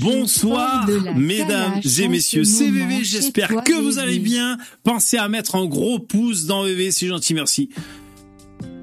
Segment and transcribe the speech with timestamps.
[0.00, 4.58] Bonsoir, mesdames et messieurs, c'est VV, j'espère que vous allez bien.
[4.82, 7.68] Pensez à mettre un gros pouce dans VV, c'est gentil, merci.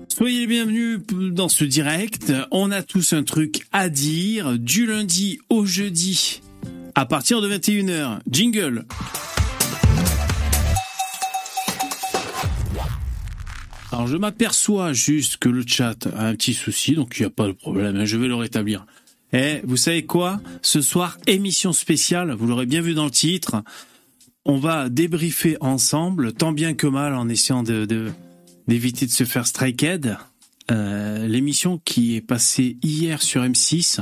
[0.07, 0.99] Soyez les bienvenus
[1.31, 2.31] dans ce direct.
[2.51, 6.41] On a tous un truc à dire du lundi au jeudi
[6.95, 8.19] à partir de 21h.
[8.29, 8.85] Jingle.
[13.91, 17.29] Alors je m'aperçois juste que le chat a un petit souci, donc il n'y a
[17.29, 18.85] pas de problème, hein, je vais le rétablir.
[19.33, 20.39] Eh, vous savez quoi?
[20.61, 23.63] Ce soir, émission spéciale, vous l'aurez bien vu dans le titre.
[24.45, 27.85] On va débriefer ensemble, tant bien que mal, en essayant de
[28.67, 30.17] d'éviter de, se faire striked.
[30.71, 34.01] Euh, L'émission qui est passée hier sur M6.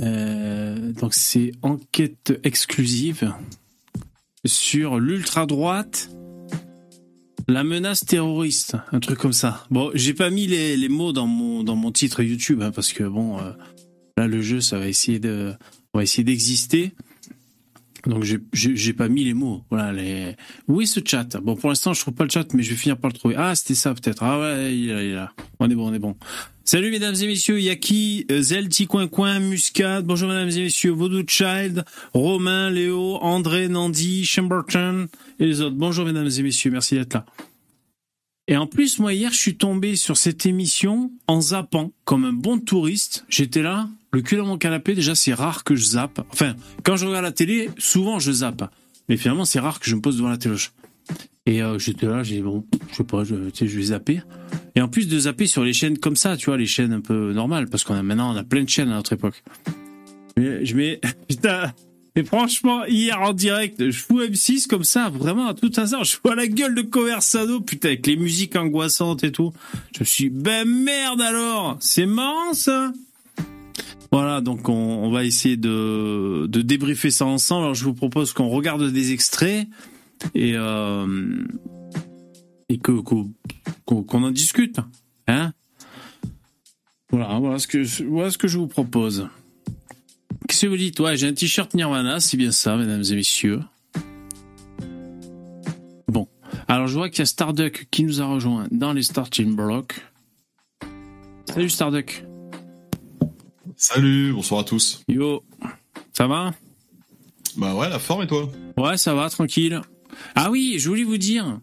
[0.00, 3.32] Euh, donc c'est enquête exclusive
[4.44, 6.10] sur l'ultra droite,
[7.48, 9.64] la menace terroriste, un truc comme ça.
[9.70, 13.04] Bon, j'ai pas mis les, mots dans mon dans mon titre YouTube hein, parce que
[13.04, 13.52] bon, euh,
[14.18, 15.52] Là, le jeu, ça va essayer de,
[15.94, 16.90] on va essayer d'exister.
[18.04, 19.62] Donc j'ai pas mis les mots.
[19.70, 19.92] Voilà.
[20.66, 21.36] Où est ce chat?
[21.36, 23.36] Bon pour l'instant je trouve pas le chat, mais je vais finir par le trouver.
[23.38, 24.24] Ah c'était ça peut-être.
[24.24, 26.16] Ah ouais il est, là, On est bon, on est bon.
[26.64, 30.02] Salut mesdames et messieurs, Yaki, Zelti Coin Coin, Muscat.
[30.02, 35.06] Bonjour mesdames et messieurs, Voodoo Child, Romain, Léo, André, Nandi, Chamberton
[35.38, 35.76] et les autres.
[35.76, 37.24] Bonjour mesdames et messieurs, merci d'être là.
[38.48, 42.32] Et en plus, moi hier, je suis tombé sur cette émission en zappant, comme un
[42.32, 43.26] bon touriste.
[43.28, 44.94] J'étais là, le cul dans mon canapé.
[44.94, 46.20] Déjà, c'est rare que je zappe.
[46.32, 48.70] Enfin, quand je regarde la télé, souvent je zappe.
[49.08, 50.56] Mais finalement, c'est rare que je me pose devant la télé.
[51.46, 54.20] Et euh, j'étais là, j'ai dit, bon, je sais pas, je, vais zapper.
[54.74, 57.00] Et en plus de zapper sur les chaînes comme ça, tu vois, les chaînes un
[57.00, 59.42] peu normales, parce qu'on a maintenant, on a plein de chaînes à notre époque.
[60.36, 61.72] Mais, je mets, putain,
[62.14, 66.04] mais franchement, hier en direct, je fous M6 comme ça, vraiment à tout hasard.
[66.04, 69.52] Je vois la gueule de Conversano, putain, avec les musiques angoissantes et tout.
[69.94, 72.52] Je me suis ben merde alors C'est marrant
[74.10, 77.64] voilà, donc on, va essayer de, débriefer ça ensemble.
[77.64, 79.68] Alors je vous propose qu'on regarde des extraits
[80.34, 81.44] et euh,
[82.82, 82.92] que
[83.84, 84.80] qu'on en discute,
[85.26, 85.52] hein
[87.10, 89.28] Voilà, voilà ce que voilà ce que je vous propose.
[90.48, 90.98] Qu'est-ce que vous dites?
[91.00, 93.60] Ouais, j'ai un t-shirt Nirvana, c'est bien ça, mesdames et messieurs.
[96.08, 96.26] Bon.
[96.68, 100.00] Alors, je vois qu'il y a Starduck qui nous a rejoint dans les starting blocks.
[101.46, 102.27] Salut Starduck.
[103.80, 105.04] Salut, bonsoir à tous.
[105.06, 105.44] Yo.
[106.12, 106.52] Ça va?
[107.56, 108.50] Bah ouais, la forme et toi?
[108.76, 109.80] Ouais, ça va, tranquille.
[110.34, 111.60] Ah oui, je voulais vous dire.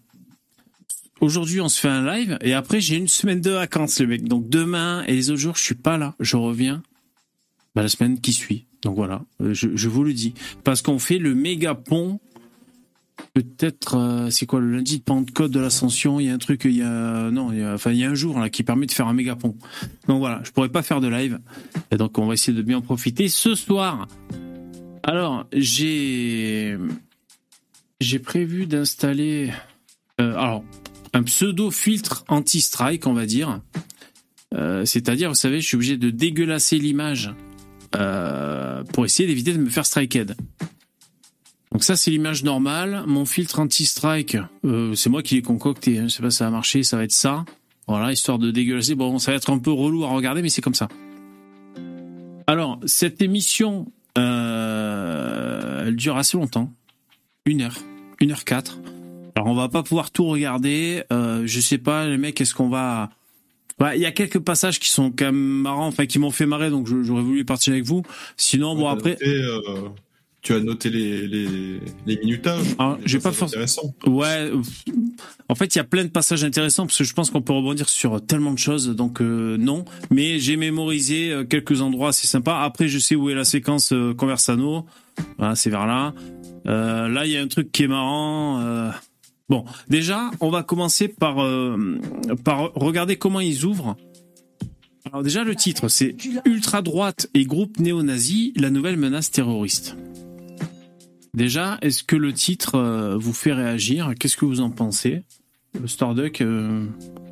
[1.20, 4.24] Aujourd'hui, on se fait un live et après, j'ai une semaine de vacances, le mec.
[4.24, 6.16] Donc demain et les autres jours, je suis pas là.
[6.22, 6.82] Je reviens
[7.76, 8.66] bah, la semaine qui suit.
[8.82, 10.34] Donc voilà, euh, je, vous le dis.
[10.64, 12.22] Parce qu'on fait le méga pont.
[13.34, 16.64] Peut-être, euh, c'est quoi le lundi de Pentecôte de l'Ascension Il y a un truc,
[16.66, 19.56] il y a un jour qui permet de faire un méga pont.
[20.08, 21.40] Donc voilà, je pourrais pas faire de live,
[21.92, 24.08] et donc on va essayer de bien profiter ce soir.
[25.04, 26.78] Alors j'ai
[28.24, 29.52] prévu d'installer
[30.20, 30.60] euh,
[31.14, 33.62] un pseudo filtre anti-strike, on va dire.
[34.86, 37.34] C'est-à-dire, vous savez, je suis obligé de dégueulasser l'image
[37.96, 40.36] euh, pour essayer d'éviter de me faire striked.
[41.72, 43.04] Donc ça c'est l'image normale.
[43.08, 46.00] Mon filtre anti-strike, euh, c'est moi qui l'ai concocté.
[46.00, 46.08] Hein.
[46.08, 47.46] Je sais pas si ça va marcher, ça va être ça.
[47.88, 48.96] Voilà, histoire de dégueulasser.
[48.96, 50.88] Bon, ça va être un peu relou à regarder, mais c'est comme ça.
[52.48, 56.72] Alors, cette émission, euh, elle dure assez longtemps.
[57.46, 57.78] Une heure.
[58.20, 58.80] Une heure quatre.
[59.36, 61.04] Alors, on va pas pouvoir tout regarder.
[61.14, 63.12] Euh, je sais pas, les mecs, est-ce qu'on va
[63.94, 66.70] il y a quelques passages qui sont quand même marrants, enfin qui m'ont fait marrer,
[66.70, 68.04] donc j'aurais voulu partir avec vous.
[68.38, 69.18] Sinon, bon après.
[69.22, 69.90] Euh,
[70.46, 72.76] tu as noté les, les, les minutages.
[72.80, 73.66] Ah, j'ai pas forcément.
[74.08, 74.52] Ouais.
[75.50, 77.54] En fait, il y a plein de passages intéressants parce que je pense qu'on peut
[77.54, 79.86] rebondir sur tellement de choses, donc euh, non.
[80.12, 82.62] Mais j'ai mémorisé euh, quelques endroits assez sympas.
[82.62, 84.86] Après, je sais où est la séquence Conversano.
[85.38, 86.14] Voilà, c'est vers là.
[86.66, 88.92] là, il y a un truc qui est marrant.
[89.48, 92.00] Bon, déjà, on va commencer par, euh,
[92.44, 93.96] par regarder comment ils ouvrent.
[95.06, 99.96] Alors déjà, le titre, c'est Ultra droite et groupe néo-nazi, la nouvelle menace terroriste.
[101.36, 104.14] Déjà, est-ce que le titre euh, vous fait réagir?
[104.20, 105.24] Qu'est-ce que vous en pensez?
[105.86, 106.88] Starduck, euh,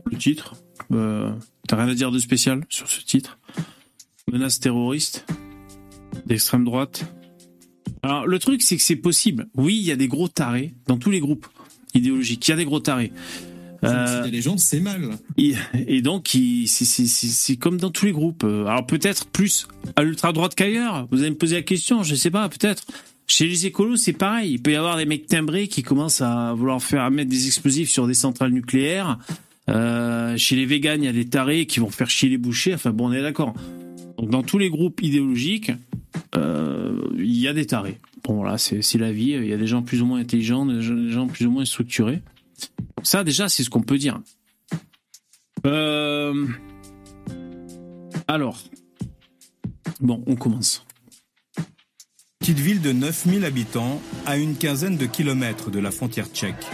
[0.05, 0.55] le titre,
[0.89, 3.39] t'as rien à dire de spécial sur ce titre?
[4.31, 5.25] Menace terroriste
[6.25, 7.05] d'extrême droite
[8.03, 9.47] alors le truc c'est que c'est possible.
[9.55, 11.47] Oui, il y a des gros tarés dans tous les groupes
[11.93, 12.45] idéologique.
[12.47, 13.13] Il y a des gros tarés.
[13.83, 15.17] Euh, les gens, c'est mal.
[15.37, 18.43] Et, donc, c'est comme dans tous les groupes.
[18.43, 21.07] Euh, alors peut-être plus à l'ultra droite qu'ailleurs.
[21.11, 22.85] Vous allez me poser la question, je sais pas, peut-être.
[23.25, 24.51] Chez les écolos, c'est pareil.
[24.53, 27.89] Il peut y avoir des mecs timbrés qui commencent à vouloir faire mettre des explosifs
[27.89, 29.17] sur des centrales nucléaires.
[29.69, 32.73] Euh, chez les véganes, il y a des tarés qui vont faire chier les bouchers.
[32.73, 33.53] Enfin bon, on est d'accord.
[34.17, 35.71] Donc dans tous les groupes idéologiques,
[36.35, 37.99] il y a des tarés.
[38.23, 39.31] Bon, voilà, c'est la vie.
[39.31, 42.21] Il y a des gens plus ou moins intelligents, des gens plus ou moins structurés.
[43.03, 44.21] Ça, déjà, c'est ce qu'on peut dire.
[48.27, 48.63] Alors,
[49.99, 50.85] bon, on commence.
[52.43, 56.67] Petite ville de 9000 habitants, à une quinzaine de kilomètres de la frontière tchèque.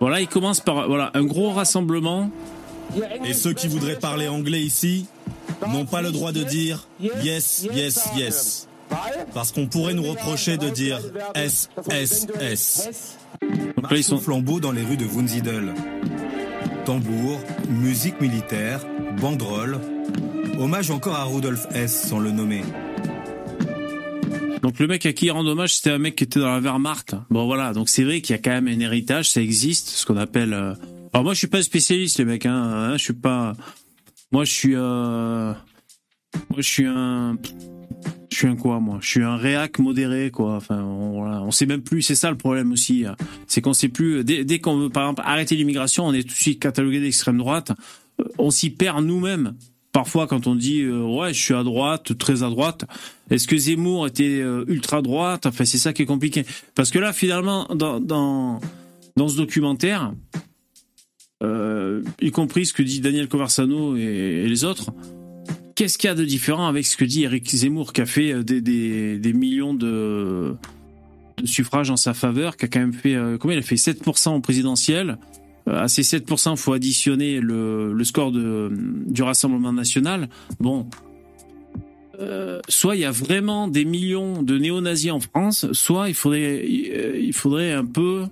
[0.00, 2.32] Voilà, il commence par voilà, un gros rassemblement.
[3.24, 5.06] Et ceux qui voudraient parler anglais ici
[5.68, 6.88] n'ont pas le droit de dire
[7.22, 8.68] yes, yes, yes.
[9.34, 10.98] Parce qu'on pourrait nous reprocher de dire
[11.36, 13.16] S, S, S.
[13.40, 15.74] Donc là, ils sont flambeaux dans les rues de Wunsiedel.
[16.84, 17.38] Tambour,
[17.68, 18.80] musique militaire,
[19.20, 19.78] banderole.
[20.58, 22.64] Hommage encore à Rudolf S, sans le nommer.
[24.64, 26.58] Donc le mec à qui il rend hommage, c'était un mec qui était dans la
[26.58, 27.14] Wehrmacht.
[27.28, 30.06] Bon voilà, donc c'est vrai qu'il y a quand même un héritage, ça existe, ce
[30.06, 30.54] qu'on appelle.
[30.54, 30.72] Euh,
[31.12, 33.52] alors moi je suis pas spécialiste les mecs, hein, hein je suis pas.
[34.32, 34.74] Moi je suis.
[34.74, 35.52] Euh...
[36.48, 37.36] Moi je suis un.
[38.30, 38.96] Je suis un quoi moi?
[39.02, 40.54] Je suis un réac modéré quoi.
[40.54, 41.42] Enfin on, voilà.
[41.42, 42.00] on sait même plus.
[42.00, 43.04] C'est ça le problème aussi.
[43.46, 44.24] C'est qu'on sait plus.
[44.24, 47.36] Dès, dès qu'on veut par exemple arrêter l'immigration, on est tout de suite catalogué d'extrême
[47.36, 47.72] droite.
[48.18, 49.56] Euh, on s'y perd nous-mêmes.
[49.94, 52.84] Parfois quand on dit euh, ouais je suis à droite, très à droite.
[53.30, 55.46] Est-ce que Zemmour était euh, ultra droite?
[55.46, 56.44] Enfin c'est ça qui est compliqué.
[56.74, 58.60] Parce que là finalement dans dans,
[59.28, 60.12] ce documentaire,
[62.20, 64.92] y compris ce que dit Daniel Conversano et les autres
[65.74, 68.32] Qu'est-ce qu'il y a de différent avec ce que dit Eric Zemmour, qui a fait
[68.32, 70.54] euh, des, des, millions de,
[71.36, 73.56] de, suffrages en sa faveur, qui a quand même fait, euh, combien?
[73.56, 75.18] Il a fait 7% au présidentiel.
[75.68, 80.28] Euh, à ces 7%, il faut additionner le, score du Rassemblement national.
[80.60, 80.86] Bon,
[82.20, 86.66] euh, soit il y a vraiment des millions de néo-nazis en France, soit il faudrait,
[86.68, 88.24] il faudrait un peu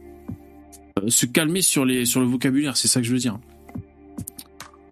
[1.09, 3.39] se calmer sur, les, sur le vocabulaire, c'est ça que je veux dire.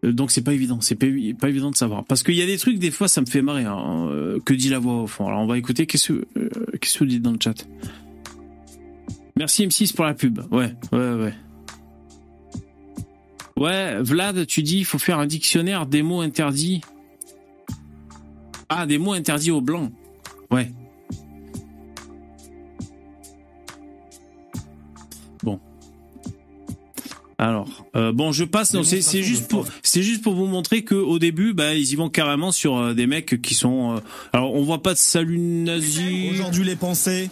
[0.04, 2.04] Euh, donc c'est pas évident, c'est pas, évident de savoir.
[2.04, 3.64] Parce qu'il y a des trucs, des fois, ça me fait marrer.
[3.64, 5.86] Hein, euh, que dit la voix au fond Alors on va écouter.
[5.86, 6.48] Qu'est-ce que, euh,
[6.80, 7.66] qu'est-ce que vous dites dans le chat?
[9.36, 10.40] Merci M6 pour la pub.
[10.50, 11.34] Ouais, ouais, ouais.
[13.60, 16.80] Ouais, Vlad, tu dis il faut faire un dictionnaire des mots interdits.
[18.70, 19.92] Ah, des mots interdits aux blancs.
[20.50, 20.72] Ouais.
[27.40, 28.74] Alors, euh, bon, je passe.
[28.74, 31.96] Non, c'est juste pour, c'est juste pour vous montrer que au début, bah, ils y
[31.96, 33.96] vont carrément sur euh, des mecs qui sont.
[33.96, 34.00] Euh,
[34.34, 36.28] alors, on voit pas de salut nazi.
[36.32, 37.30] Aujourd'hui, les pensées.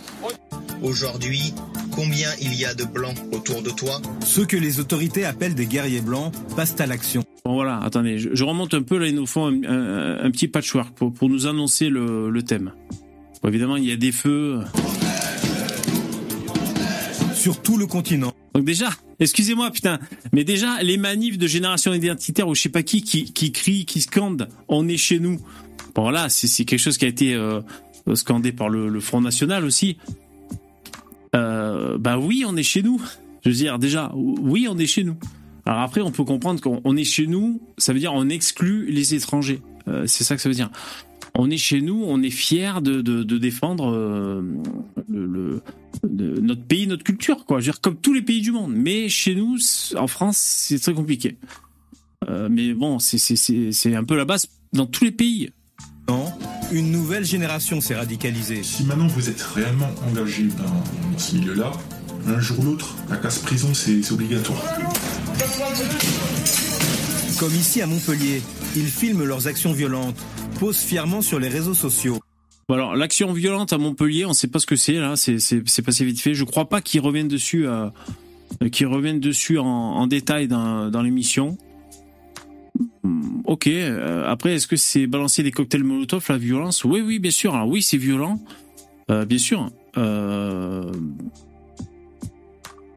[0.82, 1.52] Aujourd'hui,
[1.90, 4.00] combien il y a de blancs autour de toi?
[4.24, 7.22] Ceux que les autorités appellent des guerriers blancs passent à l'action.
[7.44, 7.78] Bon, voilà.
[7.82, 9.08] Attendez, je, remonte un peu là.
[9.08, 12.72] Ils nous font un, petit patchwork pour, pour nous annoncer le, le thème.
[13.46, 14.60] évidemment, il y a des feux
[17.34, 18.32] sur tout le continent.
[18.58, 18.88] Donc déjà,
[19.20, 20.00] excusez-moi, putain,
[20.32, 23.84] mais déjà, les manifs de génération identitaire ou je sais pas qui, qui, qui crient,
[23.84, 25.38] qui scandent, on est chez nous.
[25.94, 27.60] Bon voilà, c'est quelque chose qui a été euh,
[28.14, 29.96] scandé par le, Front National aussi.
[31.36, 33.00] Euh, bah oui, on est chez nous.
[33.44, 35.18] Je veux dire, déjà, oui, on est chez nous.
[35.64, 39.14] Alors après, on peut comprendre qu'on est chez nous, ça veut dire on exclut les
[39.14, 39.60] étrangers.
[39.88, 40.70] Euh, c'est ça que ça veut dire
[41.38, 44.42] on est chez nous, on est fier de, défendre euh,
[45.08, 45.62] le,
[46.02, 47.60] notre pays, notre culture, quoi.
[47.60, 48.72] Je veux dire, comme tous les pays du monde.
[48.74, 49.56] Mais chez nous,
[49.96, 51.36] en France, c'est très compliqué.
[52.28, 55.50] Euh, mais bon, c'est un peu la base dans tous les pays.
[56.08, 56.26] Non,
[56.72, 58.62] une nouvelle génération s'est radicalisée.
[58.62, 61.70] Si maintenant vous êtes réellement engagé dans, ce milieu-là,
[62.26, 64.62] un jour ou l'autre, la casse-prison, c'est obligatoire.
[67.38, 68.42] Comme ici à Montpellier,
[68.74, 70.16] ils filment leurs actions violentes
[70.58, 72.18] pose fièrement sur les réseaux sociaux.
[72.68, 76.04] alors l'action violente à Montpellier, on ne sait pas ce que c'est là, c'est passé
[76.04, 76.34] vite fait.
[76.34, 77.90] Je crois pas qu'ils reviennent dessus, euh,
[78.72, 81.56] qu'ils reviennent dessus en, détail dans, l'émission.
[83.04, 83.68] Hmm, ok.
[83.68, 86.82] Euh, après, est-ce que c'est balancer des cocktails Molotov, la violence?
[86.82, 87.54] Oui, oui, bien sûr.
[87.68, 88.40] oui, c'est violent,
[89.12, 89.70] euh, bien sûr.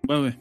[0.10, 0.34] Ouais, ouais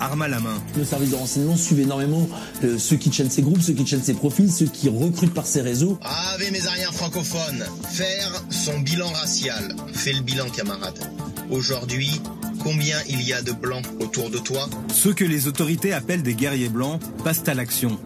[0.00, 0.54] arme à la main.
[0.76, 2.28] Le service de renseignement suit énormément
[2.62, 5.46] euh, ceux qui chaînent ses groupes, ceux qui chaînent ses profils, ceux qui recrutent par
[5.46, 5.98] ses réseaux.
[6.02, 9.74] Ave mes arrières francophones, faire son bilan racial.
[9.92, 10.98] Fais le bilan, camarade.
[11.50, 12.20] Aujourd'hui,
[12.62, 14.68] combien il y a de blancs autour de toi?
[14.92, 17.98] Ceux que les autorités appellent des guerriers blancs passent à l'action.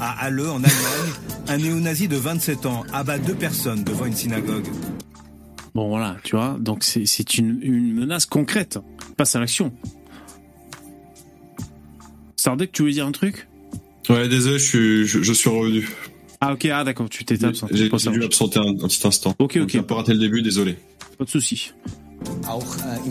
[0.00, 1.12] À Halle, en Allemagne,
[1.48, 4.66] un néo-nazi de 27 ans abat deux personnes devant une synagogue.
[5.74, 8.78] Bon voilà, tu vois, donc c'est une, une menace concrète.
[9.16, 9.72] Passe à l'action.
[12.40, 13.46] Sardec, tu voulais dire un truc?
[14.08, 15.86] Ouais, désolé, je suis, je, suis revenu.
[16.40, 17.76] Ah ok, ah d'accord, tu t'étais absenté.
[17.76, 19.34] J'ai dû absenter un, petit instant.
[19.38, 19.68] Ok, ok.
[19.68, 20.76] J'ai pas raté le début, désolé.
[21.18, 21.72] Pas de souci.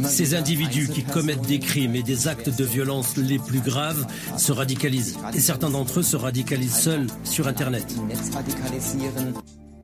[0.06, 4.52] Ces individus qui commettent des crimes et des actes de violence les plus graves se
[4.52, 5.20] radicalisent.
[5.36, 7.86] Et certains d'entre eux se radicalisent seuls sur Internet.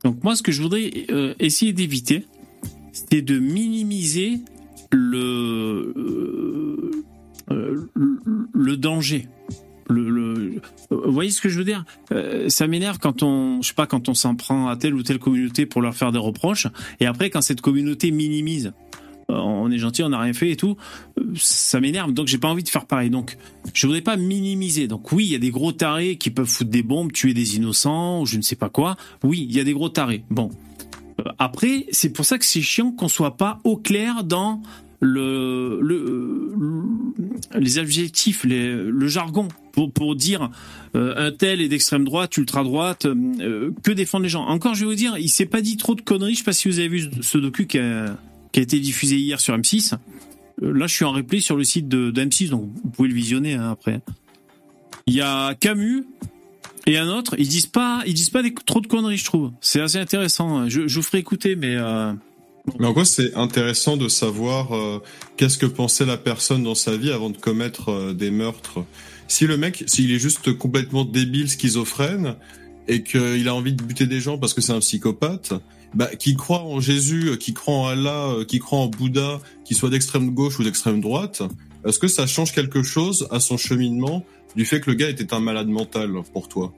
[0.02, 2.26] Donc moi, ce que je voudrais euh, essayer d'éviter,
[2.92, 4.40] c'est de minimiser
[4.90, 7.04] le euh,
[7.50, 7.90] euh,
[8.52, 9.28] le danger.
[9.88, 10.60] Le,
[10.90, 11.84] vous voyez ce que je veux dire?
[12.10, 15.04] Euh, Ça m'énerve quand on, je sais pas, quand on s'en prend à telle ou
[15.04, 16.66] telle communauté pour leur faire des reproches,
[16.98, 18.72] et après quand cette communauté minimise,
[19.30, 20.76] euh, on est gentil, on n'a rien fait et tout,
[21.20, 22.12] euh, ça m'énerve.
[22.12, 23.10] Donc j'ai pas envie de faire pareil.
[23.10, 23.36] Donc
[23.74, 24.88] je voudrais pas minimiser.
[24.88, 27.54] Donc oui, il y a des gros tarés qui peuvent foutre des bombes, tuer des
[27.54, 28.96] innocents, ou je ne sais pas quoi.
[29.22, 30.24] Oui, il y a des gros tarés.
[30.30, 30.50] Bon.
[31.20, 34.62] Euh, Après, c'est pour ça que c'est chiant qu'on soit pas au clair dans
[35.00, 39.48] le, le, le- les adjectifs, le jargon
[39.94, 40.50] pour, dire
[40.94, 44.44] euh, un tel est d'extrême droite, ultra droite, euh, que défendent les gens.
[44.46, 46.32] Encore, je vais vous dire, il s'est pas dit trop de conneries.
[46.32, 48.16] Je sais pas si vous avez vu ce docu qui a,
[48.54, 49.94] été diffusé hier sur M6.
[50.62, 53.08] Euh, Là, je suis en replay sur le site de, de M6, donc vous pouvez
[53.08, 54.00] le visionner hein, après.
[55.06, 56.04] Il y a Camus
[56.86, 57.34] et un autre.
[57.38, 59.52] Ils disent pas, ils disent pas trop de conneries, je trouve.
[59.60, 60.68] C'est assez intéressant.
[60.70, 62.12] Je, vous ferai écouter, mais euh,
[62.78, 65.02] Mais en gros, c'est intéressant de savoir euh,
[65.36, 68.84] qu'est-ce que pensait la personne dans sa vie avant de commettre euh, des meurtres.
[69.28, 72.36] Si le mec, s'il est juste complètement débile, schizophrène,
[72.88, 75.54] et qu'il a envie de buter des gens parce que c'est un psychopathe,
[75.94, 79.74] bah, qui croit en Jésus, euh, qui croit en Allah, qui croit en Bouddha, qui
[79.74, 81.42] soit d'extrême gauche ou d'extrême droite,
[81.84, 85.32] est-ce que ça change quelque chose à son cheminement du fait que le gars était
[85.32, 86.72] un malade mental pour toi?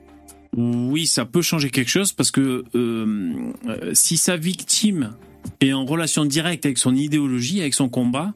[0.55, 2.63] Oui, ça peut changer quelque chose parce que
[3.93, 5.15] si sa victime
[5.61, 8.33] est en relation directe avec son idéologie, avec son combat,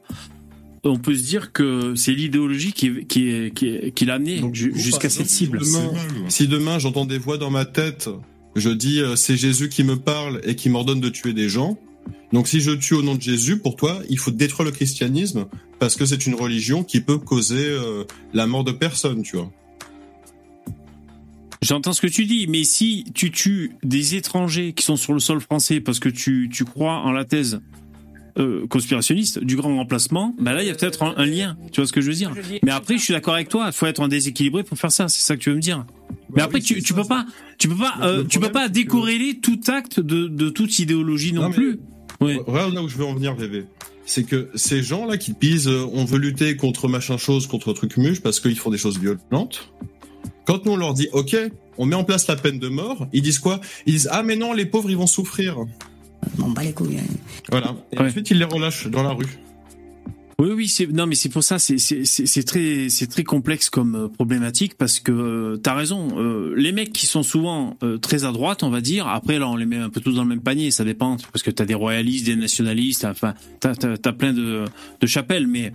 [0.84, 4.40] on peut se dire que c'est l'idéologie qui, qui, qui, qui l'a amené
[4.74, 5.58] jusqu'à cette cible.
[5.58, 5.92] demain-
[6.28, 8.10] Si demain j'entends des voix dans ma tête,
[8.54, 11.78] je dis euh, c'est Jésus qui me parle et qui m'ordonne de tuer des gens.
[12.34, 15.46] Donc si je tue au nom de Jésus, pour toi, il faut détruire le christianisme
[15.78, 19.50] parce que c'est une religion qui peut causer euh, la mort de personne, tu vois.
[21.64, 25.18] J'entends ce que tu dis, mais si tu tues des étrangers qui sont sur le
[25.20, 27.60] sol français parce que tu, tu crois en la thèse
[28.36, 31.56] euh, conspirationniste du grand remplacement, bah là il y a peut-être un, un lien.
[31.72, 32.32] Tu vois ce que je veux dire?
[32.62, 33.64] Mais après, je suis d'accord avec toi.
[33.68, 35.08] Il faut être en déséquilibré pour faire ça.
[35.08, 35.86] C'est ça que tu veux me dire.
[36.30, 37.24] Mais Bah après, oui, tu, tu peux pas,
[37.58, 41.32] tu peux pas, euh, tu peux pas que- décorréler tout acte de, de toute idéologie
[41.32, 41.78] non, Non, mais- plus.
[42.20, 42.36] Oui.
[42.46, 43.64] Regarde là où je veux en venir, VV.
[44.06, 47.96] C'est que ces gens-là qui disent euh, on veut lutter contre machin chose, contre truc
[47.96, 49.72] muche parce qu'ils font des choses violentes.
[50.46, 51.36] Quand nous on leur dit ok,
[51.78, 53.60] on met en place la peine de mort, ils disent quoi?
[53.86, 55.56] Ils disent ah mais non, les pauvres ils vont souffrir.
[56.38, 56.98] M'en bats les couilles.
[56.98, 57.14] hein.
[57.50, 57.74] Voilà.
[57.92, 58.06] Et Ouais.
[58.06, 59.26] ensuite ils les relâchent dans la rue.
[60.40, 63.22] Oui, oui, c'est non, mais c'est pour ça, c'est c'est c'est c'est très c'est très
[63.22, 66.08] complexe comme euh, problématique parce que euh, t'as raison.
[66.18, 69.06] euh, les mecs qui sont souvent euh, très à droite, on va dire.
[69.06, 70.72] Après, là, on les met un peu tous dans le même panier.
[70.72, 73.04] Ça dépend parce que t'as des royalistes, des nationalistes.
[73.04, 74.64] Enfin, t'as t'as t'as plein de
[75.00, 75.72] de chapelles, mais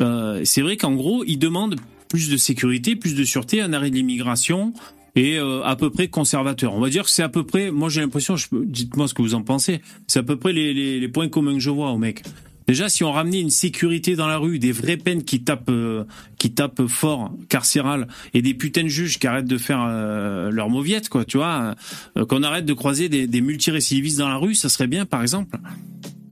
[0.00, 1.76] euh, c'est vrai qu'en gros, ils demandent
[2.12, 4.74] plus de sécurité, plus de sûreté, un arrêt de l'immigration
[5.16, 6.74] et euh, à peu près conservateur.
[6.74, 7.70] On va dire que c'est à peu près.
[7.70, 8.34] Moi, j'ai l'impression.
[8.52, 9.80] Dites-moi ce que vous en pensez.
[10.06, 12.22] C'est à peu près les, points communs que je vois aux mecs.
[12.68, 16.04] Déjà, si on ramenait une sécurité dans la rue, des vraies peines qui tapent, euh,
[16.36, 20.68] qui tapent fort, carcérales, et des putains de juges qui arrêtent de faire euh, leur
[20.68, 21.74] mauviette, quoi, tu vois,
[22.18, 25.22] euh, qu'on arrête de croiser des, des multirécidivistes dans la rue, ça serait bien, par
[25.22, 25.58] exemple.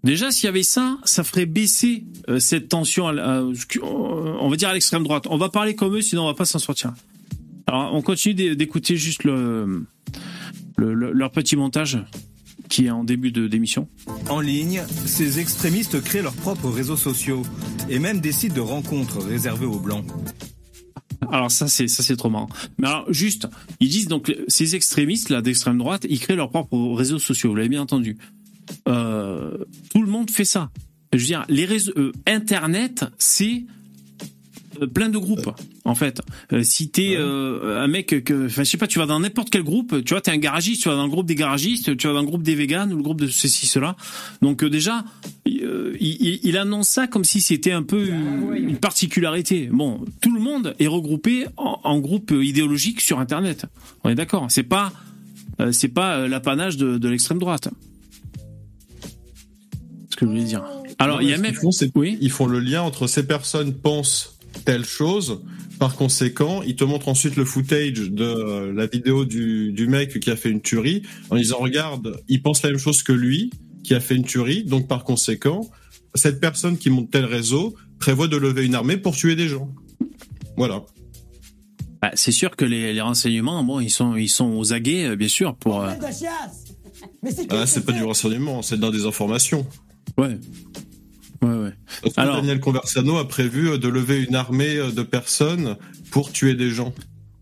[0.02, 3.42] Déjà, s'il y avait ça, ça ferait baisser euh, cette tension, à, la- à-
[3.82, 5.24] on va dire à l'extrême droite.
[5.28, 6.94] On va parler comme eux, sinon on va pas s'en sortir.
[7.66, 9.84] Alors, on continue d'é- d'écouter juste le,
[10.76, 11.98] le- le- leur petit montage
[12.68, 13.88] qui est en début de d'émission.
[14.28, 17.42] En ligne, ces extrémistes créent leurs propres réseaux sociaux
[17.88, 20.06] et même des sites de rencontres réservés aux blancs.
[21.32, 22.48] Alors ça c'est ça c'est trop marrant.
[22.78, 23.46] Mais alors juste,
[23.80, 27.50] ils disent donc ces extrémistes là d'extrême droite, ils créent leurs propres réseaux sociaux.
[27.50, 28.16] Vous l'avez bien entendu.
[28.88, 29.58] Euh,
[29.92, 30.70] tout le monde fait ça.
[31.12, 33.64] Je veux dire, les réseaux euh, Internet, c'est
[34.80, 35.50] euh, plein de groupes
[35.84, 36.20] en fait.
[36.52, 39.50] Euh, si t'es euh, un mec que, enfin je sais pas, tu vas dans n'importe
[39.50, 42.06] quel groupe, tu vois, t'es un garagiste, tu vas dans le groupe des garagistes, tu
[42.06, 43.96] vas dans le groupe des véganes ou le groupe de ceci cela.
[44.40, 45.04] Donc euh, déjà,
[45.46, 45.64] il,
[46.00, 49.68] il- il annonce ça comme si c'était un peu une, une particularité.
[49.72, 53.66] Bon, tout le monde est regroupé en, en groupe idéologique sur Internet.
[54.04, 54.46] On est d'accord.
[54.48, 54.92] C'est pas,
[55.72, 57.68] c'est pas l'apanage de, de l'extrême droite.
[60.20, 60.62] Que je voulais dire.
[60.98, 61.52] Alors, il y a même.
[61.52, 62.18] qu'ils font, Oui.
[62.20, 65.40] ils font le lien entre ces personnes pensent telle chose.
[65.78, 70.20] Par conséquent, ils te montrent ensuite le footage de euh, la vidéo du, du mec
[70.20, 71.00] qui a fait une tuerie
[71.30, 73.50] en disant regarde, il pense la même chose que lui
[73.82, 74.62] qui a fait une tuerie.
[74.64, 75.62] Donc par conséquent,
[76.14, 79.70] cette personne qui monte tel réseau prévoit de lever une armée pour tuer des gens.
[80.58, 80.82] Voilà.
[82.02, 85.16] Bah, c'est sûr que les, les renseignements, bon, ils sont, ils sont aux aguets, euh,
[85.16, 85.80] bien sûr, pour.
[85.82, 85.92] euh,
[87.48, 89.66] Ah, c'est pas du renseignement, c'est dans des informations.
[90.20, 90.38] Ouais.
[91.42, 91.72] Ouais, ouais.
[92.02, 95.76] Parce que Alors- Daniel Conversano a prévu euh, de lever une armée euh, de personnes
[96.10, 96.92] pour tuer des gens?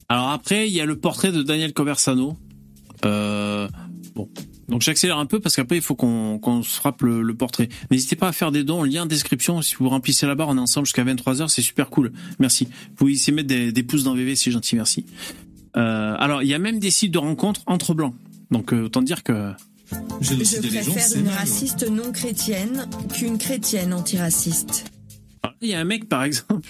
[0.08, 2.36] Alors après, il y a le portrait de Daniel Conversano.
[3.04, 3.68] Euh,
[4.14, 4.28] bon,
[4.68, 7.68] Donc j'accélère un peu parce qu'après il faut qu'on qu'on se frappe le, le portrait.
[7.90, 9.60] N'hésitez pas à faire des dons, lien en description.
[9.62, 12.12] Si vous remplissez la barre, on est ensemble jusqu'à 23h, c'est super cool.
[12.38, 12.64] Merci.
[12.64, 15.04] Vous pouvez essayer de mettre des, des pouces dans VV, c'est gentil, merci.
[15.76, 18.14] Euh, alors il y a même des sites de rencontres entre blancs.
[18.50, 19.52] Donc euh, autant dire que
[20.20, 24.84] Je préfère une raciste non chrétienne qu'une chrétienne antiraciste.
[25.42, 26.68] Alors, Il y a un mec, par exemple,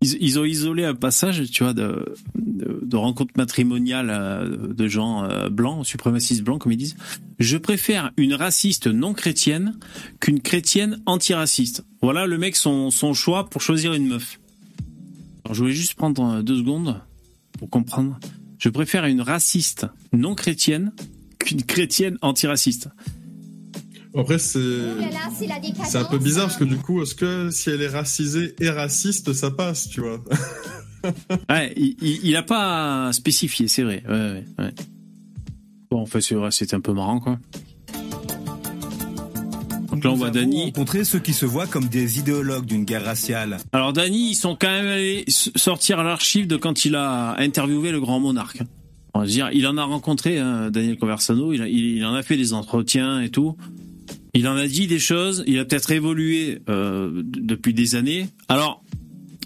[0.00, 4.88] ils, ils ont isolé un passage, tu vois, de, de, de rencontre matrimoniale euh, de
[4.88, 6.96] gens euh, blancs, suprémacistes blancs, comme ils disent.
[7.38, 9.78] Je préfère une raciste non chrétienne
[10.20, 11.84] qu'une chrétienne antiraciste.
[12.02, 14.38] Voilà le mec son, son choix pour choisir une meuf.
[15.44, 17.00] Alors, je voulais juste prendre euh, deux secondes
[17.58, 18.18] pour comprendre.
[18.58, 20.92] Je préfère une raciste non chrétienne
[21.46, 22.88] qu'une chrétienne antiraciste.
[24.18, 24.58] Après, c'est
[25.84, 28.70] c'est un peu bizarre parce que du coup, est-ce que si elle est racisée et
[28.70, 30.22] raciste, ça passe, tu vois
[31.50, 34.02] Ouais, il, il, il a pas spécifié, c'est vrai.
[34.08, 34.74] Ouais, ouais, ouais.
[35.90, 37.38] Bon, en fait, c'est vrai, c'était un peu marrant, quoi.
[39.90, 40.64] Donc là, on voit Dany.
[40.64, 43.58] rencontrer ceux qui se voient comme des idéologues d'une guerre raciale.
[43.72, 48.00] Alors, Dany, ils sont quand même allés sortir l'archive de quand il a interviewé le
[48.00, 48.62] grand monarque.
[49.16, 52.52] On va dire, il en a rencontré, hein, Daniel Conversano, il, en a fait des
[52.52, 53.56] entretiens et tout.
[54.34, 58.28] Il en a dit des choses, il a peut-être évolué euh, depuis des années.
[58.50, 58.84] Alors,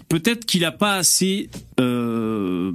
[0.09, 1.49] peut-être qu'il n'a pas assez
[1.79, 2.73] euh,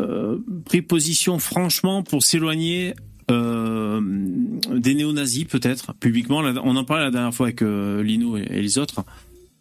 [0.00, 2.94] euh, pris position franchement pour s'éloigner
[3.28, 6.38] des néo-nazis, peut-être, publiquement.
[6.38, 9.04] On en parlait la dernière fois avec Lino et les autres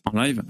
[0.05, 0.43] en live.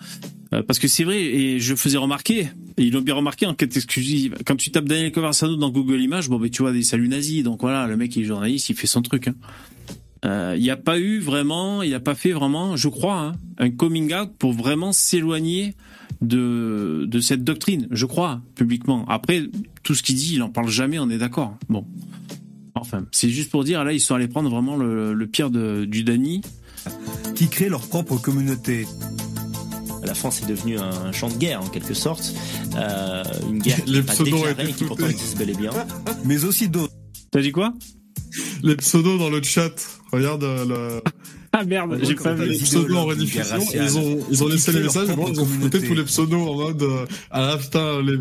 [0.53, 3.53] Euh, parce que c'est vrai, et je faisais remarquer, et ils l'ont bien remarqué en
[3.53, 6.81] quête exclusive, quand tu tapes Daniel Conversano dans Google Images, bon, ben, tu vois des
[6.81, 9.27] saluts nazis, donc voilà, le mec il est journaliste, il fait son truc.
[9.27, 9.35] hein.
[10.25, 13.31] Euh, Il n'y a pas eu vraiment, il n'a pas fait vraiment, je crois, hein,
[13.57, 15.75] un coming out pour vraiment s'éloigner
[16.21, 19.05] de, de cette doctrine, je crois, publiquement.
[19.07, 19.43] Après,
[19.83, 21.55] tout ce qu'il dit, il en parle jamais, on est d'accord.
[21.69, 21.85] Bon.
[22.75, 26.03] Enfin, c'est juste pour dire, là, ils sont allés prendre vraiment le, le pire du
[26.03, 26.41] Dany.
[27.35, 28.85] Qui créent leur propre communauté.
[30.03, 32.33] La France est devenue un champ de guerre en quelque sorte,
[32.75, 35.71] Euh, une guerre qui n'est pas déclarée et qui pourtant existe bel et bien.
[36.25, 36.93] Mais aussi d'autres.
[37.31, 37.73] T'as dit quoi?
[38.63, 39.71] Les pseudos dans le chat.
[40.11, 41.01] Regarde euh, le.
[41.51, 42.47] Ah merde, j'ai pas vu.
[42.47, 43.57] les pseudos en rediffusion.
[43.73, 46.47] Ils ont, ils ont laissé les messages, mais bon, ils ont flouté tous les pseudos
[46.47, 48.15] en mode euh, ah là, putain, les...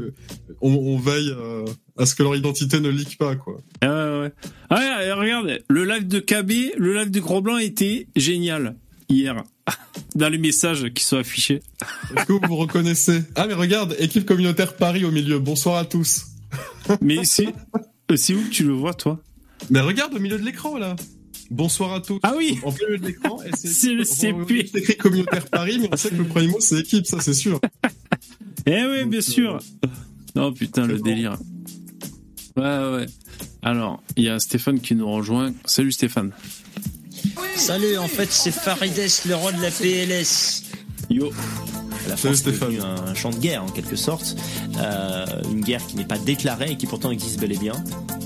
[0.62, 1.66] on, on veille euh,
[1.98, 3.60] à ce que leur identité ne leak pas, quoi.
[3.82, 4.32] Ah ouais, ouais.
[4.70, 8.76] Ah ouais, et regarde, le live de KB, le live de Gros Blanc était génial
[9.10, 9.44] hier.
[10.14, 11.62] Dans les messages qui sont affichés.
[12.16, 13.22] Est-ce que vous vous reconnaissez?
[13.35, 15.38] Ah, mais regarde, équipe communautaire Paris au milieu.
[15.38, 16.26] Bonsoir à tous.
[17.02, 17.48] Mais c'est
[18.11, 19.20] euh, c'est où que tu le vois, toi?
[19.70, 20.96] Mais regarde au milieu de l'écran, là.
[21.50, 22.18] Bonsoir à tous.
[22.22, 23.38] Ah oui En plein milieu de l'écran.
[23.54, 24.68] C'est le CP.
[24.72, 27.35] C'est écrit communautaire Paris, mais on sait que le premier mot, c'est équipe, ça, c'est
[27.35, 27.61] sûr.
[28.66, 29.59] Eh oui, bien sûr.
[30.35, 31.37] Non, putain, le délire.
[32.57, 33.07] Ouais, ouais.
[33.62, 35.52] Alors, il y a Stéphane qui nous rejoint.
[35.64, 36.33] Salut Stéphane.
[37.57, 40.62] Salut, en fait c'est Farides, le roi de la PLS.
[41.11, 41.31] Yo.
[42.09, 42.68] La France est Stéphane.
[42.70, 44.37] devenue un champ de guerre en quelque sorte,
[44.79, 47.72] Euh, une guerre qui n'est pas déclarée et qui pourtant existe bel et bien.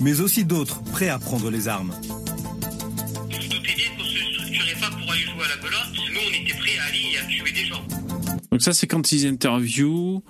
[0.01, 1.92] Mais aussi d'autres prêts à prendre les armes.
[2.03, 5.92] Vous vous doutez bien qu'on se structurait pas pour aller jouer à la belote.
[6.12, 7.83] Nous, on était prêts à aller et à tuer des gens.
[8.51, 10.20] Donc ça, c'est quand ils interviewent.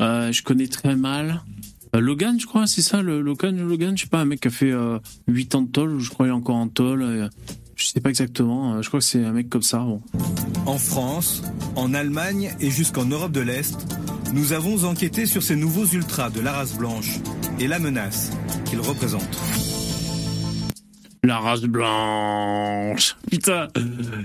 [0.00, 1.42] Euh, je connais très mal.
[1.94, 4.48] Euh, Logan, je crois, c'est ça, le Logan, Logan, je sais pas, un mec qui
[4.48, 7.28] a fait euh, 8 ans de toll, je crois qu'il est encore en toll.
[7.76, 9.78] Je sais pas exactement, euh, je crois que c'est un mec comme ça.
[9.78, 10.00] Bon.
[10.64, 11.42] En France,
[11.76, 13.86] en Allemagne et jusqu'en Europe de l'Est,
[14.32, 17.20] nous avons enquêté sur ces nouveaux ultras de la race blanche
[17.60, 18.32] et la menace
[18.64, 19.38] qu'ils représentent.
[21.22, 23.16] La race blanche.
[23.28, 23.68] Putain.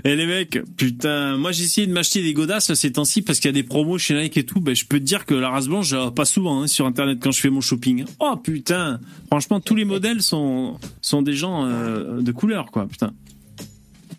[0.04, 1.36] Et les mecs, putain.
[1.36, 3.98] Moi, j'ai essayé de m'acheter des godasses ces temps-ci parce qu'il y a des promos
[3.98, 4.60] chez Nike et tout.
[4.60, 7.32] Ben, je peux te dire que la race blanche, pas souvent hein, sur Internet quand
[7.32, 8.04] je fais mon shopping.
[8.20, 9.00] Oh putain.
[9.26, 12.86] Franchement, tous les modèles sont sont des gens euh, de couleur, quoi.
[12.86, 13.12] Putain.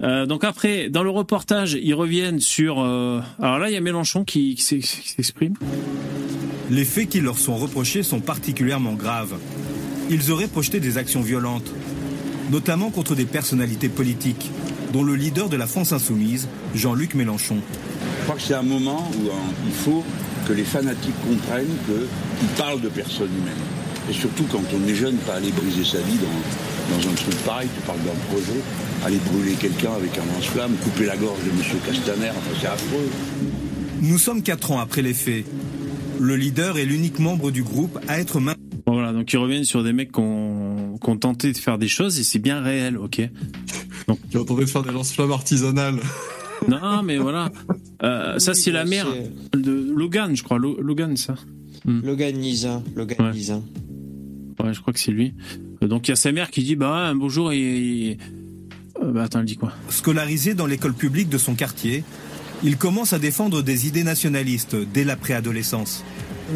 [0.03, 2.79] Euh, donc après, dans le reportage, ils reviennent sur.
[2.81, 5.53] euh, Alors là, il y a Mélenchon qui, qui s'ex- qui s'exprime.
[6.69, 9.35] Les faits qui leur sont reprochés sont particulièrement graves.
[10.09, 11.71] Ils auraient projeté des actions violentes,
[12.51, 14.51] notamment contre des personnalités politiques,
[14.91, 17.57] dont le leader de la France insoumise, Jean-Luc Mélenchon.
[18.19, 20.03] Je crois que c'est un moment où hein, il faut
[20.47, 23.53] que les fanatiques comprennent qu'ils parlent de personnes humaines.
[24.09, 27.35] Et surtout quand on est jeune, pas aller briser sa vie dans, dans un truc
[27.45, 28.59] pareil, tu parles d'un projet,
[29.05, 31.79] aller brûler quelqu'un avec un lance-flamme, couper la gorge de M.
[31.85, 33.09] Castaner, enfin c'est affreux.
[34.01, 35.45] Nous sommes quatre ans après les faits.
[36.19, 38.55] Le leader est l'unique membre du groupe à être main.
[38.85, 41.77] Bon, Voilà, donc ils reviennent sur des mecs qui ont, qui ont tenté de faire
[41.77, 43.21] des choses et c'est bien réel, ok.
[44.09, 45.99] Donc, Qui ont tenté de faire des lance-flammes artisanales.
[46.69, 47.51] Non, mais voilà.
[48.03, 49.07] Euh, ça, c'est la mère
[49.53, 50.57] de Logan, je crois.
[50.57, 51.35] Lo- Logan, ça.
[51.85, 52.81] Logan Nisa.
[52.95, 53.31] Logan Ouais.
[53.33, 53.59] Nisa.
[54.63, 55.34] Ouais, je crois que c'est lui.
[55.82, 58.17] Donc il y a sa mère qui dit bah un bonjour et,
[59.02, 62.04] euh, bah attends, elle dit quoi Scolarisé dans l'école publique de son quartier,
[62.63, 66.04] il commence à défendre des idées nationalistes dès la préadolescence.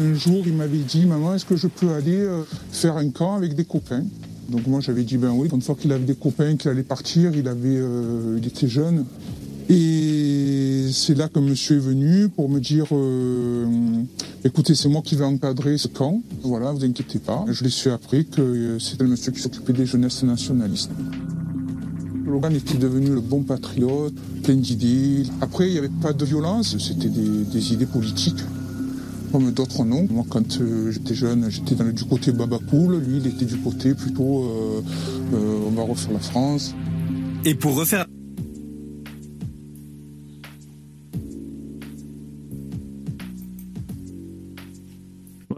[0.00, 3.36] Un jour, il m'avait dit Maman, est-ce que je peux aller euh, faire un camp
[3.36, 4.04] avec des copains?
[4.48, 5.48] Donc moi, j'avais dit Ben oui.
[5.52, 9.04] Une fois qu'il avait des copains, qu'il allait partir, il, avait, euh, il était jeune.
[9.70, 13.66] Et c'est là que monsieur est venu pour me dire euh,
[14.44, 16.22] écoutez, c'est moi qui vais encadrer ce camp.
[16.42, 17.44] Voilà, vous inquiétez pas.
[17.50, 20.90] Je l'ai su après que euh, c'était le monsieur qui s'occupait des jeunesses nationalistes.
[22.26, 25.24] Logan était devenu le bon patriote, plein d'idées.
[25.40, 28.40] Après, il n'y avait pas de violence, c'était des, idées politiques
[29.32, 30.06] comme d'autres non.
[30.10, 32.98] Moi, quand euh, j'étais jeune, j'étais dans le- du côté Babacool.
[33.00, 34.80] Lui, il était du côté plutôt euh,
[35.34, 36.74] euh, on va refaire la France.
[37.44, 38.06] Et pour refaire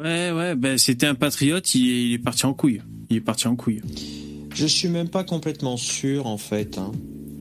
[0.03, 2.81] Ouais, ouais, ben c'était un patriote, il est, il est parti en couille.
[3.11, 3.83] Il est parti en couille.
[4.55, 6.79] Je suis même pas complètement sûr en fait.
[6.79, 6.93] Hein.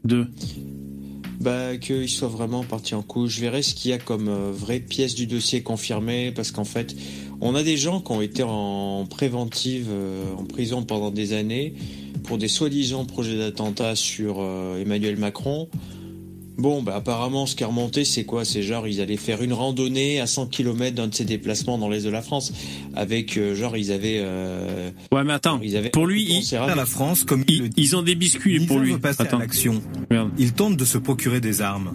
[0.04, 0.28] De?
[1.39, 3.30] Bah qu'il soit vraiment parti en couille.
[3.30, 6.65] Je verrai ce qu'il y a comme euh, vraie pièce du dossier confirmée parce qu'en
[6.65, 6.95] fait,
[7.39, 11.74] on a des gens qui ont été en préventive euh, en prison pendant des années
[12.24, 15.69] pour des soi-disant projets d'attentat sur euh, Emmanuel Macron.
[16.60, 18.43] Bon, bah apparemment, ce qui est remonté, c'est quoi?
[18.43, 21.88] C'est genre, ils allaient faire une randonnée à 100 km d'un de ces déplacements dans
[21.89, 22.52] l'est de la France.
[22.95, 24.19] Avec, euh, genre, ils avaient...
[24.19, 27.69] euh, Ouais, mais attends, ils avaient pour lui, il- à la France comme il, le
[27.69, 27.82] dit.
[27.82, 29.02] ils ont des biscuits pour Nizam lui.
[29.02, 29.38] passer Attends.
[29.38, 29.82] à l'action.
[30.10, 30.32] Regarde.
[30.38, 31.93] Il tente de se procurer des armes.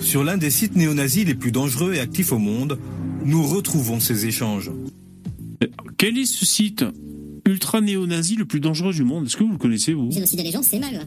[0.00, 2.78] Sur l'un des sites néo-nazis les plus dangereux et actifs au monde,
[3.24, 4.70] nous retrouvons ces échanges.
[5.98, 6.84] Quel est ce site?
[7.50, 10.50] Ultra néo-nazi le plus dangereux du monde Est-ce que vous le connaissez, vous Génocider les
[10.50, 11.06] gens, c'est mal.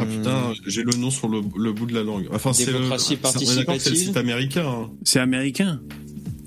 [0.00, 2.28] Ah putain, j'ai le nom sur le, le bout de la langue.
[2.32, 3.94] Enfin, c'est le- Démocratie c'est participative.
[3.96, 4.66] site américain.
[4.66, 4.90] hein.
[5.04, 5.80] C'est américain.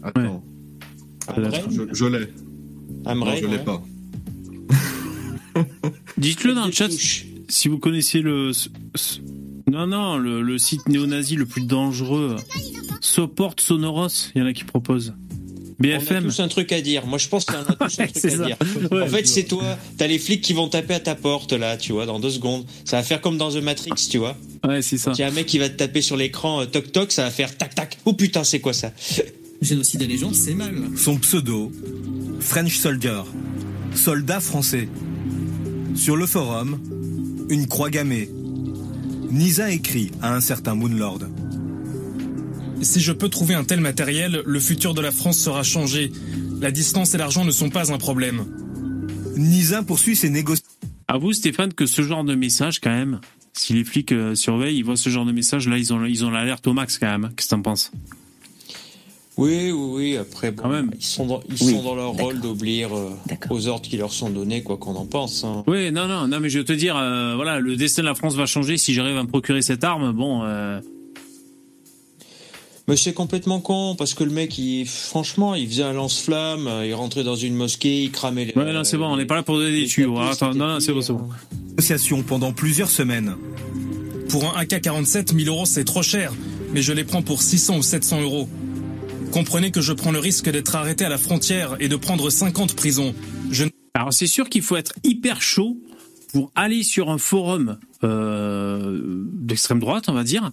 [0.03, 0.43] Attends.
[1.27, 2.27] Amray Je, je l'ai.
[3.05, 3.63] Amray, non, je l'ai ouais.
[3.63, 3.81] pas.
[6.17, 6.89] Dites-le dans le chat
[7.47, 8.51] si vous connaissez le.
[9.71, 12.35] Non, non, le, le site néo-nazi le plus dangereux.
[13.01, 15.13] Soport Sonoros, il y en a qui proposent.
[15.77, 16.23] On a BFM.
[16.23, 17.05] tous un truc à dire.
[17.05, 18.45] Moi, je pense en a tous un truc c'est à ça.
[18.45, 18.57] dire.
[18.91, 19.01] Ouais.
[19.03, 19.77] en fait, c'est toi.
[19.97, 22.65] T'as les flics qui vont taper à ta porte, là, tu vois, dans deux secondes.
[22.85, 24.37] Ça va faire comme dans The Matrix, tu vois.
[24.65, 25.11] Ouais, c'est ça.
[25.15, 27.23] Il y a un mec qui va te taper sur l'écran, euh, toc toc, ça
[27.23, 27.97] va faire tac tac.
[28.05, 28.91] Oh putain, c'est quoi ça?
[29.61, 30.75] Génocider les gens, c'est mal.
[30.97, 31.71] Son pseudo,
[32.39, 33.21] French Soldier,
[33.95, 34.87] soldat français.
[35.95, 36.79] Sur le forum,
[37.49, 38.29] une croix gammée.
[39.31, 41.19] Nisa écrit à un certain Moonlord.
[42.85, 46.11] Si je peux trouver un tel matériel, le futur de la France sera changé.
[46.61, 48.45] La distance et l'argent ne sont pas un problème.
[49.35, 50.69] Nisa poursuit ses négociations.
[51.07, 53.19] À vous, Stéphane, que ce genre de message, quand même,
[53.53, 56.23] si les flics euh, surveillent, ils voient ce genre de message, là, ils ont ils
[56.25, 57.31] ont l'alerte au max, quand même.
[57.35, 57.91] Qu'est-ce que t'en penses?
[59.37, 60.17] Oui, oui, oui.
[60.17, 61.73] Après, bon, ils sont dans, ils Oui.
[61.73, 63.09] sont dans leur rôle d'obéir euh,
[63.49, 65.43] aux ordres qui leur sont donnés, quoi qu'on en pense.
[65.43, 65.63] hein.
[65.67, 68.15] Oui, non, non, non, mais je veux te dire, euh, voilà, le destin de la
[68.15, 70.11] France va changer si j'arrive à me procurer cette arme.
[70.13, 70.79] Bon, euh,
[72.87, 76.93] Mais c'est complètement con parce que le mec, il, franchement, il faisait un lance-flamme, il
[76.93, 78.53] rentrait dans une mosquée, il cramait les.
[78.55, 80.17] ouais, non, c'est bon, on n'est pas là pour donner des tuyaux.
[80.19, 80.29] hein.
[80.31, 81.27] Attends, non, non, c'est bon, c'est bon.
[81.69, 83.35] Négociation pendant plusieurs semaines.
[84.29, 86.31] Pour un AK-47, 1000 euros, c'est trop cher.
[86.73, 88.47] Mais je les prends pour 600 ou 700 euros.
[89.31, 92.75] Comprenez que je prends le risque d'être arrêté à la frontière et de prendre 50
[92.75, 93.13] prisons.
[93.51, 95.77] Je Alors c'est sûr qu'il faut être hyper chaud
[96.35, 100.51] pour aller sur un forum euh, d'extrême droite, on va dire,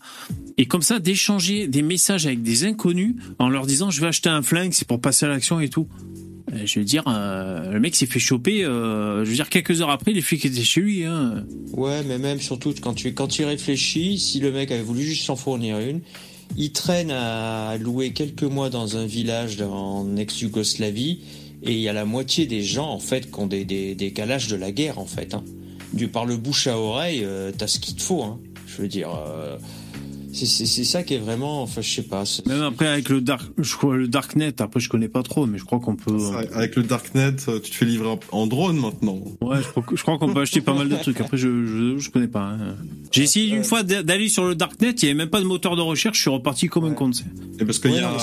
[0.57, 4.29] et comme ça d'échanger des messages avec des inconnus en leur disant je vais acheter
[4.29, 5.89] un flingue, c'est pour passer à l'action et tout.
[6.65, 8.65] Je veux dire, euh, le mec s'est fait choper.
[8.65, 11.05] euh, je veux dire, quelques heures après, les flics étaient chez lui.
[11.05, 11.45] Hein.
[11.73, 15.25] Ouais, mais même surtout quand tu quand tu réfléchis, si le mec avait voulu juste
[15.25, 16.01] s'en fournir une,
[16.57, 21.19] il traîne à louer quelques mois dans un village en ex-Yougoslavie
[21.65, 24.13] et il y a la moitié des gens en fait qui ont des, des, des
[24.13, 25.35] calages de la guerre en fait.
[25.35, 25.43] Hein.
[25.93, 28.23] Du par le bouche à oreille, euh, t'as ce qu'il te faut.
[28.23, 28.39] Hein.
[28.67, 29.59] Je veux dire, euh,
[30.33, 30.47] c'est
[30.85, 32.25] ça qui est vraiment, enfin je sais pas.
[32.47, 34.63] Même après avec le dark, je crois le darknet.
[34.63, 36.17] Après, je connais pas trop, mais je crois qu'on peut.
[36.55, 39.19] Avec le Darknet, euh, tu te fais livrer en- drone maintenant.
[39.43, 41.21] Ouais, je crois, qu'on peut acheter pas mal de trucs.
[41.21, 42.45] Après, je je, je connais pas.
[42.59, 42.77] hein.
[43.11, 44.93] J'ai essayé une fois d'a- d'aller sur le darknet.
[44.93, 46.17] Il y avait même pas de moteur de recherche.
[46.17, 47.11] Je suis reparti comme un con.
[47.61, 48.19] Et parce qu'il Ouais, y a, en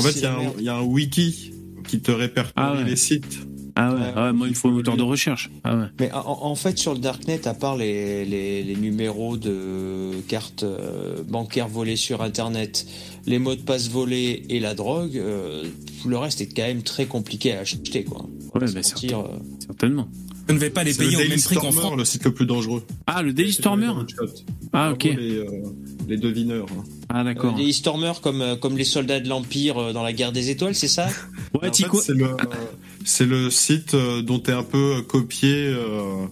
[0.00, 0.54] fait, il y, a un- merde.
[0.58, 1.52] il y a un wiki
[1.86, 2.84] qui te répertorie Ah ouais.
[2.84, 3.38] les sites.
[3.76, 5.50] Ah ouais, ouais, moi il faut un moteur de recherche.
[5.64, 5.86] Ah ouais.
[5.98, 10.62] Mais en, en fait, sur le Darknet, à part les, les, les numéros de cartes
[10.62, 12.86] euh, bancaires volées sur Internet,
[13.26, 15.64] les mots de passe volés et la drogue, euh,
[16.00, 18.04] tout le reste est quand même très compliqué à acheter.
[18.04, 18.26] Quoi.
[18.54, 19.38] Ouais, mais mentir, euh.
[19.66, 20.08] Certainement.
[20.48, 21.98] Je ne vais pas les C'est le payer au Daily même prix qu'en Stormer, France.
[21.98, 22.82] le site le plus dangereux.
[23.06, 23.92] Ah, le Daily Stormer
[24.72, 25.04] Ah, ok.
[25.04, 25.46] Les, euh,
[26.08, 26.66] les devineurs.
[26.78, 26.84] hein.
[27.08, 27.54] Ah, d'accord.
[27.54, 30.74] Euh, des Stormers comme, euh, comme les soldats de l'Empire dans la guerre des étoiles,
[30.74, 31.08] c'est ça?
[31.62, 32.26] Ouais, fait, c'est le,
[33.04, 36.26] C'est le site dont est un peu copié euh,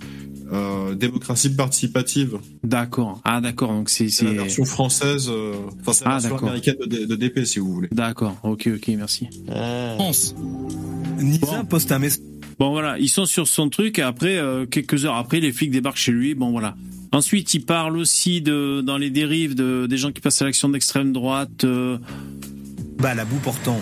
[0.53, 2.39] euh, démocratie participative.
[2.65, 3.21] D'accord.
[3.25, 3.69] Ah d'accord.
[3.71, 6.49] Donc c'est C'est la version française, euh, enfin c'est la Ah, version d'accord.
[6.49, 7.89] américaine de, DP si vous voulez.
[7.93, 8.37] D'accord.
[8.43, 9.29] Ok ok merci.
[9.47, 10.35] France.
[11.21, 12.21] Nisa poste un message.
[12.59, 15.71] Bon voilà, ils sont sur son truc et après euh, quelques heures après, les flics
[15.71, 16.35] débarquent chez lui.
[16.35, 16.77] Bon voilà.
[17.13, 20.69] Ensuite, il parle aussi de dans les dérives de des gens qui passent à l'action
[20.69, 21.65] d'extrême droite.
[21.65, 21.99] euh,
[22.99, 23.81] Bah, la bout portant.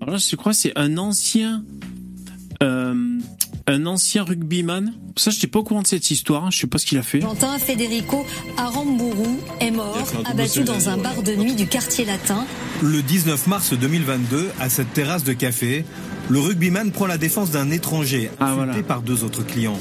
[0.00, 1.64] Alors là, je crois que c'est un ancien
[2.62, 3.18] euh,
[3.66, 4.92] un ancien rugbyman.
[5.16, 6.44] Ça, je n'étais pas au courant de cette histoire.
[6.44, 6.50] hein.
[6.50, 7.22] Je sais pas ce qu'il a fait.
[7.22, 12.44] Argentin Federico Aramburu est mort, abattu dans un bar de nuit du quartier latin.
[12.82, 15.84] Le 19 mars 2022, à cette terrasse de café,
[16.28, 19.78] le rugbyman prend la défense d'un étranger insulté par deux autres clients.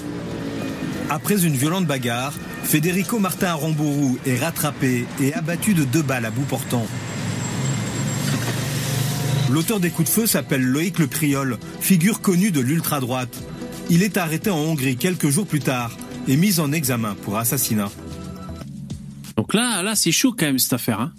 [1.09, 6.31] Après une violente bagarre, Federico Martin Aramburu est rattrapé et abattu de deux balles à
[6.31, 6.85] bout portant.
[9.51, 13.43] L'auteur des coups de feu s'appelle Loïc Le Criol, figure connue de l'ultra-droite.
[13.89, 15.91] Il est arrêté en Hongrie quelques jours plus tard
[16.27, 17.91] et mis en examen pour assassinat.
[19.37, 21.01] Donc là, là, c'est chaud quand même cette affaire.
[21.01, 21.11] Hein.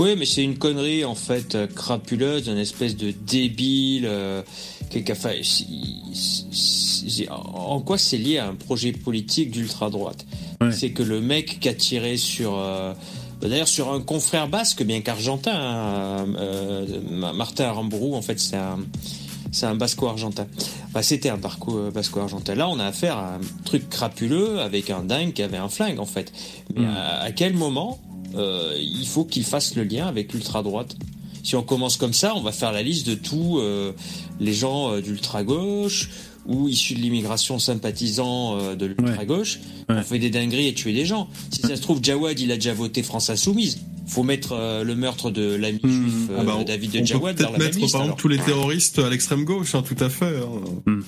[0.00, 4.06] Oui, mais c'est une connerie en fait euh, crapuleuse, une espèce de débile.
[4.06, 4.42] euh,
[7.30, 10.24] en quoi c'est lié à un projet politique d'ultra droite
[10.72, 12.92] C'est que le mec qui a tiré sur, euh,
[13.40, 18.56] d'ailleurs sur un confrère basque, bien qu'argentin, hein, euh, Ma- Martin Aramburu, en fait c'est
[18.56, 18.78] un,
[19.52, 20.46] c'est un basco-argentin.
[20.92, 22.54] Bah, c'était un euh, basco-argentin.
[22.54, 25.98] Là, on a affaire à un truc crapuleux avec un dingue qui avait un flingue
[26.00, 26.32] en fait.
[26.74, 27.98] Mais à, à quel moment
[28.34, 30.96] euh, il faut qu'il fasse le lien avec l'ultra droite
[31.42, 33.92] Si on commence comme ça, on va faire la liste de tous euh,
[34.38, 36.10] les gens euh, d'ultra gauche
[36.46, 39.60] ou issus de l'immigration sympathisants euh, de l'ultra gauche.
[39.88, 41.28] On fait des dingueries et tuer des gens.
[41.50, 43.80] Si ça se trouve, Jawad, il a déjà voté France Insoumise.
[44.10, 46.98] Faut mettre euh, le meurtre de l'ami juif euh, Ah bah, on- David on de
[47.00, 47.92] peut Jawad dans peut-être la même mettre liste.
[47.92, 48.16] par exemple alors.
[48.16, 50.34] tous les terroristes à l'extrême gauche, hein, tout à fait.
[50.86, 50.98] hein.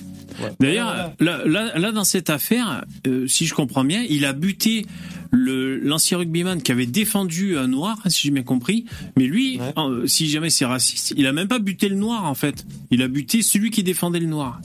[0.59, 4.85] D'ailleurs, là, là, là, dans cette affaire, euh, si je comprends bien, il a buté
[5.31, 8.85] le l'ancien rugbyman qui avait défendu un noir, si j'ai bien compris.
[9.17, 12.35] Mais lui, euh, si jamais c'est raciste, il a même pas buté le noir en
[12.35, 12.65] fait.
[12.89, 14.59] Il a buté celui qui défendait le noir.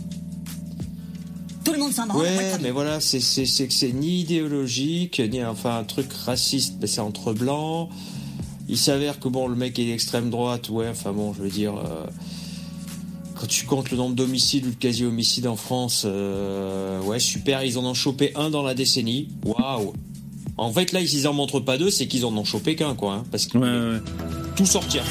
[1.65, 2.23] Tout le monde s'en branle.
[2.23, 7.01] Ouais, mais voilà, c'est que c'est ni idéologique, ni enfin un truc raciste, mais c'est
[7.01, 7.91] entre blancs.
[8.69, 11.77] Il s'avère que bon, le mec est d'extrême droite, ouais, enfin bon, je veux dire,
[11.77, 12.05] euh,
[13.35, 17.79] quand tu comptes le nombre d'homicides ou de quasi-homicides en France, euh, ouais, super, ils
[17.79, 19.95] en ont chopé un dans la décennie, waouh.
[20.59, 23.15] En fait, là, s'ils en montrent pas deux, c'est qu'ils en ont chopé qu'un, quoi,
[23.15, 24.01] hein, parce qu'ils voulaient
[24.57, 25.03] tout sortir.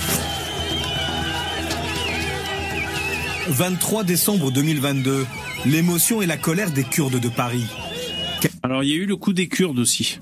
[3.50, 5.26] 23 décembre 2022,
[5.66, 7.64] l'émotion et la colère des Kurdes de Paris.
[8.62, 10.20] Alors il y a eu le coup des Kurdes aussi.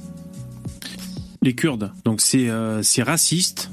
[1.46, 1.92] Les Kurdes.
[2.06, 3.70] Donc c'est euh, c'est raciste.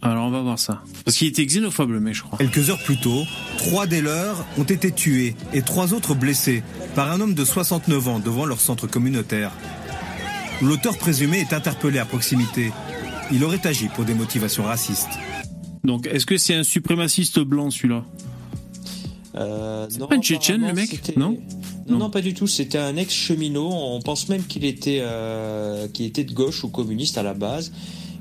[0.00, 0.84] Alors on va voir ça.
[1.04, 2.38] Parce qu'il était xénophobe le mec, je crois.
[2.38, 3.24] Quelques heures plus tôt,
[3.58, 6.62] trois des leurs ont été tués et trois autres blessés
[6.94, 9.50] par un homme de 69 ans devant leur centre communautaire.
[10.62, 12.70] L'auteur présumé est interpellé à proximité.
[13.32, 15.18] Il aurait agi pour des motivations racistes.
[15.82, 18.04] Donc est-ce que c'est un suprémaciste blanc celui-là?
[19.34, 21.16] Euh, non, pas une Tchétchène, le mec?
[21.16, 21.36] Non?
[21.88, 22.46] Non, non, pas du tout.
[22.46, 23.68] C'était un ex-cheminot.
[23.72, 27.72] On pense même qu'il était, euh, qu'il était de gauche ou communiste à la base.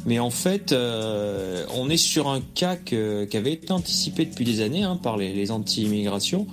[0.06, 4.46] Mais en fait, euh, on est sur un cas que- qui avait été anticipé depuis
[4.46, 6.46] des années hein, par les, les anti-immigrations.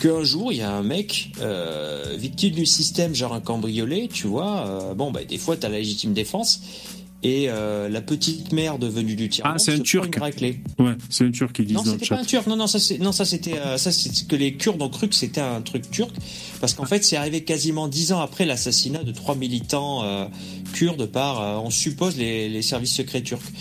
[0.00, 4.26] Qu'un jour, il y a un mec euh, victime du système, genre un cambriolé, tu
[4.26, 4.64] vois.
[4.66, 6.62] euh, bon, bah, des fois, tu as la légitime défense.
[7.22, 10.18] Et euh, la petite mère devenue du tiers Ah, c'est un Turc.
[10.18, 12.46] Ouais, c'est un Turc qui dit Non, c'était pas un turc.
[12.46, 15.06] Non, non, ça, c'est, non, ça c'était, euh, ça c'est que les Kurdes ont cru
[15.06, 16.14] que c'était un truc turc,
[16.60, 20.24] parce qu'en fait, c'est arrivé quasiment dix ans après l'assassinat de trois militants euh,
[20.72, 23.52] kurdes par, on suppose, les, les services secrets turcs.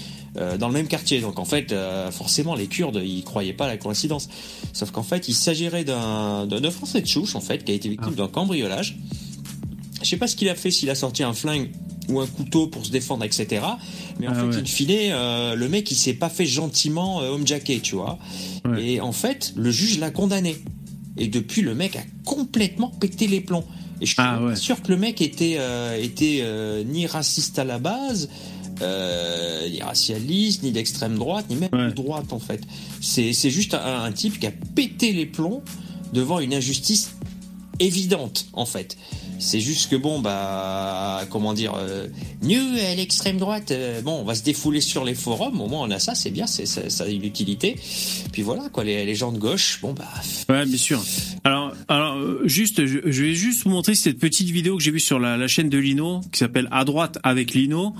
[0.57, 1.19] dans le même quartier.
[1.19, 1.75] Donc en fait,
[2.11, 4.29] forcément, les Kurdes, ils croyaient pas à la coïncidence.
[4.71, 8.13] Sauf qu'en fait, il s'agirait d'un, Français de souche, en fait, qui a été victime
[8.13, 8.97] d'un cambriolage.
[10.01, 11.71] Je sais pas ce qu'il a fait, s'il a sorti un flingue
[12.09, 13.47] ou un couteau pour se défendre, etc.
[14.19, 14.57] Mais en Ah fait, ouais.
[14.57, 18.17] in fine, euh, le mec, il s'est pas fait gentiment euh, homme jacké, tu vois.
[18.77, 20.57] Et en fait, le juge l'a condamné.
[21.17, 23.65] Et depuis, le mec a complètement pété les plombs.
[24.01, 27.65] Et je suis Ah sûr que le mec était, euh, était euh, ni raciste à
[27.65, 28.29] la base,
[28.81, 32.61] euh, ni racialiste, ni d'extrême droite, ni même de droite, en fait.
[33.01, 35.61] C'est c'est juste un, un type qui a pété les plombs
[36.13, 37.11] devant une injustice
[37.79, 38.97] évidente, en fait.
[39.39, 42.07] C'est juste que bon, bah, comment dire, euh,
[42.43, 43.71] à l'extrême droite.
[43.71, 45.61] euh, bon, on va se défouler sur les forums.
[45.61, 47.77] Au moins, on a ça, c'est bien, c'est ça, ça a une utilité.
[48.33, 50.09] Puis voilà, quoi, les, les gens de gauche, bon bah,
[50.49, 51.01] Ouais, bien sûr.
[51.45, 54.99] Alors, alors euh, juste, je, vais juste vous montrer cette petite vidéo que j'ai vue
[54.99, 57.95] sur la, la chaîne de Lino, qui s'appelle À droite avec Lino.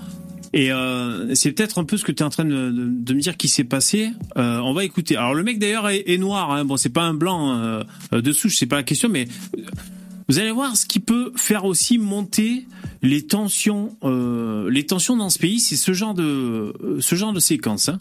[0.51, 3.37] Et euh, c'est peut-être un peu ce que tu es en train de, me dire
[3.37, 4.09] qui s'est passé.
[4.35, 5.15] On va écouter.
[5.15, 6.51] Alors le mec d'ailleurs est, est, noir.
[6.51, 6.65] Hein.
[6.65, 9.27] Bon, c'est pas un blanc de souche, c'est pas la question, mais
[10.29, 12.67] vous allez voir ce qui peut faire aussi monter
[13.01, 15.59] les tensions, euh, les tensions dans ce pays.
[15.59, 17.89] C'est ce genre de ce genre de séquence.
[17.89, 17.99] Hein.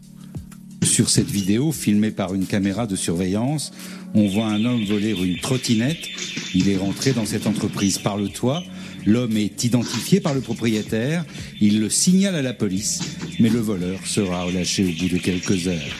[0.82, 3.72] Sur cette vidéo filmée par une caméra de surveillance,
[4.14, 5.98] on voit un homme voler une trottinette.
[6.54, 8.62] Il est rentré dans cette entreprise par le toit.
[9.06, 11.24] L'homme est identifié par le propriétaire.
[11.62, 13.00] Il le signale à la police,
[13.40, 15.96] mais le voleur sera relâché au bout de quelques heures.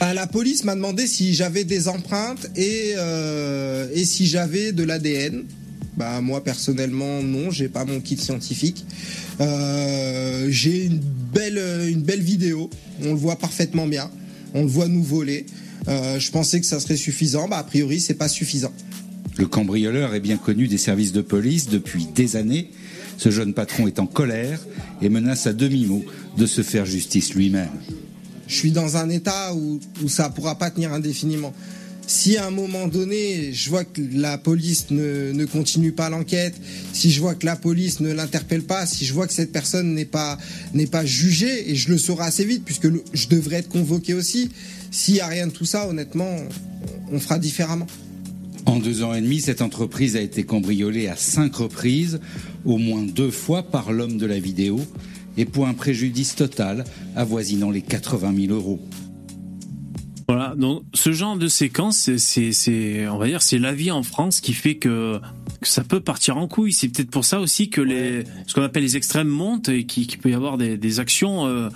[0.00, 4.84] À la police m'a demandé si j'avais des empreintes et, euh, et si j'avais de
[4.84, 5.44] l'ADN.
[5.98, 8.84] Bah moi personnellement non, j'ai pas mon kit scientifique.
[9.40, 11.00] Euh, j'ai une
[11.34, 12.70] belle une belle vidéo,
[13.02, 14.08] on le voit parfaitement bien.
[14.54, 15.46] On le voit nous voler.
[15.88, 18.72] Euh, je pensais que ça serait suffisant, bah a priori c'est pas suffisant.
[19.38, 22.70] Le cambrioleur est bien connu des services de police depuis des années.
[23.16, 24.64] Ce jeune patron est en colère
[25.02, 26.04] et menace à demi-mot
[26.36, 27.70] de se faire justice lui-même.
[28.46, 31.52] Je suis dans un état où, où ça pourra pas tenir indéfiniment.
[32.08, 36.58] Si à un moment donné, je vois que la police ne, continue pas l'enquête,
[36.94, 39.92] si je vois que la police ne l'interpelle pas, si je vois que cette personne
[39.92, 40.38] n'est pas
[41.04, 44.48] jugée, et je le saurai assez vite puisque je devrais être convoqué aussi.
[44.90, 46.34] S'il y a rien de tout ça, honnêtement,
[47.12, 47.86] on fera différemment.
[48.64, 52.20] En deux ans et demi, cette entreprise a été cambriolée à cinq reprises,
[52.64, 54.80] au moins deux fois par l'homme de la vidéo,
[55.36, 56.84] et pour un préjudice total
[57.16, 58.80] avoisinant les 80 000 euros.
[60.28, 64.42] Voilà, donc ce genre de séquence, c'est, on va dire, c'est la vie en France
[64.42, 65.18] qui fait que,
[65.62, 66.74] que ça peut partir en couille.
[66.74, 70.06] C'est peut-être pour ça aussi que les, ce qu'on appelle les extrêmes montent et qu'il
[70.06, 71.46] qui peut y avoir des, des actions.
[71.46, 71.70] Euh,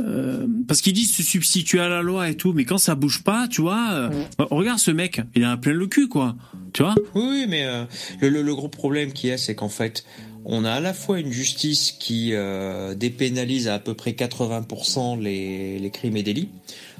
[0.00, 3.24] euh, parce qu'ils disent se substituer à la loi et tout, mais quand ça bouge
[3.24, 6.36] pas, tu vois, euh, regarde ce mec, il a un plein le cul, quoi.
[6.72, 6.94] Tu vois?
[7.14, 7.84] Oui, mais euh,
[8.20, 10.04] le, le, le, gros problème qu'il y a, c'est qu'en fait,
[10.50, 15.90] on a à la fois une justice qui euh, dépénalise à peu près 80% les,
[15.92, 16.48] crimes et délits.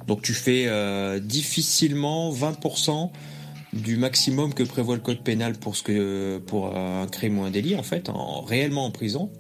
[0.06, 3.10] Donc tu fais euh, difficilement 20%
[3.72, 7.50] du maximum que prévoit le code pénal pour ce que pour un crime ou un
[7.50, 9.30] délit en fait, en, réellement en prison.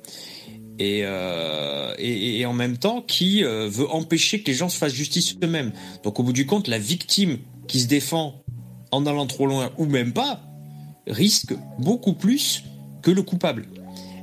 [0.78, 5.36] Et, euh, et, en même temps qui veut empêcher que les gens se fassent justice
[5.42, 5.72] eux-mêmes.
[6.02, 8.42] Donc au bout du compte, la victime qui se défend
[8.90, 10.40] en allant trop loin ou même pas
[11.06, 12.64] risque beaucoup plus
[13.02, 13.66] que le coupable.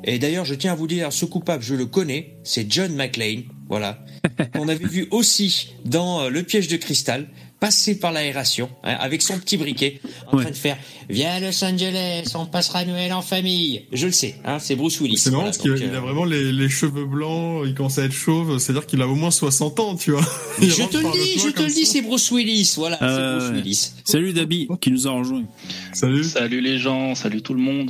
[0.07, 3.43] Et d'ailleurs, je tiens à vous dire, ce coupable, je le connais, c'est John McClane,
[3.67, 3.97] voilà.
[4.55, 7.27] On avait vu aussi dans Le piège de cristal,
[7.59, 10.43] passer par l'aération, hein, avec son petit briquet, en ouais.
[10.43, 10.77] train de faire
[11.09, 13.85] Viens à Los Angeles, on passera Noël en famille.
[13.91, 15.17] Je le sais, hein, c'est Bruce Willis.
[15.17, 15.97] C'est marrant voilà, parce qu'il euh...
[15.97, 19.15] a vraiment les, les, cheveux blancs, il commence à être chauve, c'est-à-dire qu'il a au
[19.15, 20.21] moins 60 ans, tu vois.
[20.61, 23.57] je te le dis, je te le dis, c'est Bruce Willis, voilà, euh, c'est Bruce
[23.57, 23.91] Willis.
[24.03, 25.45] Salut Dabi, qui nous a rejoint.
[25.93, 26.23] Salut.
[26.23, 27.89] Salut les gens, salut tout le monde.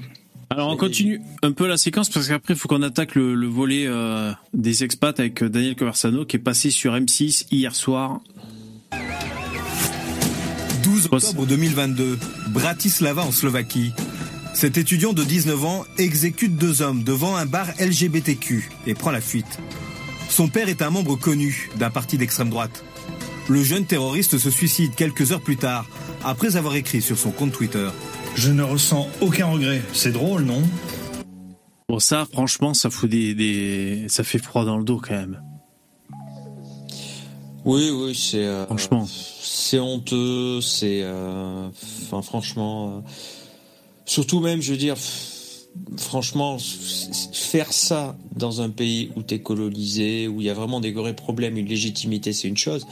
[0.56, 3.46] Alors on continue un peu la séquence parce qu'après il faut qu'on attaque le, le
[3.46, 8.22] volet euh, des expats avec Daniel Conversano qui est passé sur M6 hier soir.
[10.82, 12.18] 12 octobre 2022,
[12.52, 13.92] Bratislava en Slovaquie.
[14.54, 19.20] Cet étudiant de 19 ans exécute deux hommes devant un bar LGBTQ et prend la
[19.20, 19.60] fuite.
[20.30, 22.86] Son père est un membre connu d'un parti d'extrême droite.
[23.50, 25.86] Le jeune terroriste se suicide quelques heures plus tard,
[26.24, 27.90] après avoir écrit sur son compte Twitter.
[28.36, 29.82] Je ne ressens aucun regret.
[29.94, 30.62] C'est drôle, non
[31.88, 35.42] Bon, ça, franchement, ça fout des, des, ça fait froid dans le dos quand même.
[37.64, 38.44] Oui, oui, c'est.
[38.44, 39.08] Euh, franchement.
[39.08, 41.02] C'est honteux, c'est.
[41.04, 41.70] Euh,
[42.04, 42.98] enfin, franchement.
[42.98, 43.10] Euh,
[44.06, 44.98] surtout même, je veux dire,
[45.98, 46.58] franchement,
[47.32, 51.16] faire ça dans un pays où t'es colonisé, où il y a vraiment des vrais
[51.16, 52.86] problèmes, une légitimité, c'est une chose.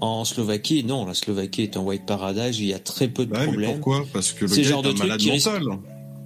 [0.00, 3.32] En Slovaquie, non, la Slovaquie est un white paradise, il y a très peu de
[3.32, 3.56] problèmes.
[3.56, 5.62] Mais pourquoi Parce que le gars genre est un de malade mental.
[5.62, 5.82] Risquent...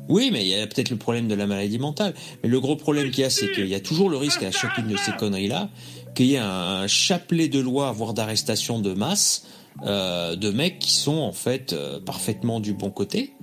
[0.09, 2.13] Oui, mais il y a peut-être le problème de la maladie mentale.
[2.43, 4.51] Mais le gros problème qu'il y a, c'est qu'il y a toujours le risque à
[4.51, 5.71] chacune de ces conneries-là
[6.15, 9.47] qu'il y ait un chapelet de lois, voire d'arrestations de masse,
[9.85, 13.35] euh, de mecs qui sont en fait euh, parfaitement du bon côté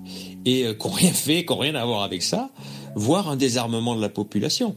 [0.45, 2.51] et euh, qui n'ont rien fait, qui n'ont rien à voir avec ça,
[2.95, 4.75] voire un désarmement de la population.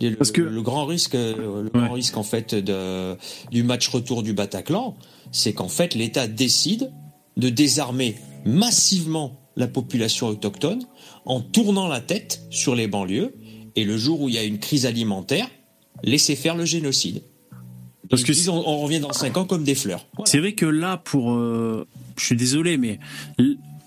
[0.00, 1.70] Le, Parce que le grand risque, le ouais.
[1.72, 3.16] grand risque en fait de,
[3.50, 4.96] du match retour du Bataclan,
[5.32, 6.92] c'est qu'en fait l'État décide
[7.36, 10.84] de désarmer massivement la population autochtone
[11.24, 13.34] en tournant la tête sur les banlieues.
[13.76, 15.48] Et le jour où il y a une crise alimentaire,
[16.02, 17.22] laisser faire le génocide.
[18.08, 20.06] Parce que disent, on, on, revient dans 5 ans comme des fleurs.
[20.14, 20.30] Voilà.
[20.30, 22.98] C'est vrai que là, pour, euh, je suis désolé, mais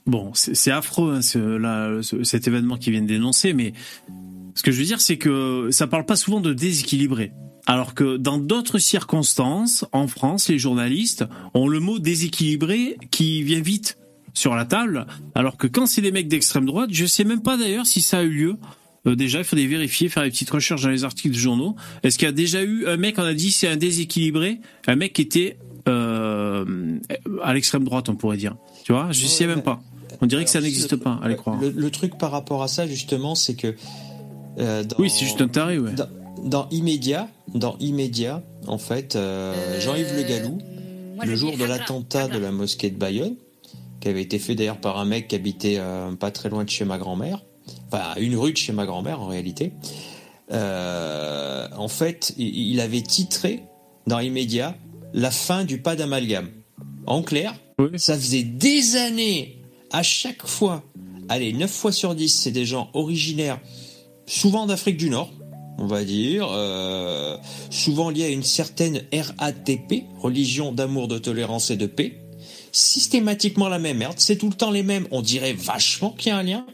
[0.06, 3.74] bon, c'est affreux hein, ce, là, ce, cet événement qui vient de dénoncer, mais
[4.56, 7.32] ce que je veux dire, c'est que ça parle pas souvent de déséquilibré.
[7.68, 13.62] Alors que dans d'autres circonstances, en France, les journalistes ont le mot déséquilibré qui vient
[13.62, 13.98] vite
[14.34, 17.58] sur la table, alors que quand c'est des mecs d'extrême droite, je sais même pas
[17.58, 18.56] d'ailleurs si ça a eu lieu.
[19.06, 21.76] euh, déjà, il faudrait vérifier, faire des petites recherches dans les articles de journaux.
[22.04, 24.96] Est-ce qu'il y a déjà eu un mec, on a dit c'est un déséquilibré, un
[24.96, 26.98] mec qui était euh,
[27.44, 28.56] à l'extrême droite, on pourrait dire.
[28.84, 29.82] Tu vois, je sais même pas.
[30.22, 31.60] On dirait que ça n'existe pas, allez croire.
[31.60, 33.76] Le, le truc par rapport à ça, justement, c'est que.
[34.60, 35.94] Euh, dans- Oui, c'est juste un taré, ouais.
[35.94, 36.08] Dans,
[36.44, 40.58] dans immédiat, dans immédiat, en fait, euh, Jean-Yves Le Gallou,
[41.24, 43.36] le jour de l'attentat de la mosquée de Bayonne,
[44.00, 46.70] qui avait été fait d'ailleurs par un mec qui habitait euh, pas très loin de
[46.70, 47.44] chez ma grand-mère,
[47.88, 49.74] enfin à une rue de chez ma grand-mère en réalité.
[50.52, 53.64] euh, en fait, il, il avait titré
[54.08, 54.76] dans immédiat
[55.14, 56.50] la fin du pas d'amalgame.
[57.06, 57.54] En clair,
[57.98, 59.58] ça faisait des années,
[59.92, 60.84] à chaque fois,
[61.30, 63.60] allez, 9 fois sur 10, c'est des gens originaires,
[64.32, 65.30] souvent d'Afrique du Nord,
[65.78, 67.38] on va dire, euh,
[67.70, 72.18] souvent liés à une certaine RATP, religion d'amour, de tolérance et de paix.
[72.72, 75.06] Systématiquement la même merde, c'est tout le temps les mêmes.
[75.12, 76.66] On dirait vachement qu'il y a un lien.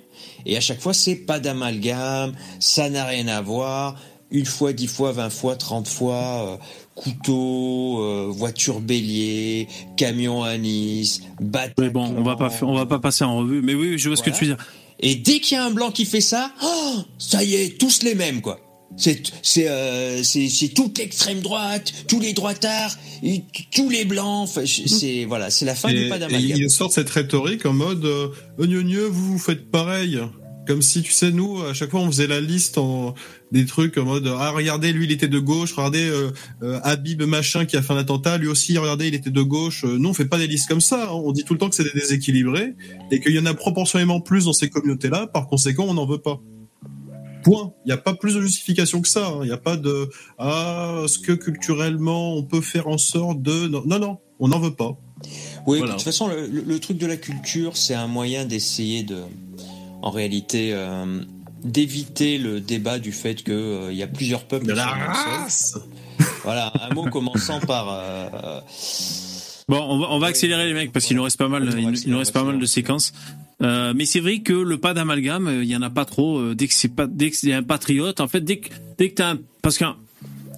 [0.45, 3.99] Et à chaque fois, c'est pas d'amalgame, ça n'a rien à voir.
[4.29, 6.57] Une fois, dix fois, vingt fois, trente fois, euh,
[6.93, 11.81] couteau, euh, voiture bélier, camion à Nice, bateau.
[11.81, 13.61] Mais bon, on va pas, on va pas passer en revue.
[13.63, 14.65] Mais oui, je vois ce que tu veux dire.
[14.99, 18.03] Et dès qu'il y a un blanc qui fait ça, oh, ça y est, tous
[18.03, 18.59] les mêmes, quoi.
[18.95, 23.43] C'est c'est euh, c'est c'est toute l'extrême droite, tous les droitards, et
[23.75, 24.49] tous les blancs.
[24.63, 26.57] Je- c'est voilà, c'est la fin Et, du pas et d'amalgame.
[26.59, 30.19] il sort cette rhétorique en mode euh, vous vous faites pareil.
[30.67, 33.13] Comme si, tu sais, nous, à chaque fois, on faisait la liste en
[33.51, 35.71] des trucs en mode ah regardez, lui, il était de gauche.
[35.73, 36.31] Regardez euh,
[36.63, 39.85] euh, Habib machin qui a fait un attentat, lui aussi, regardez, il était de gauche.
[39.85, 41.05] Euh, Nous, on fait pas des listes comme ça.
[41.05, 41.13] hein.
[41.13, 42.75] On dit tout le temps que c'est des déséquilibrés
[43.11, 45.27] et qu'il y en a proportionnellement plus dans ces communautés-là.
[45.27, 46.41] Par conséquent, on n'en veut pas.
[47.43, 47.71] Point.
[47.85, 49.27] Il n'y a pas plus de justification que ça.
[49.27, 49.39] hein.
[49.43, 53.67] Il n'y a pas de ah est-ce que culturellement on peut faire en sorte de
[53.67, 54.97] non non, non on n'en veut pas.
[55.65, 55.93] Oui, Voilà.
[55.93, 59.21] de toute façon, le, le- le truc de la culture, c'est un moyen d'essayer de,
[60.01, 61.21] en réalité, euh,
[61.63, 64.67] d'éviter le débat du fait que euh, il y a plusieurs peuples.
[64.67, 65.77] De la race.
[66.43, 67.87] Voilà, un mot commençant par.
[67.91, 68.59] euh,
[69.69, 71.87] Bon, on va, on va accélérer les mecs parce qu'il nous reste pas mal, il,
[71.89, 73.11] nous- il nous reste pas mal de séquences.
[73.61, 76.37] Euh, mais c'est vrai que le pas d'amalgame, euh, il y en a pas trop.
[76.37, 79.09] euh, dès que c'est pas, dès que c'est un patriote, en fait, dès que, dès
[79.09, 79.97] que t'as un, parce qu'un,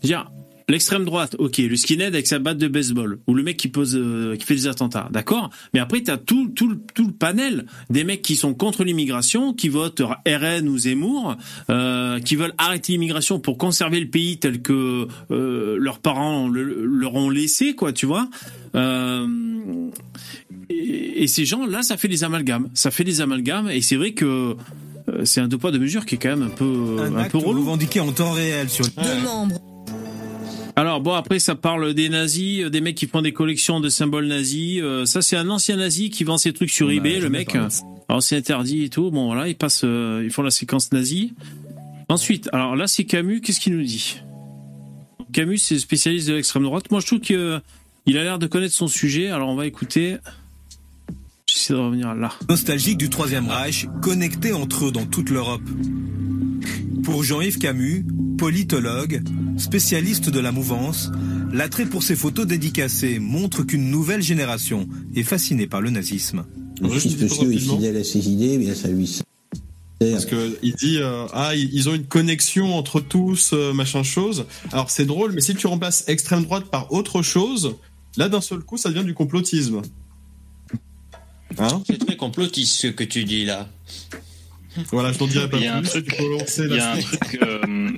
[0.03, 0.29] dire,
[0.69, 3.95] l'extrême droite, ok, le skinhead avec sa batte de baseball, ou le mec qui pose,
[3.95, 5.49] euh, qui fait des attentats, d'accord?
[5.73, 9.53] Mais après, t'as tout, tout, le- tout le panel des mecs qui sont contre l'immigration,
[9.53, 11.35] qui votent RN ou Zemmour,
[11.69, 16.85] euh, qui veulent arrêter l'immigration pour conserver le pays tel que euh, leurs parents le-
[16.85, 18.29] leur ont laissé, quoi, tu vois?
[18.75, 19.25] Euh,
[20.69, 22.69] et, et ces gens-là, ça fait des amalgames.
[22.73, 24.55] Ça fait des amalgames, et c'est vrai que
[25.09, 27.19] euh, c'est un deux poids deux mesures qui est quand même un peu Un, un,
[27.21, 27.59] acte peu relou.
[27.61, 29.59] revendiqué en temps réel sur Deux membres.
[30.79, 33.89] Alors bon, après ça parle des nazis, euh, des mecs qui font des collections de
[33.89, 34.79] symboles nazis.
[34.81, 37.29] Euh, ça c'est un ancien nazi qui vend ses trucs sur On a eBay, le
[37.29, 37.53] mec.
[38.07, 39.11] Alors c'est interdit et tout.
[39.11, 41.33] Bon voilà, ils passent, euh, ils font la séquence nazie.
[42.07, 43.41] Ensuite, alors là c'est Camus.
[43.41, 44.21] Qu'est-ce qu'il nous dit?
[45.33, 46.89] Camus, c'est spécialiste de l'extrême droite.
[46.91, 47.59] Moi je trouve que
[48.05, 49.27] il a l'air de connaître son sujet.
[49.27, 50.15] Alors on va écouter.
[51.67, 52.31] De revenir là.
[52.47, 55.61] nostalgique du Troisième Reich, connectés entre eux dans toute l'Europe.
[57.03, 58.05] Pour Jean-Yves Camus,
[58.37, 59.21] politologue,
[59.57, 61.11] spécialiste de la mouvance,
[61.51, 66.45] l'attrait pour ces photos dédicacées montre qu'une nouvelle génération est fascinée par le nazisme.
[66.81, 69.23] Monsieur est fidèle à ses idées, eh bien ça lui sert.
[69.99, 74.01] Parce que il dit euh, ah ils ils ont une connexion entre tous euh, machin
[74.01, 74.45] chose.
[74.71, 77.75] Alors c'est drôle mais si tu remplaces extrême droite par autre chose,
[78.17, 79.81] là d'un seul coup ça devient du complotisme.
[81.59, 83.67] Hein C'est très complotiste ce que tu dis là.
[84.91, 85.89] Voilà, je n'en dirai pas Il y a un plus.
[85.89, 87.91] truc, tu peux lancer il y a la un truc, euh,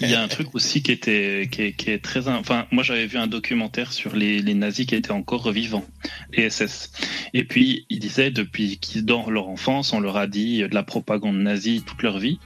[0.00, 2.82] il y a un truc aussi qui était, qui est, qui est très, enfin, moi
[2.82, 5.84] j'avais vu un documentaire sur les, les nazis qui étaient encore vivants,
[6.32, 6.90] les SS.
[7.34, 10.84] Et puis il disait depuis qu'ils dans leur enfance, on leur a dit de la
[10.84, 12.38] propagande nazie toute leur vie.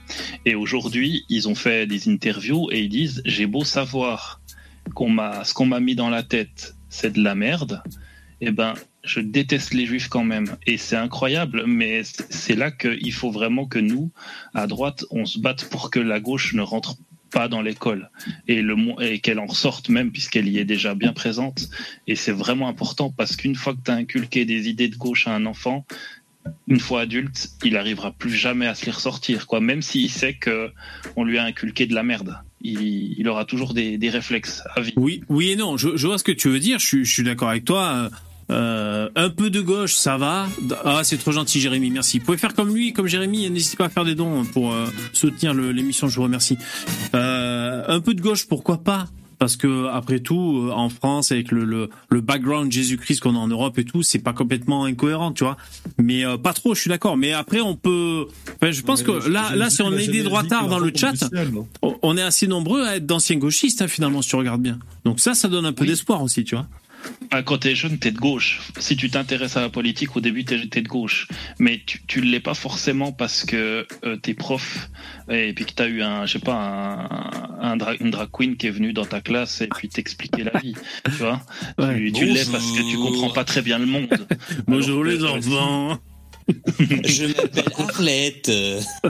[0.45, 4.41] Et aujourd'hui, ils ont fait des interviews et ils disent j'ai beau savoir
[4.95, 7.83] qu'on m'a, ce qu'on m'a mis dans la tête, c'est de la merde.
[8.41, 8.73] Eh ben,
[9.03, 10.57] je déteste les juifs quand même.
[10.67, 14.11] Et c'est incroyable, mais c'est là qu'il faut vraiment que nous,
[14.53, 16.97] à droite, on se batte pour que la gauche ne rentre
[17.31, 18.09] pas dans l'école
[18.47, 18.61] et,
[18.99, 21.69] et qu'elle en ressorte même puisqu'elle y est déjà bien présente.
[22.05, 25.27] Et c'est vraiment important parce qu'une fois que tu as inculqué des idées de gauche
[25.27, 25.85] à un enfant,
[26.67, 29.61] une fois adulte, il arrivera plus jamais à se les ressortir, quoi.
[29.61, 30.71] Même s'il sait que
[31.15, 34.93] on lui a inculqué de la merde, il, aura toujours des, réflexes à vie.
[34.95, 35.77] Oui, oui et non.
[35.77, 36.79] Je, vois ce que tu veux dire.
[36.79, 38.09] Je suis d'accord avec toi.
[38.51, 40.47] Euh, un peu de gauche, ça va.
[40.83, 41.89] Ah, c'est trop gentil, Jérémy.
[41.89, 42.19] Merci.
[42.19, 43.49] Vous pouvez faire comme lui, comme Jérémy.
[43.49, 46.07] N'hésitez pas à faire des dons pour euh, soutenir l'émission.
[46.07, 46.57] Je vous remercie.
[47.15, 49.07] Euh, un peu de gauche, pourquoi pas?
[49.39, 53.47] Parce que après tout, en France, avec le, le, le background Jésus-Christ qu'on a en
[53.47, 55.57] Europe et tout, c'est pas complètement incohérent, tu vois.
[55.97, 57.17] Mais euh, pas trop, je suis d'accord.
[57.17, 58.27] Mais après, on peut.
[58.61, 61.15] Enfin, je pense Mais que là, là, si on est des droitards dans le chat,
[61.15, 64.77] ciel, on est assez nombreux à être d'anciens gauchistes hein, finalement, si tu regardes bien.
[65.05, 66.67] Donc ça, ça donne un peu d'espoir aussi, tu vois.
[67.31, 68.59] Ah, Quand t'es jeune, t'es de gauche.
[68.77, 71.27] Si tu t'intéresses à la politique, au début, t'es de gauche.
[71.59, 74.89] Mais tu, tu l'es pas forcément parce que euh, t'es prof
[75.29, 78.57] et puis que t'as eu un, je sais pas, un, un dra- une drag queen
[78.57, 80.75] qui est venue dans ta classe et puis t'expliquer la vie.
[81.05, 81.41] Tu vois
[81.95, 84.07] Tu, tu l'es parce que tu comprends pas très bien le monde.
[84.67, 85.99] Bonjour que- les enfants.
[87.05, 88.51] Je m'appelle Arlette.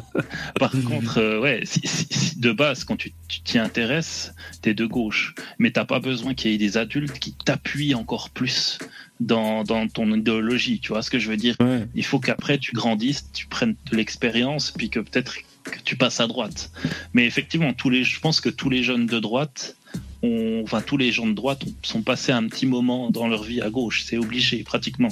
[0.60, 3.12] Par contre, euh, ouais, si, si- si de base, quand tu
[3.44, 5.34] t'y intéresses, t'es de gauche.
[5.60, 8.80] Mais t'as pas besoin qu'il y ait des adultes qui t'appuient encore plus
[9.20, 10.80] dans, dans ton idéologie.
[10.80, 11.56] Tu vois ce que je veux dire?
[11.96, 16.20] Il faut qu'après tu grandisses, tu prennes de l'expérience, puis que peut-être que tu passes
[16.20, 16.72] à droite.
[17.14, 19.76] Mais effectivement, tous les, je pense que tous les jeunes de droite,
[20.24, 23.44] ont, enfin tous les gens de droite ont- sont passés un petit moment dans leur
[23.44, 24.04] vie à gauche.
[24.06, 25.10] C'est obligé, pratiquement.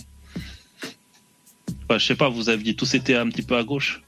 [1.89, 4.03] Enfin, je sais pas, vous aviez tous été un petit peu à gauche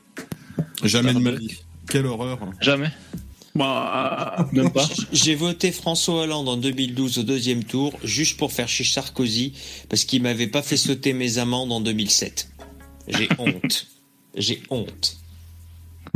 [0.84, 1.58] Jamais de ma vie.
[1.90, 2.38] Quelle horreur.
[2.62, 2.92] Jamais
[3.56, 8.70] Bah, Même pas J'ai voté François Hollande en 2012 au deuxième tour, juste pour faire
[8.70, 9.54] chier Sarkozy,
[9.90, 12.50] parce qu'il m'avait pas fait sauter mes amendes en 2007.
[13.08, 13.88] J'ai honte.
[14.36, 15.18] J'ai honte.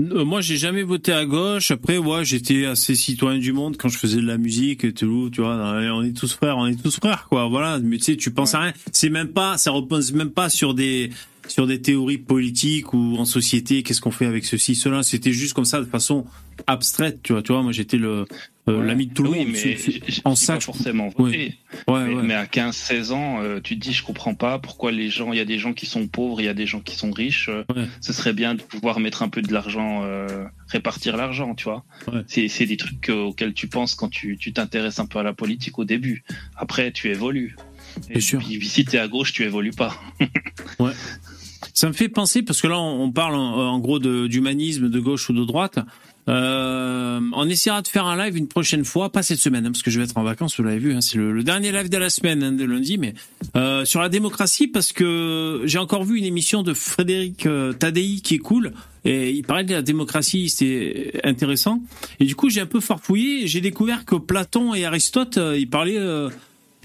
[0.02, 1.72] Euh, moi, j'ai jamais voté à gauche.
[1.72, 5.32] Après, ouais, j'étais assez citoyen du monde quand je faisais de la musique et tout,
[5.32, 5.56] tu vois.
[5.56, 7.48] On est tous frères, on est tous frères, quoi.
[7.48, 7.80] Voilà.
[7.80, 8.74] Mais tu sais, tu penses à rien.
[8.92, 11.12] C'est même pas, ça repose même pas sur des,
[11.48, 13.84] sur des théories politiques ou en société.
[13.84, 15.04] Qu'est-ce qu'on fait avec ceci, cela.
[15.04, 16.26] C'était juste comme ça, de façon
[16.68, 17.42] abstraite, tu vois.
[17.42, 18.26] Tu vois, moi, j'étais le,
[18.70, 19.50] euh, l'ami de tout le oui, monde.
[19.54, 19.78] mais
[20.24, 21.10] en ça, pas forcément.
[21.20, 21.54] Ouais,
[21.88, 22.24] mais, ouais.
[22.24, 25.38] mais à 15-16 ans, euh, tu te dis, je comprends pas pourquoi les gens, il
[25.38, 27.50] y a des gens qui sont pauvres, il y a des gens qui sont riches.
[27.50, 27.64] euh,
[28.02, 30.04] Ce serait bien de pouvoir mettre un peu de l'argent,
[30.68, 31.84] répartir l'argent, tu vois.
[32.28, 35.78] C'est des trucs auxquels tu penses quand tu tu t'intéresses un peu à la politique
[35.78, 36.24] au début.
[36.56, 37.56] Après, tu évolues.
[38.10, 38.40] Et sûr.
[38.40, 39.96] puis, si t'es à gauche, tu évolues pas.
[40.80, 40.92] Ouais.
[41.76, 45.30] Ça me fait penser, parce que là, on parle en, en gros d'humanisme de gauche
[45.30, 45.78] ou de droite.
[46.28, 49.84] Euh, on essaiera de faire un live une prochaine fois, pas cette semaine, hein, parce
[49.84, 51.88] que je vais être en vacances, vous l'avez vu, hein, c'est le, le dernier live
[51.90, 53.14] de la semaine, hein, de lundi, mais
[53.56, 58.22] euh, sur la démocratie, parce que j'ai encore vu une émission de Frédéric euh, Tadei
[58.24, 58.74] qui est cool,
[59.04, 61.84] et il parlait de la démocratie, c'était intéressant.
[62.20, 65.70] Et du coup, j'ai un peu farfouillé, j'ai découvert que Platon et Aristote, euh, ils
[65.70, 66.00] parlaient...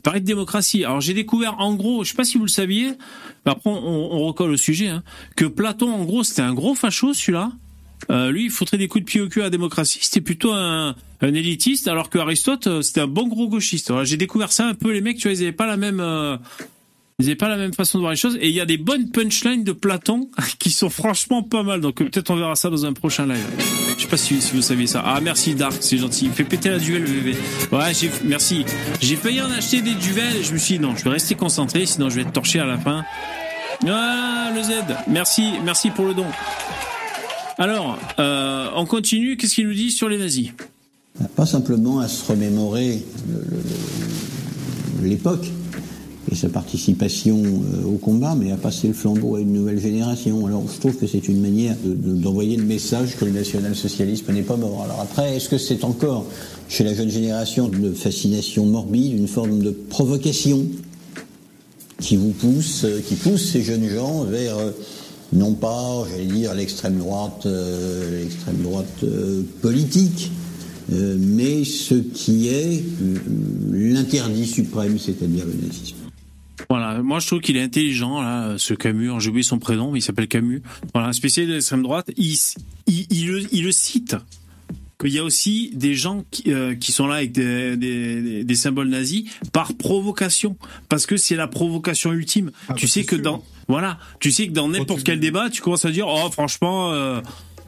[0.01, 0.82] il parlait de démocratie.
[0.82, 2.92] Alors j'ai découvert en gros, je sais pas si vous le saviez,
[3.44, 5.03] mais après on, recolle au sujet, hein,
[5.36, 7.53] que Platon en gros c'était un gros facho celui-là.
[8.11, 10.53] Euh, lui il foutrait des coups de pied au cul à la démocratie, c'était plutôt
[10.53, 13.92] un, un élitiste, alors que Aristote euh, c'était un bon gros gauchiste.
[14.05, 16.01] J'ai découvert ça un peu, les mecs, tu vois, ils avaient pas la même...
[16.01, 16.38] euh,
[17.20, 18.36] ils avaient pas la même façon de voir les choses.
[18.40, 21.82] Et il y a des bonnes punchlines de Platon qui sont franchement pas mal.
[21.82, 23.44] Donc euh, peut-être on verra ça dans un prochain live.
[23.96, 25.02] Je sais pas si, vous saviez ça.
[25.04, 26.26] Ah merci Dark, c'est gentil.
[26.26, 27.36] Il fait péter la duel bébé.
[27.72, 28.64] Ouais, j'ai merci.
[29.02, 31.84] J'ai failli en acheter des duels je me suis dit non, je vais rester concentré,
[31.84, 33.04] sinon je vais être torché à la fin.
[33.82, 34.70] Voilà le Z.
[35.08, 36.26] Merci, merci pour le don.
[37.58, 39.36] Alors, euh, on continue.
[39.36, 40.52] Qu'est-ce qu'il nous dit sur les nazis?
[41.36, 43.02] Pas simplement à se remémorer
[45.02, 45.46] l'époque
[46.32, 50.46] et sa participation euh, au combat, mais à passer le flambeau à une nouvelle génération.
[50.46, 54.32] Alors je trouve que c'est une manière de- de- d'envoyer le message que le national-socialisme
[54.32, 54.82] n'est pas mort.
[54.84, 56.26] Alors après, est-ce que c'est encore
[56.68, 60.66] chez la jeune génération une fascination morbide, une forme de provocation
[62.00, 64.70] qui vous pousse, euh, qui pousse ces jeunes gens vers euh,
[65.32, 69.04] non pas, j'allais dire, l'extrême droite, l'extrême droite
[69.62, 70.28] politique,
[70.90, 72.82] mais ce qui est
[73.70, 75.94] l'interdit suprême, c'est-à-dire le nazisme.
[76.68, 79.98] Voilà, moi je trouve qu'il est intelligent, là, ce Camus, j'ai oublié son prénom, mais
[80.00, 80.62] il s'appelle Camus.
[80.92, 82.36] Voilà, un spécialiste de l'extrême droite, il,
[82.86, 84.16] il, il le, il le cite
[85.00, 88.54] qu'il y a aussi des gens qui, euh, qui sont là avec des, des, des-
[88.54, 90.56] symboles nazis par provocation,
[90.90, 92.50] parce que c'est la provocation ultime.
[92.76, 95.90] tu sais que dans voilà, tu sais que dans n'importe quel débat, tu commences à
[95.90, 96.92] dire oh franchement.
[96.92, 97.20] Euh,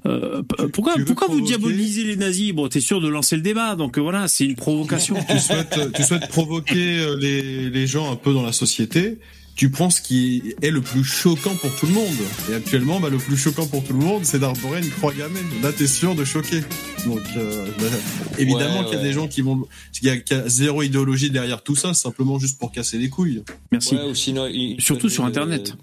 [0.07, 0.43] euh,
[0.73, 2.53] pourquoi pourquoi vous diabolisez les nazis?
[2.53, 5.17] Bon, t'es sûr de lancer le débat, donc euh, voilà, c'est une provocation.
[5.29, 9.19] tu souhaites, tu souhaites provoquer euh, les, les gens un peu dans la société,
[9.63, 12.17] tu prends ce qui est le plus choquant pour tout le monde.
[12.51, 15.39] Et actuellement, bah, le plus choquant pour tout le monde, c'est d'arborer une croix gammée.
[15.63, 16.63] Là, t'es sûr de choquer.
[17.07, 17.85] Donc, euh, bah,
[18.39, 19.05] évidemment Ouais, qu'il y a ouais.
[19.07, 21.95] des gens qui vont, qu'il y, a, qu'il y a zéro idéologie derrière tout ça,
[21.95, 23.45] simplement juste pour casser les couilles.
[23.71, 23.95] Merci.
[23.95, 25.75] Ouais, ou sinon, une Surtout sur de- Internet.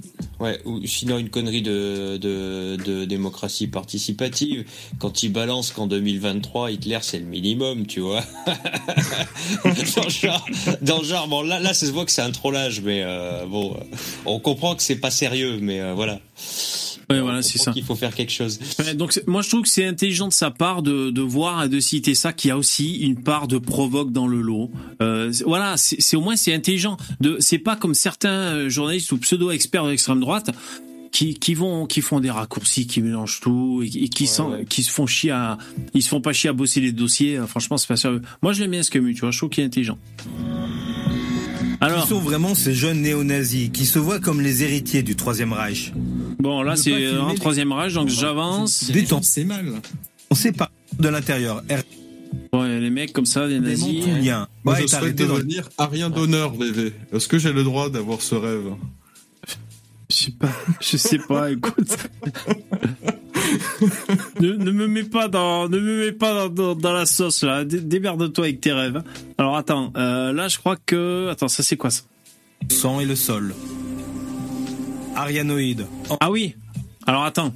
[0.41, 4.65] ouais, ou sinon une connerie de, de, de démocratie participative.
[4.97, 8.23] Quand ils balancent qu'en 2023, Hitler c'est le minimum, tu vois.
[9.63, 10.45] dans, le genre,
[10.81, 13.45] dans le genre, bon, là, là, ça se voit que c'est un trollage, mais euh,
[13.45, 13.68] bon,
[14.25, 16.19] on comprend que c'est pas sérieux, mais euh, voilà.
[17.09, 17.73] Ouais, voilà, c'est ça.
[17.75, 18.59] Il faut faire quelque chose.
[18.77, 21.69] Ouais, donc moi je trouve que c'est intelligent de sa part de, de voir et
[21.69, 24.69] de citer ça qu'il y a aussi une part de provoque dans le lot.
[25.01, 26.97] Euh, voilà, c'est au moins c'est intelligent.
[27.19, 30.51] De c'est pas comme certains euh, journalistes ou pseudo experts de l'extrême droite
[31.11, 34.83] qui, qui vont qui font des raccourcis, qui mélangent tout et, et qui sont qui
[34.83, 35.57] se font chier à
[35.95, 37.37] ils se font pas chier à bosser les dossiers.
[37.37, 38.21] Euh, Franchement, c'est pas sérieux.
[38.43, 39.97] Moi je l'aime bien ce Camus, tu vois, je trouve qu'il est intelligent.
[41.81, 45.53] Alors, Qui sont vraiment ces jeunes néo-nazis qui se voient comme les héritiers du Troisième
[45.53, 45.93] Reich
[46.39, 48.91] Bon, là c'est un les- troisième âge, donc j'avance.
[48.91, 49.23] Détente.
[49.23, 49.65] C'est mal.
[50.29, 51.63] On sait pas de l'intérieur.
[52.53, 54.03] Ouais, les mecs comme ça, des nazis.
[54.03, 54.47] tout lien.
[54.63, 56.93] Moi, Ouais, je t'as souhaite devenir arien d'honneur, VV.
[57.13, 58.65] Est-ce que j'ai le droit d'avoir ce rêve?
[58.71, 58.98] Je
[60.25, 60.49] sais pas,
[60.81, 61.95] je sais pas, écoute.
[64.39, 67.43] ne, ne me mets pas dans, ne me mets pas dans, dans- dans la sauce
[67.43, 67.63] là.
[67.65, 69.01] Dé- Démerde-toi avec tes rêves.
[69.37, 72.03] Alors attends, euh, là je crois que, attends, ça c'est quoi ça?
[72.69, 73.53] Sang et le sol.
[75.15, 75.85] Arianoïde.
[76.19, 76.55] Ah oui.
[77.07, 77.53] Alors attends.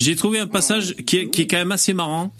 [0.00, 2.32] J'ai trouvé un passage qui est, qui est quand même assez marrant.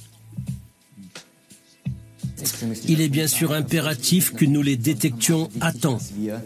[2.88, 5.99] Il est bien sûr impératif que nous les détections à temps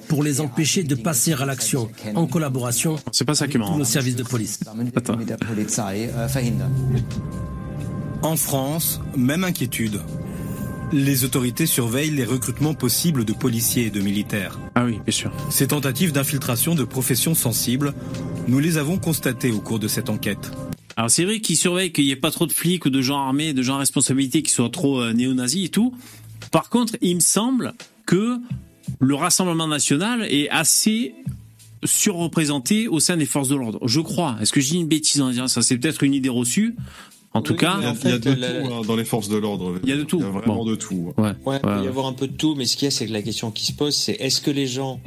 [0.09, 3.73] pour les empêcher de passer à l'action en collaboration C'est pas ça qui est avec
[3.73, 4.61] tous nos services de police.
[4.97, 5.19] Attends.
[8.23, 10.01] En France, même inquiétude.
[10.93, 14.61] Les autorités surveillent les recrutements possibles de policiers et de militaires.
[14.75, 15.33] Ah oui, bien sûr.
[15.51, 17.95] Ces tentatives d'infiltration de professions sensibles,
[18.47, 20.51] nous les avons constatées au cours de cette enquête.
[20.97, 23.19] Alors c'est vrai qu'ils surveillent qu'il n'y ait pas trop de flics ou de gens
[23.19, 25.93] armés, de gens à responsabilité qui soient trop euh, néo-nazis et tout.
[26.53, 27.75] Par contre, il me semble
[28.07, 28.39] que
[29.01, 31.15] le Rassemblement national est assez
[31.85, 33.79] surreprésenté au sein des forces de l'ordre.
[33.87, 34.37] Je crois.
[34.41, 35.63] Est-ce que je dis une bêtise en disant ça?
[35.63, 36.75] C'est peut-être une idée reçue.
[37.33, 39.29] En tout Oui, cas, en Il y a de la- tout hein, dans les forces
[39.29, 39.75] de l'ordre.
[39.83, 40.19] Il y a de tout.
[40.19, 40.65] Il y a vraiment Bon.
[40.65, 41.13] de tout.
[41.17, 41.33] ouais.
[41.45, 43.07] Ouais, il peut y avoir un peu de tout, mais ce qu'il y a, c'est
[43.07, 45.01] que la question qui se pose, c'est est-ce que les gens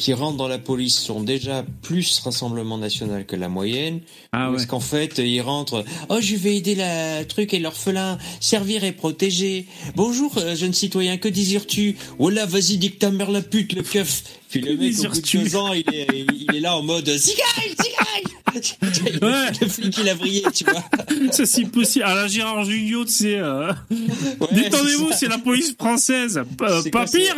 [0.00, 4.00] qui rentrent dans la police sont déjà plus Rassemblement National que la moyenne
[4.32, 4.56] Ah ouais.
[4.56, 8.92] est-ce qu'en fait, ils rentrent Oh, je vais aider la truc et l'orphelin, servir et
[8.92, 9.66] protéger.
[9.96, 11.96] Bonjour, euh, jeune citoyen, que désires-tu?
[12.18, 15.02] Oh là, vas-y, dique ta mère la pute, le keuf Puis le Que mec, au
[15.10, 16.06] bout de deux ans, il est,
[16.48, 18.24] il est là en mode Zigaille, zigaille
[19.22, 19.52] Ouais.
[19.60, 20.82] Le flic, il a brillé, tu vois.
[21.30, 22.04] Ça c'est possible.
[22.06, 23.36] À la Gérard tu sais.
[23.36, 26.38] euh, Ouais, Détendez-vous, c'est c'est la police française.
[26.62, 27.36] Euh, C'est pas quoi, c'est- pire.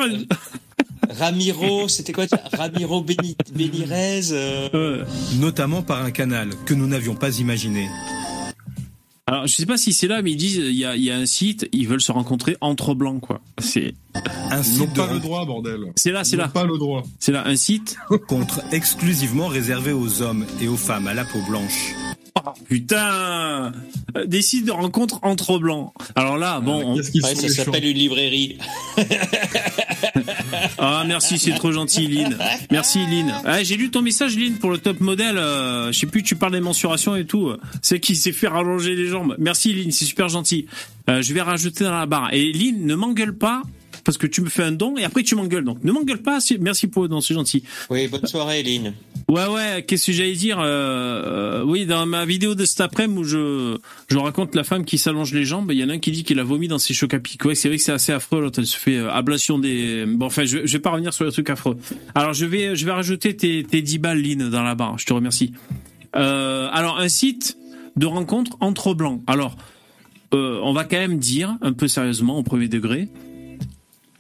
[1.19, 5.05] Ramiro, c'était quoi Ramiro Beni- Benirez euh, Euh,
[5.41, 7.89] Notamment par un canal que nous n'avions pas imaginé.
[9.27, 11.11] Alors, je sais pas si c'est là, mais ils disent il y a, il y
[11.11, 13.41] a un site, ils veulent se rencontrer entre blancs, quoi.
[13.59, 13.95] C'est,
[14.51, 15.81] Un Ils n'ont pas le droit, bordel.
[15.97, 17.03] c'est là, c'est Ils n'ont là, pas le droit.
[17.21, 17.97] c'est là, un site.
[18.09, 21.95] rencontre exclusivement réservé aux hommes et aux femmes à la peau blanche.
[22.69, 23.73] Putain,
[24.27, 25.93] des sites de rencontres entre blancs.
[26.17, 28.59] Alors là, bon, on- Qu'est-ce qu'ils ouais, ça s'appelle une librairie.
[30.79, 32.37] ah merci, c'est trop gentil, Lynn.
[32.71, 33.33] Merci, Lynn.
[33.45, 35.39] Ah, j'ai lu ton message, Lynn, pour le top modèle.
[35.39, 37.53] euh, je sais plus, tu parles des mensurations et tout.
[37.81, 39.35] C'est qui s'est fait rallonger les jambes.
[39.39, 40.67] Merci, Lynn, c'est super gentil.
[41.09, 42.33] Euh, je vais rajouter dans la barre.
[42.33, 43.63] Et Lynn, ne m'engueule pas.
[44.05, 45.65] Parce que tu me fais un don et après tu m'engueules.
[45.65, 46.39] Donc ne m'engueule pas.
[46.61, 47.63] Merci pour le don, c'est gentil.
[47.91, 48.95] Oui, bonne soirée, Lynn.
[49.29, 53.25] Ouais, ouais, qu'est-ce que j'allais dire euh, Oui, dans ma vidéo de cet après-midi où
[53.25, 53.79] je,
[54.09, 56.25] je raconte la femme qui s'allonge les jambes, il y en a un qui dit
[56.25, 57.45] qu'il a vomi dans ses chocs à pic.
[57.45, 60.05] Ouais, c'est vrai que c'est assez affreux, l'autre elle se fait euh, ablation des...
[60.07, 61.77] Bon, enfin, je, je vais pas revenir sur le truc affreux.
[62.15, 65.07] Alors, je vais, je vais rajouter tes, tes 10 balles, Lynn, dans la barre, je
[65.07, 65.53] te remercie.
[66.17, 67.57] Euh, alors, un site
[67.97, 69.23] de rencontre entre blancs.
[69.27, 69.57] Alors,
[70.35, 73.09] euh, on va quand même dire, un peu sérieusement, au premier degré,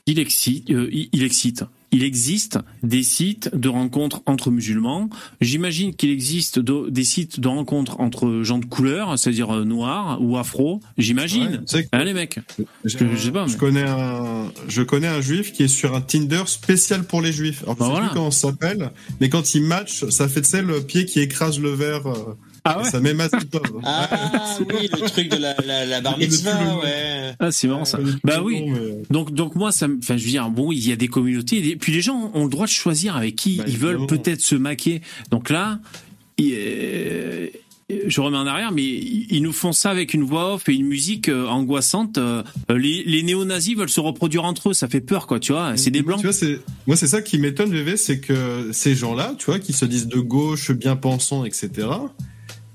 [0.06, 1.64] il excite, euh, il, il excite.
[1.94, 5.10] Il existe des sites de rencontres entre musulmans.
[5.42, 10.16] J'imagine qu'il existe de- des sites de rencontres entre gens de couleur, c'est-à-dire euh, noirs
[10.22, 10.80] ou afro.
[10.96, 11.62] J'imagine.
[11.74, 12.38] Ouais, tu Hein, les mecs.
[12.86, 16.00] Je sais pas, mais- je connais un, je connais un juif qui est sur un
[16.00, 17.62] Tinder spécial pour les juifs.
[17.64, 18.06] Alors, je Bah sais voilà.
[18.08, 18.90] plus comment s'appelle,
[19.20, 22.06] mais quand il match, ça fait, tu sais, le pied qui écrase le verre.
[22.06, 22.34] euh,
[22.64, 23.40] Ah ouais Ça met Massive.
[23.84, 24.08] Ah
[24.60, 27.32] oui, le truc de la, la, la bar mitzvah, ouais.
[27.40, 27.98] Ah, c'est marrant ça.
[27.98, 28.62] Euh, Bah oui.
[28.66, 31.66] mais- Donc, donc moi, ça, enfin, je veux dire, bon, il y a des communautés,
[31.68, 34.40] et puis les gens ont le droit de choisir avec qui Bah, ils veulent peut-être
[34.42, 35.00] se maquer.
[35.30, 35.80] Donc là,
[36.38, 37.48] il- euh,
[38.06, 40.86] je remets en arrière, mais ils nous font ça avec une voix off et une
[40.86, 42.16] musique euh, angoissante.
[42.16, 45.76] Euh, Les, les néo-nazis veulent se reproduire entre eux, ça fait peur, quoi, tu vois.
[45.76, 46.20] C'est des blancs.
[46.20, 49.58] Tu vois, c'est moi c'est ça qui m'étonne, VV, c'est que ces gens-là, tu vois,
[49.58, 51.88] qui se disent de gauche, bien pensants, etc.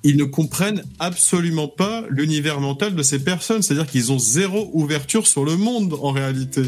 [0.03, 3.61] Ils ne comprennent absolument pas l'univers mental de ces personnes.
[3.61, 6.61] C'est-à-dire qu'ils ont zéro ouverture sur le monde en réalité.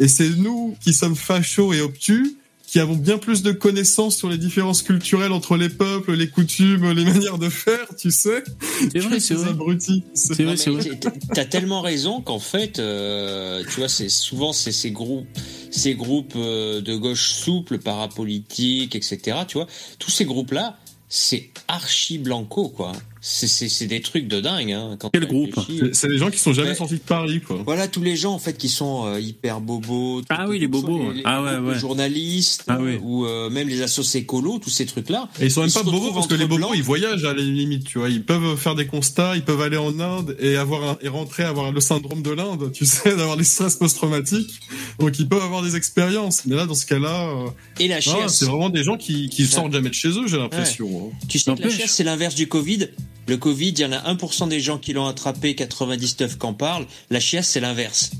[0.00, 2.36] Et c'est nous qui sommes fachos et obtus
[2.72, 6.90] qui avons bien plus de connaissances sur les différences culturelles entre les peuples, les coutumes,
[6.92, 8.42] les manières de faire, tu sais.
[8.90, 9.50] C'est vrai, c'est ces vrai.
[9.50, 10.04] abrutis.
[10.14, 10.98] C'est vrai, c'est vrai.
[11.34, 15.28] T'as tellement raison qu'en fait, euh, tu vois, c'est souvent c'est ces groupes,
[15.70, 19.40] ces groupes euh, de gauche souple, parapolitiques, etc.
[19.46, 19.66] Tu vois,
[19.98, 20.78] tous ces groupes-là,
[21.14, 22.92] c'est archi blanco, quoi.
[23.24, 24.72] C'est- des trucs de dingue.
[24.72, 25.54] Hein, quand Quel groupe.
[25.92, 26.74] C'est- des gens qui sont jamais Ouais.
[26.74, 27.62] sortis de Paris, quoi.
[27.64, 30.22] Voilà tous les gens en fait qui sont euh, hyper bobos.
[30.28, 31.10] Ah oui, les bobos.
[31.12, 31.78] Les, les Ah ouais, ouais.
[31.78, 32.98] journalistes Ah oui.
[33.00, 35.28] ou euh, même les assos écolos, tous ces trucs-là.
[35.40, 36.72] Et ils sont même pas bobos parce que les bobos blancs.
[36.74, 38.08] ils voyagent à la limite, tu vois.
[38.10, 41.44] Ils peuvent faire des constats, ils peuvent aller en Inde et avoir un- et rentrer
[41.44, 44.60] avoir le syndrome de l'Inde, tu sais, d'avoir des stress post-traumatiques.
[44.98, 46.44] Donc ils peuvent avoir des expériences.
[46.46, 47.48] Mais là, dans ce cas-là, euh,
[47.78, 48.38] Et la chiasse.
[48.38, 51.12] c'est vraiment des gens qui, qui sortent jamais de chez eux, j'ai l'impression.
[51.12, 51.16] hein.
[51.28, 52.88] Tu sais que la chiasse, c'est l'inverse du Covid.
[53.28, 56.54] Le Covid, il y en a 1% des gens qui l'ont attrapé, 99 qui en
[56.54, 56.86] parlent.
[57.10, 58.10] La chiasse, c'est l'inverse.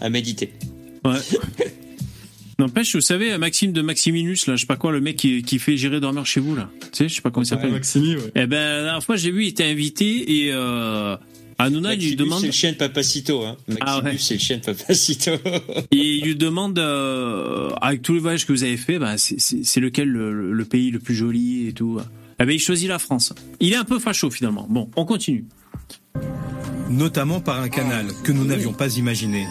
[0.00, 0.52] À méditer.
[1.04, 1.12] Ouais.
[2.58, 5.58] N'empêche, vous savez, Maxime de Maximinus, là, je sais pas quoi, le mec qui, qui
[5.58, 6.70] fait gérer dormir chez vous, là.
[6.80, 7.72] Tu sais, je sais pas comment il s'appelle.
[7.72, 8.22] Maximi, ouais.
[8.36, 11.16] Eh ben, la dernière fois, j'ai vu, il était invité et, euh,
[11.58, 12.40] Hanouna, il lui Maximus, demande.
[12.40, 13.42] c'est le chien de Papacito.
[13.42, 13.56] Hein.
[13.66, 14.16] Maximus, Ah ouais.
[14.18, 15.30] c'est le chien de Papacito.
[15.90, 19.80] Et il lui demande, euh, avec tous les voyages que vous avez fait, bah, c'est-
[19.80, 21.98] lequel le, le pays le plus joli et tout.
[22.40, 23.32] Eh ben, il choisit la France.
[23.60, 24.66] Il est un peu facho finalement.
[24.68, 25.44] Bon, on continue.
[26.90, 29.46] notamment par un canal que nous n'avions pas imaginé.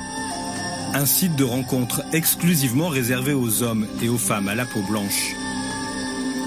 [0.93, 5.33] Un site de rencontre exclusivement réservé aux hommes et aux femmes à la peau blanche.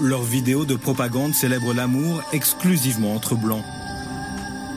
[0.02, 3.64] Leurs vidéos de propagande célèbrent l'amour exclusivement entre blancs,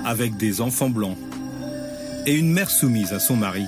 [0.05, 1.17] avec des enfants blancs
[2.25, 3.65] et une mère soumise à son mari.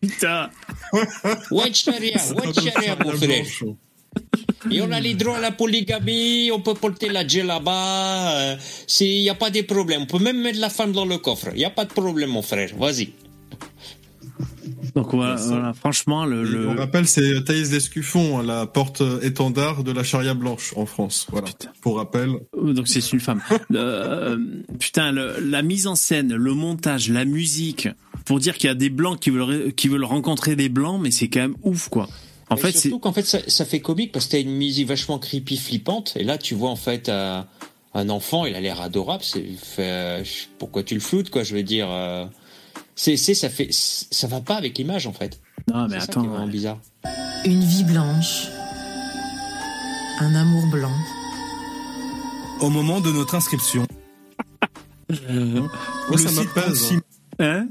[0.00, 0.50] Putain.
[1.50, 3.46] Watch Sharia, watch Sharia, mon frère.
[4.70, 8.56] Et on a les droits à la polygamie, on peut porter la djellaba,
[9.00, 10.02] il n'y a pas de problème.
[10.02, 11.48] On peut même mettre la femme dans le coffre.
[11.52, 12.70] Il n'y a pas de problème, mon frère.
[12.78, 13.10] Vas-y.
[14.94, 19.90] Donc voilà, franchement, le, le- On rappelle, c'est Thaïs d'Escuffon, hein, la porte étendard de
[19.92, 21.26] la charia blanche en France.
[21.30, 21.48] Voilà.
[21.80, 22.30] Pour rappel.
[22.56, 23.40] Oh, Donc c'est une femme.
[23.74, 24.36] Euh,
[24.78, 27.88] putain, le- la mise en scène, le montage, la musique,
[28.24, 31.10] pour dire qu'il y a des blancs qui veulent qui veulent rencontrer des blancs, mais
[31.10, 32.08] c'est quand même ouf quoi.
[32.50, 34.54] En Mais fait, c'est surtout qu'en fait, ça, ça fait comique parce que t'as une
[34.54, 36.12] musique vachement creepy, flippante.
[36.16, 37.40] Et là, tu vois en fait euh,
[37.94, 39.24] un enfant, il a l'air adorable.
[39.24, 39.44] C'est
[39.78, 40.22] euh,
[40.58, 42.26] pourquoi tu le floutes, quoi Je veux dire, euh,
[42.94, 45.40] c'est, ça fait, ça va pas avec l'image en fait.
[45.72, 46.78] non mais ça attends, qui est vraiment bizarre.
[47.44, 48.48] Une vie blanche.
[50.20, 50.92] Un amour blanc.
[52.60, 53.84] Au moment de notre inscription,
[55.28, 55.68] Moi,
[56.10, 57.02] le ça site compte
[57.40, 57.66] hein?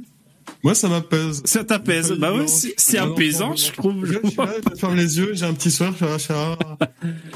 [0.64, 1.42] Moi, ça m'apaise.
[1.46, 2.14] Ça t'apaise.
[2.14, 4.06] Bah ouais, c'est- apaisant, je trouve.
[4.06, 6.58] Je suis là, je ferme les yeux, j'ai un petit soir, je suis là,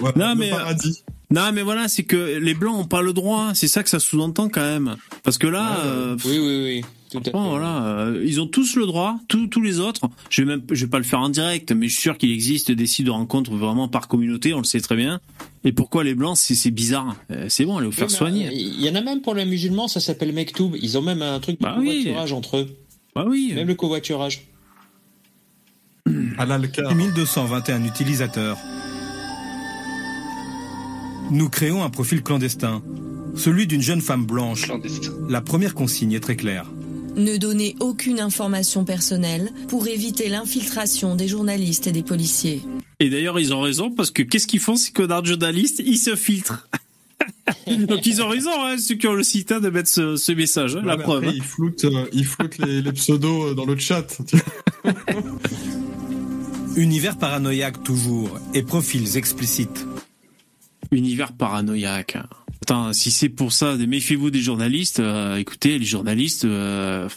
[0.01, 1.03] ouais, Non, mais- paradis.
[1.29, 3.51] Non mais voilà, c'est que les blancs ont pas le droit.
[3.53, 4.95] C'est ça que ça sous-entend quand même.
[5.23, 6.81] Parce que là, euh, Oui, oui, oui.
[7.11, 7.31] Tout à fait.
[7.31, 10.09] Bon, voilà, euh, ils ont tous le droit, tous, tous les autres.
[10.29, 12.31] Je vais même, je vais pas le faire en direct, mais je suis sûr qu'il
[12.31, 15.19] existe des sites de rencontres vraiment par communauté, on le sait très bien.
[15.65, 17.13] Et pourquoi les blancs, c'est c'est bizarre.
[17.31, 18.49] Euh, C'est bon, allez vous faire Oui, soigner.
[18.53, 20.75] Il y en a même pour les musulmans, ça s'appelle Mektoub.
[20.81, 22.07] Ils ont même un truc de Bah oui.
[22.31, 22.67] entre eux.
[23.17, 23.51] Bah oui.
[23.55, 24.47] Même le covoiturage.
[26.37, 26.93] À l'Alcar.
[26.93, 28.59] 1221 utilisateurs.
[31.31, 32.83] Nous créons un profil clandestin,
[33.35, 34.71] celui d'une jeune femme blanche.
[35.27, 36.67] La première consigne est très claire.
[37.15, 42.61] Ne donnez aucune information personnelle pour éviter l'infiltration des journalistes et des policiers.
[42.99, 45.81] Et d'ailleurs, ils ont raison parce que qu'est-ce qu'ils font, ces connards de journalistes?
[45.83, 46.67] Ils se filtrent.
[47.87, 50.31] Donc ils ont raison, hein, ceux qui ont le site hein, de mettre ce, ce
[50.31, 51.23] message, hein, Ouais, la mais preuve.
[51.23, 51.33] après, hein.
[51.37, 54.17] Ils floutent, euh, ils floutent les, les pseudos euh, dans le chat.
[56.75, 59.85] Univers paranoïaque toujours et profils explicites.
[60.91, 62.17] Univers paranoïaque.
[62.61, 64.99] Attends, si c'est pour ça, méfiez-vous des journalistes.
[64.99, 67.09] euh, écoutez, les journalistes, euh,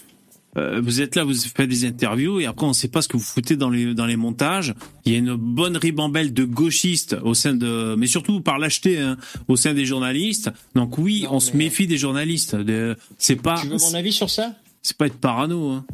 [0.57, 3.07] euh, vous êtes là, vous faites des interviews et après on ne sait pas ce
[3.07, 4.73] que vous foutez dans les dans les montages.
[5.05, 8.99] Il y a une bonne ribambelle de gauchistes au sein de, mais surtout par l'acheter
[8.99, 10.49] hein, au sein des journalistes.
[10.75, 12.55] Donc oui, on se méfie des journalistes.
[12.55, 14.53] De- C'est pas, Tu veux mon avis sur ça?
[14.81, 15.69] C'est pas être parano.
[15.69, 15.85] Hein.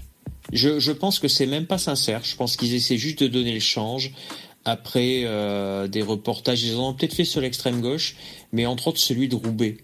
[0.53, 2.21] Je, je pense que c'est même pas sincère.
[2.23, 4.11] Je pense qu'ils essaient juste de donner le change.
[4.65, 8.15] Après euh, des reportages, ils en ont peut-être fait sur l'extrême gauche,
[8.51, 9.77] mais entre autres celui de Roubaix.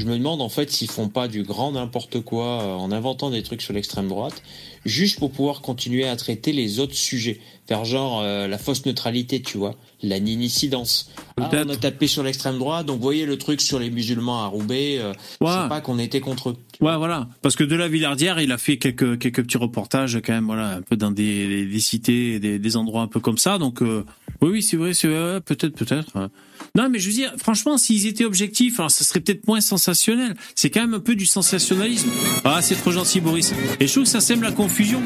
[0.00, 3.28] Je me demande en fait s'ils font pas du grand n'importe quoi euh, en inventant
[3.28, 4.42] des trucs sur l'extrême droite,
[4.86, 7.38] juste pour pouvoir continuer à traiter les autres sujets.
[7.68, 11.10] Faire genre euh, la fausse neutralité, tu vois, la ninissidence.
[11.38, 14.46] Ah, on a tapé sur l'extrême droite, donc voyez le truc sur les musulmans à
[14.46, 15.50] Roubaix, euh, Ouais.
[15.52, 16.56] c'est pas qu'on était contre eux.
[16.80, 17.28] Ouais, voilà.
[17.42, 20.76] Parce que de la Villardière, il a fait quelques quelques petits reportages quand même, voilà,
[20.76, 23.58] un peu dans des, des cités, des, des endroits un peu comme ça.
[23.58, 24.04] Donc euh,
[24.40, 25.08] oui, oui, c'est vrai, c'est
[25.44, 26.30] peut-être, peut-être.
[26.76, 30.36] Non, mais je veux dire, franchement, s'ils étaient objectifs, alors ça serait peut-être moins sensationnel.
[30.54, 32.08] C'est quand même un peu du sensationnalisme.
[32.44, 33.52] Ah, c'est trop gentil, Boris.
[33.80, 35.02] Et je trouve que ça sème la confusion.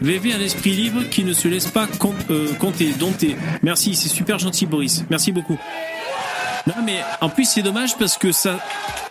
[0.00, 3.36] VV, un esprit libre qui ne se laisse pas com- euh, compter, dompter.
[3.62, 5.04] Merci, c'est super gentil, Boris.
[5.10, 5.58] Merci beaucoup.
[6.66, 8.58] Non, mais en plus, c'est dommage parce que ça,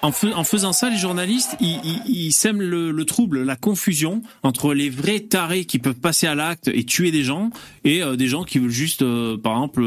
[0.01, 4.73] en, fais- en faisant ça, les journalistes, ils, sèment le, le trouble, la confusion entre
[4.73, 7.51] les vrais tarés qui peuvent passer à l'acte et tuer des gens
[7.83, 9.83] et euh, des gens qui veulent juste, euh, par exemple,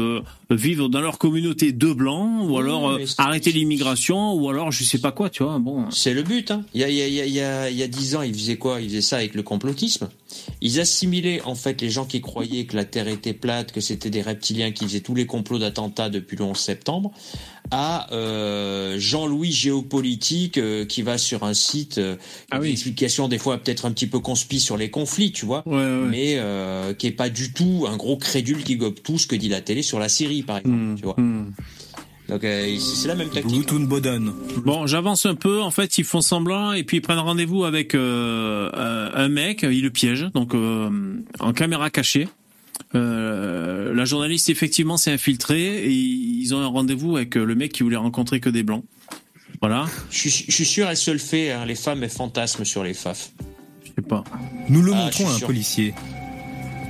[0.49, 4.99] vivre dans leur communauté de blancs ou alors euh, arrêter l'immigration ou alors je sais
[4.99, 5.59] pas quoi, tu vois.
[5.59, 5.89] Bon.
[5.91, 6.51] C'est le but.
[6.51, 6.63] Hein.
[6.73, 7.87] Il, y a, il, y a, il y a- il y a- il y a
[7.87, 8.79] dix ans, ils faisaient quoi?
[8.81, 10.09] Ils faisaient ça avec le complotisme.
[10.61, 14.09] Ils assimilaient en fait les gens qui croyaient que la Terre était plate, que c'était
[14.09, 17.11] des reptiliens qui faisaient tous les complots d'attentats depuis le 11 septembre,
[17.71, 22.15] à euh, Jean-Louis géopolitique euh, qui va sur un site euh,
[22.51, 25.63] avec des explications des fois peut-être un petit peu conspi sur les conflits, tu vois,
[25.65, 29.35] mais euh, qui est pas du tout un gros crédule qui gobe tout ce que
[29.35, 31.15] dit la télé sur la Syrie, par exemple, tu vois.
[32.29, 33.49] Donc euh, c'est la même tactique.
[34.65, 35.61] Bon, j'avance un peu.
[35.61, 39.63] En fait, ils font semblant et puis ils prennent rendez-vous avec euh, euh, un mec.
[39.63, 40.89] Ils le piègent, donc euh,
[41.39, 42.27] en caméra cachée.
[42.95, 47.83] Euh, la journaliste effectivement s'est infiltrée et ils ont un rendez-vous avec le mec qui
[47.83, 48.83] voulait rencontrer que des blancs.
[49.61, 49.85] Voilà.
[50.11, 51.51] Je suis, je suis sûr, elle se le fait.
[51.51, 53.31] hein, les femmes, elles fantasment sur les faf.
[53.83, 54.23] Je sais pas.
[54.69, 55.47] Nous le Ah, montrons à un sûr.
[55.47, 55.93] policier.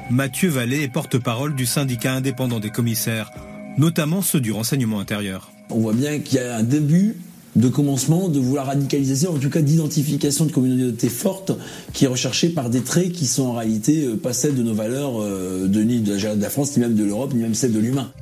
[0.10, 3.30] Mathieu Vallée est porte-parole du syndicat indépendant des commissaires,
[3.78, 5.52] notamment ceux du renseignement intérieur.
[5.70, 7.18] On voit bien qu'il y a un début
[7.58, 11.52] de commencement de vouloir radicaliser, en tout cas d'identification de communautés fortes
[11.92, 14.76] qui est recherchée par des traits qui sont en réalité euh, pas celles de nos
[14.76, 17.80] valeurs euh, de, ni de la, France, ni même de l'Europe, ni même celles de
[17.80, 18.14] l'humain.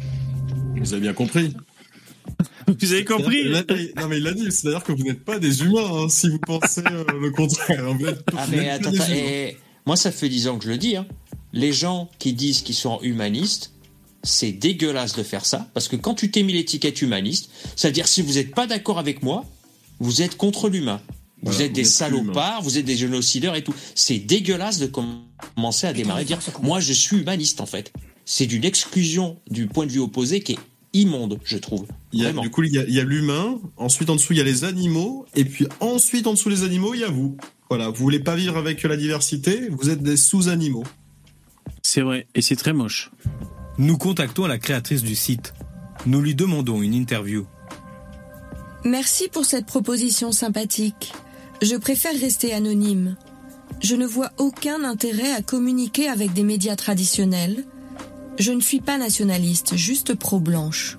[0.78, 1.54] Vous avez bien compris.
[2.68, 5.88] Vous avez compris Non mais il l'a dit, c'est-à-dire que vous n'êtes pas des humains
[5.92, 7.94] hein, si vous pensez euh, le contraire.
[7.94, 9.56] Vous êtes, Ah vous mais pas attends, des
[9.86, 10.96] moi ça fait dix ans que je le dis.
[10.96, 11.06] Hein.
[11.56, 13.72] Les gens qui disent qu'ils sont humanistes,
[14.24, 18.22] c'est dégueulasse de faire ça, parce que quand tu t'es mis l'étiquette humaniste, c'est-à-dire si
[18.22, 19.46] vous n'êtes pas d'accord avec moi,
[20.00, 21.02] vous êtes contre l'humain.
[21.44, 23.74] Vous Voilà, êtes vous des êtes salopards, vous êtes des génocideurs et tout.
[23.94, 25.20] C'est dégueulasse de com-
[25.56, 27.94] commencer à démarrer, dire moi je suis humaniste en fait.
[28.26, 30.60] C'est d'une exclusion du point de vue opposé qui est
[30.94, 31.86] immonde, je trouve.
[32.12, 34.34] Il y a, du coup, il y a, il y a l'humain, ensuite en dessous
[34.34, 37.10] il y a les animaux, et puis ensuite en dessous les animaux il y a
[37.12, 37.38] vous.
[37.70, 40.84] Voilà, vous voulez pas vivre avec la diversité, vous êtes des sous-animaux.
[41.88, 43.12] C'est vrai, et c'est très moche.
[43.78, 45.54] Nous contactons la créatrice du site.
[46.08, 47.46] Nous lui demandons une interview.
[48.84, 51.14] Merci pour cette proposition sympathique.
[51.62, 53.18] Je préfère rester anonyme.
[53.84, 57.64] Je ne vois aucun intérêt à communiquer avec des médias traditionnels.
[58.40, 60.98] Je ne suis pas nationaliste, juste pro-blanche.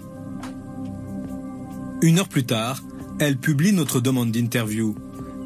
[2.01, 2.85] Une heure plus tard,
[3.19, 4.95] elle publie notre demande d'interview.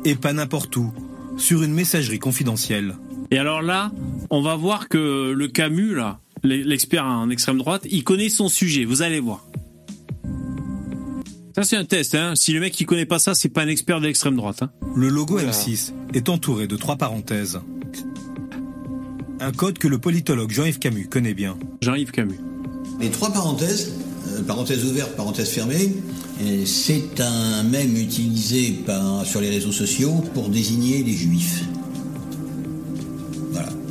[0.05, 0.93] Et pas n'importe où,
[1.38, 2.95] sur une messagerie confidentielle.
[3.30, 3.92] Et alors là,
[4.30, 8.84] on va voir que le Camus, là, l'expert en extrême droite, il connaît son sujet.
[8.84, 9.46] Vous allez voir.
[11.54, 12.14] Ça, c'est un test.
[12.14, 12.34] Hein.
[12.36, 14.62] Si le mec qui connaît pas ça, c'est pas un expert de l'extrême droite.
[14.62, 14.70] Hein.
[14.96, 17.60] Le logo M6 est entouré de trois parenthèses.
[19.40, 21.58] Un code que le politologue Jean-Yves Camus connaît bien.
[21.82, 22.40] Jean-Yves Camus.
[23.00, 23.94] Les trois parenthèses,
[24.28, 25.94] euh, parenthèse ouverte, parenthèse fermée,
[26.42, 31.64] euh, c'est un mème utilisé par, sur les réseaux sociaux pour désigner les juifs.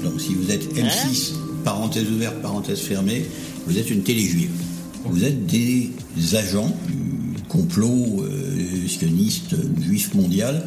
[0.03, 1.33] Donc si vous êtes M6,
[1.63, 3.25] parenthèse ouverte, parenthèse fermée,
[3.67, 4.51] vous êtes une télé-juive.
[5.05, 5.91] Vous êtes des
[6.33, 10.63] agents du complot euh, sioniste juif mondial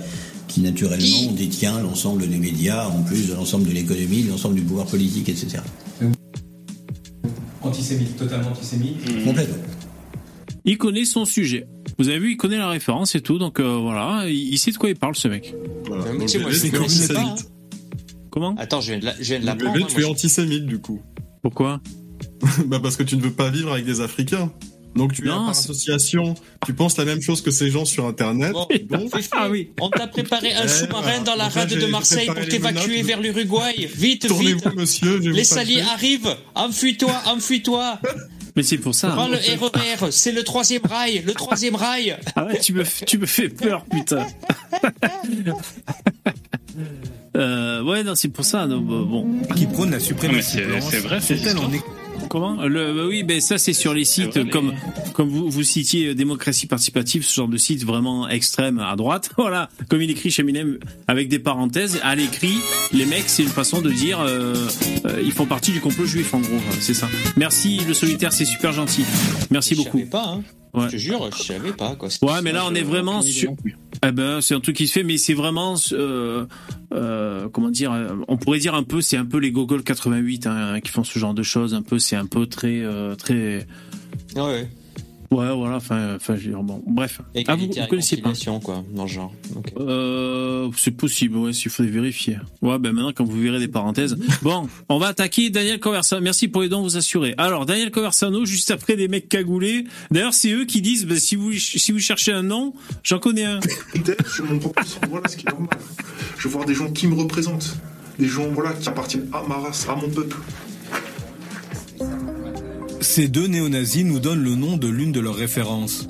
[0.49, 4.63] qui naturellement détient l'ensemble des médias, en plus de l'ensemble de l'économie, de l'ensemble du
[4.63, 5.59] pouvoir politique, etc.
[7.63, 9.25] Antisémite, totalement antisémite.
[9.25, 9.57] Complètement.
[10.65, 11.67] Il connaît son sujet.
[11.99, 13.39] Vous avez vu, il connaît la référence et tout.
[13.39, 15.55] Donc euh, voilà, il, il sait de quoi il parle, ce mec.
[15.87, 16.05] Voilà.
[16.05, 16.29] Donc,
[18.33, 19.45] Comment Attends, je viens de la- je viens de.
[19.59, 21.01] Bébé, hein, tu moi, es je- antisémite du coup.
[21.43, 21.81] Pourquoi
[22.67, 24.51] Bah parce que tu ne veux pas vivre avec des Africains.
[24.95, 26.35] Donc tu es Non, par association,
[26.67, 28.53] tu penses la même chose que ces gens sur Internet.
[28.53, 29.71] Bon, donc, Ah oui.
[29.81, 33.73] On t'a préparé un Eh, sous-marin dans la rade de Marseille pour t'évacuer vers l'Uruguay.
[33.79, 34.29] Vite, vite.
[34.29, 36.37] tournez-vous monsieur, Les salis arrivent.
[36.55, 38.01] Enfuis-toi, enfuis-toi.
[38.55, 39.09] Mais c'est pour ça.
[39.09, 39.29] Prends hein.
[39.31, 39.39] le
[40.07, 40.11] RER.
[40.11, 41.23] C'est le troisième rail.
[41.25, 42.15] Le troisième rail.
[42.37, 44.27] Ah ouais, tu me, tu me fais peur, putain.
[47.93, 48.67] ouais, non, c'est pour ça.
[48.67, 49.27] non, bah, bon.
[49.55, 50.83] Qui prône la suprématie c'est- blanche.
[50.91, 51.97] c'est vrai, ces sont-elles en histoires.
[52.29, 54.73] Comment le, bah Oui, ben ça c'est sur les sites vrai, les- comme
[55.13, 59.31] comme vous vous citiez euh, démocratie participative, ce genre de site vraiment extrême à droite.
[59.37, 60.45] Voilà, comme il écrit chez
[61.09, 62.55] avec des parenthèses à l'écrit.
[62.93, 64.55] Les mecs, c'est une façon de dire euh,
[65.07, 66.59] euh, ils font partie du complot juif en gros.
[66.81, 67.09] C'est ça.
[67.37, 69.05] Merci le solitaire, c'est super gentil.
[69.51, 69.99] Merci Je beaucoup.
[69.99, 70.43] savais pas, hein.
[70.75, 70.85] Ouais.
[70.87, 72.09] Je te jure, je savais pas, quoi.
[72.23, 73.55] Ouais, mais là on est vraiment sur.
[74.05, 76.47] Eh ben, c'est un truc qui se fait, mais c'est vraiment, euh,
[76.95, 77.93] euh, comment dire,
[78.27, 81.19] on pourrait dire un peu, c'est un peu les Gogol 88 hein, qui font ce
[81.19, 81.75] genre de choses.
[81.75, 83.67] Un peu, c'est un peu très, euh, très.
[84.35, 84.69] Ouais.
[85.33, 87.23] Ouais, voilà, enfin, enfin, je veux dire, bon, bref.
[87.47, 89.33] Ah, vous, vous connaissez pas quoi, dans le genre.
[89.79, 92.37] Euh, c'est possible, ouais, s'il faut vérifier.
[92.61, 94.17] Ouais, ben maintenant, quand vous verrez des parenthèses.
[94.43, 96.21] Bon, on va attaquer Daniel Conversano.
[96.21, 97.35] Merci pour les dons, vous assurez.
[97.39, 99.85] Alors, Daniel Conversano, juste après des mecs cagoulés.
[100.11, 103.45] D'ailleurs, c'est eux qui disent, ben, si vous, si vous cherchez un nom, j'en connais
[103.45, 103.61] un.
[103.95, 105.79] Peut-être, je mon propre sang, voilà ce qui est normal.
[106.37, 107.77] Je veux voir des gens qui me représentent.
[108.19, 110.37] Des gens voilà, qui appartiennent à ma race, à mon peuple.
[113.03, 116.07] Ces deux néo-nazis nous donnent le nom de l'une de leurs références.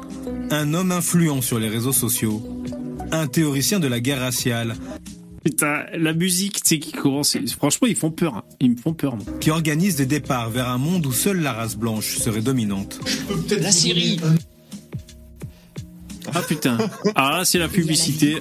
[0.51, 2.63] Un homme influent sur les réseaux sociaux.
[3.11, 4.77] Un théoricien de la guerre raciale.
[5.45, 7.37] Putain, la musique, tu sais, qui commence.
[7.57, 8.37] Franchement, ils font peur.
[8.37, 8.45] hein.
[8.61, 9.25] Ils me font peur, moi.
[9.41, 13.01] Qui organise des départs vers un monde où seule la race blanche serait dominante.
[13.59, 14.21] La Syrie.
[16.35, 16.79] Ah putain.
[17.17, 18.37] Ah là, c'est la publicité.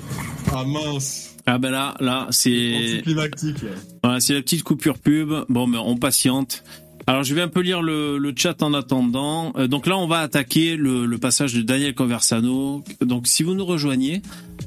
[0.54, 1.36] Ah mince.
[1.48, 2.76] Ah ben là, là, c'est.
[2.76, 3.58] Anticlimactique.
[4.04, 5.32] Voilà, c'est la petite coupure pub.
[5.50, 6.64] Bon, mais on patiente.
[7.12, 9.52] Alors, je vais un peu lire le, chat en attendant.
[9.58, 12.86] Euh, donc là, on va attaquer le, passage de Daniel Conversano.
[13.02, 14.22] Donc, si vous nous rejoignez,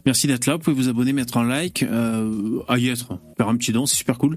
[0.05, 0.57] merci d'être là.
[0.57, 3.87] Vous pouvez vous abonner, mettre un like, euh, à y être, faire un petit don,
[3.87, 4.37] c'est super cool.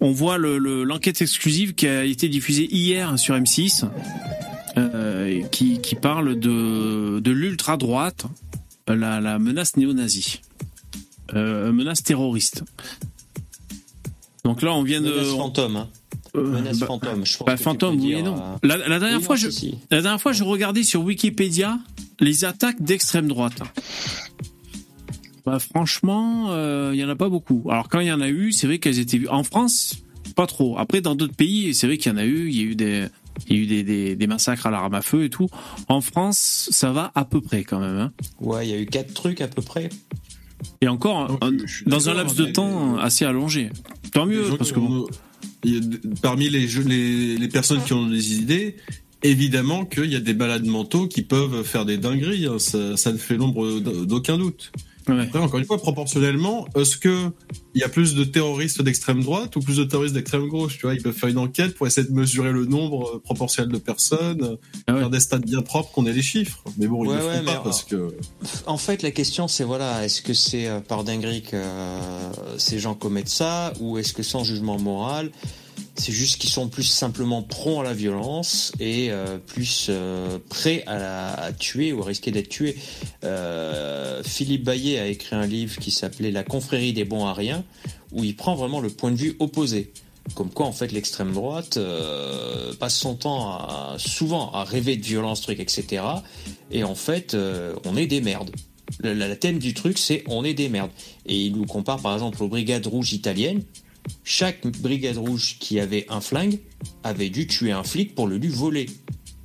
[0.00, 3.86] On voit le- le- l'enquête exclusive qui a été diffusée hier sur M6,
[4.78, 8.26] euh, qui, parle de, de l'ultra droite,
[8.86, 10.42] la, menace néo-nazie,
[11.34, 12.62] euh, menace terroriste.
[14.44, 15.10] Donc là, on vient de.
[15.10, 15.88] Menace fantôme, hein.
[16.36, 18.36] Euh, Menace bah, fantôme, je pense bah, que fantôme, oui dire, et non.
[18.36, 21.02] euh, La, la dernière oui, fois, non, je, si, la dernière fois, je regardais sur
[21.02, 21.78] Wikipédia
[22.20, 23.60] les attaques d'extrême droite.
[25.44, 27.62] Bah, franchement, euh, il y en a pas beaucoup.
[27.70, 29.28] Alors quand il y en a eu, c'est vrai qu'elles étaient vues.
[29.28, 29.94] En France,
[30.34, 30.76] pas trop.
[30.78, 32.48] Après, dans d'autres pays, c'est vrai qu'il y en a eu.
[32.48, 33.06] Il y a eu des,
[33.48, 35.48] il y a eu des, des, des massacres à l'arme à feu et tout.
[35.88, 37.96] En France, ça va à peu près quand même.
[37.96, 38.12] Hein.
[38.40, 39.88] Ouais, il y a eu quatre trucs à peu près.
[40.80, 41.52] Et encore, un-
[41.86, 43.70] dans un laps de temps assez allongé.
[44.12, 45.06] Tant mieux, parce que bon.
[46.22, 48.76] Parmi les, personnes qui ont des idées,
[49.22, 52.46] évidemment qu'il y a des balades mentaux qui peuvent faire des dingueries.
[52.46, 52.58] hein.
[52.58, 54.72] Ça, ne fait l'ombre d'aucun doute.
[55.08, 57.30] Après, encore une fois, proportionnellement, est-ce que
[57.74, 60.82] il y a plus de terroristes d'extrême droite ou plus de terroristes d'extrême gauche Tu
[60.86, 63.78] vois, ils peuvent faire une enquête pour essayer de mesurer le nombre euh, proportionnel de
[63.78, 64.42] personnes,
[64.88, 66.62] euh, faire des stats bien propres, qu'on ait les chiffres.
[66.78, 68.16] Mais bon, ils Ouais, ne le ouais, font pas parce que.
[68.66, 72.78] En fait, la question c'est voilà, est-ce que c'est euh, par dinguerie que euh, ces
[72.78, 75.30] gens commettent ça, ou est-ce que sans jugement moral,
[75.98, 80.82] c'est juste qu'ils sont plus simplement prompts à la violence et euh, plus euh, prêts
[80.86, 82.76] à, la- tuer ou à risquer d'être tués.
[83.24, 87.64] Euh, Philippe Baillet a écrit un livre qui s'appelait La confrérie des bons à rien,
[88.12, 89.92] où il prend vraiment le point de vue opposé.
[90.34, 91.78] Comme quoi, en fait, l'extrême droite
[92.80, 96.02] passe son temps souvent à rêver de violence, trucs, etc.
[96.72, 97.36] Et en fait,
[97.84, 98.50] on est des merdes.
[99.02, 100.90] La thème du truc, c'est on est des merdes.
[101.26, 103.62] Et il nous compare par exemple aux brigades rouges italiennes.
[104.24, 106.58] Chaque brigade rouge qui avait un flingue
[107.02, 108.86] avait dû tuer un flic pour le lui voler.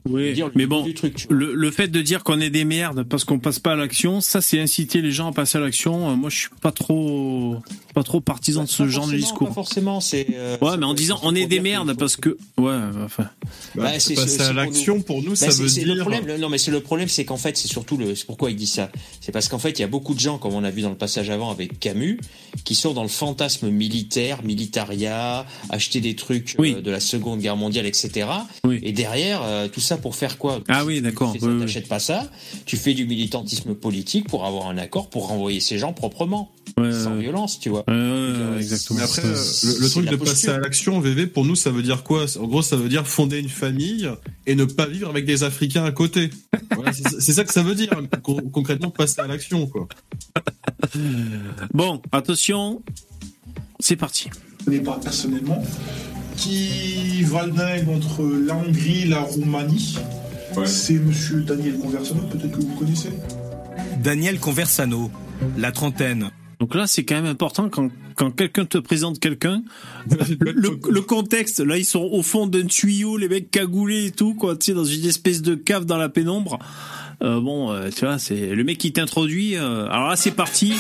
[0.09, 0.85] Oui, mais bon,
[1.29, 4.19] le, le fait de dire qu'on est des merdes parce qu'on passe pas à l'action,
[4.19, 6.09] ça c'est inciter les gens à passer à l'action.
[6.09, 7.57] Euh, Moi, je suis pas trop,
[7.93, 9.49] pas trop partisan de ce genre de discours.
[9.49, 10.25] Pas forcément, c'est.
[10.33, 12.73] euh, Ouais, mais en disant on est des merdes parce que, ouais,
[13.05, 13.29] enfin.
[13.75, 16.01] Bah, c'est- passer c'est- à l'action, pour nous, Bah, ça c'est- veut c'est le dire-
[16.03, 16.25] problème.
[16.25, 18.15] Le- Non, mais c'est le problème, c'est qu'en fait, c'est surtout le.
[18.15, 18.89] C'est pourquoi il dit ça.
[19.19, 20.89] C'est parce qu'en fait, il y a beaucoup de gens, comme on a vu dans
[20.89, 22.19] le passage avant avec Camus,
[22.65, 27.55] qui sont dans le fantasme militaire, militaria, acheter des trucs euh, de la Seconde Guerre
[27.57, 28.27] mondiale, etc.
[28.81, 31.33] Et derrière, euh, tout ça pour faire quoi Ah oui, d'accord.
[31.33, 32.29] Tu t'achètes pas ça.
[32.65, 37.15] Tu fais du militantisme politique pour avoir un accord pour renvoyer ces gens proprement, sans
[37.15, 37.83] violence, tu vois.
[38.57, 38.99] exactement.
[38.99, 39.35] Mais après, euh,
[39.79, 42.25] le, truc de passer à l'action, VV, pour nous, ça veut dire quoi?
[42.39, 44.09] En gros, ça veut dire fonder une famille
[44.47, 46.29] et ne pas vivre avec des Africains à côté.
[46.73, 47.89] Voilà, c'est ça que ça veut dire,
[48.23, 49.89] con- concrètement, passer à l'action, quoi.
[51.73, 52.81] Bon, attention,
[53.79, 54.29] c'est parti.
[54.59, 55.63] Je connais pas personnellement.
[56.41, 59.97] Qui valdingue entre la Hongrie et la Roumanie.
[60.65, 63.09] C'est monsieur Daniel Conversano, peut-être que vous connaissez.
[64.03, 65.11] Daniel Conversano,
[65.57, 66.31] la trentaine.
[66.59, 69.63] Donc là, c'est quand même important quand, quand quelqu'un te présente quelqu'un,
[70.39, 74.11] le, le- le contexte, là, ils sont au fond d'un tuyau, les mecs cagoulés et
[74.11, 76.59] tout, quoi, tu sais, dans une espèce de cave dans la pénombre.
[77.21, 79.55] Euh, bon, euh, tu vois, c'est le mec qui t'introduit.
[79.55, 80.73] euh, alors là, c'est parti.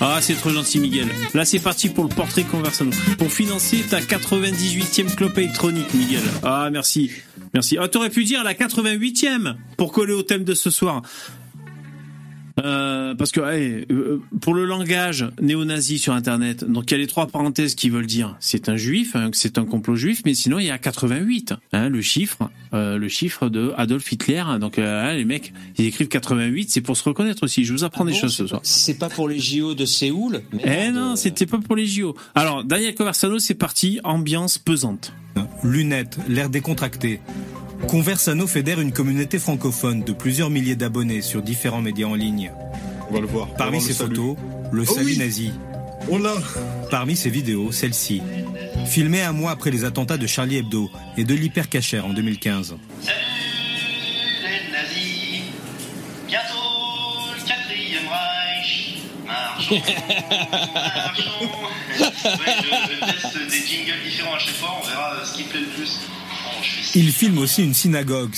[0.00, 1.08] Ah, c'est trop gentil, Miguel.
[1.32, 2.90] Là, c'est parti pour le portrait Conversano.
[3.18, 6.22] Pour financer ta 98e clope électronique, Miguel.
[6.42, 7.10] Ah, merci.
[7.54, 7.78] Merci.
[7.80, 11.02] Ah, t'aurais pu dire la 88e pour coller au thème de ce soir.
[12.58, 16.98] Euh, parce que allez, euh, pour le langage néo-nazi sur Internet, donc il y a
[16.98, 20.22] les trois parenthèses qui veulent dire c'est un juif, hein, que c'est un complot juif,
[20.24, 24.42] mais sinon il y a 88, hein, le chiffre, euh, le chiffre de Adolf Hitler.
[24.58, 27.64] Donc euh, les mecs, ils écrivent 88, c'est pour se reconnaître aussi.
[27.64, 28.60] Je vous apprends des choses ce soir.
[28.62, 30.40] C'est pas pour les JO de Séoul.
[30.52, 32.16] mais Eh non, c'était pas pour les JO.
[32.34, 35.12] Alors Daniel Conversano, c'est parti, ambiance pesante.
[35.62, 37.20] Lunettes, l'air décontracté.
[37.88, 42.50] Conversano fédère une communauté francophone de plusieurs milliers d'abonnés sur différents médias en ligne.
[43.08, 43.48] On va le voir.
[43.56, 44.36] Parmi ses photos,
[44.72, 45.18] le Oh salut oui.
[45.18, 45.52] nazi.
[46.10, 46.34] On l'a.
[46.90, 48.22] Parmi ses vidéos, celle-ci.
[48.86, 52.76] Filmée un mois après les attentats de Charlie Hebdo et de l'hypercacher en 2015.
[53.02, 55.42] les nazis.
[56.26, 58.98] Bientôt le quatrième Reich.
[59.26, 59.82] Marchons,
[60.84, 61.50] marchons.
[62.26, 65.44] Ouais, je, je teste des jingles différents à chaque fois, on verra euh, ce qui
[65.44, 66.00] plaît le plus.
[66.94, 68.34] Il filme aussi une synagogue.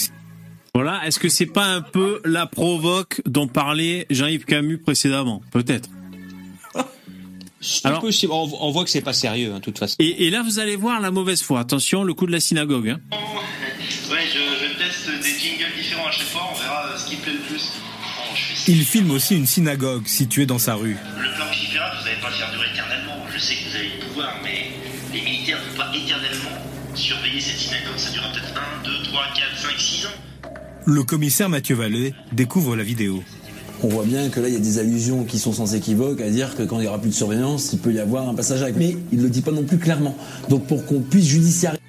[0.74, 5.88] Voilà, est-ce que c'est pas un peu la provoque dont parlait Jean-Yves Camus précédemment Peut-être.
[7.82, 8.32] Alors, possible.
[8.32, 9.96] On, on voit que c'est pas sérieux, hein, de toute façon.
[9.98, 11.58] Et, et là, vous allez voir la mauvaise foi.
[11.58, 12.90] Attention, le coup de la synagogue.
[12.90, 13.00] Hein.
[14.10, 17.16] Ouais, je, je teste des jingles différents à chaque fois, on verra euh, ce qui
[17.16, 17.72] plaît le plus.
[18.00, 20.96] Bon, je suis Il filme aussi une synagogue située dans sa rue.
[21.18, 21.46] Le plan
[30.90, 33.22] Le commissaire Mathieu Vallée découvre la vidéo.
[33.82, 36.30] On voit bien que là, il y a des allusions qui sont sans équivoque à
[36.30, 38.62] dire que quand il n'y aura plus de surveillance, il peut y avoir un passage
[38.62, 38.78] à l'acte.
[38.78, 40.16] Mais il ne le dit pas non plus clairement.
[40.48, 41.82] Donc pour qu'on puisse judiciariser.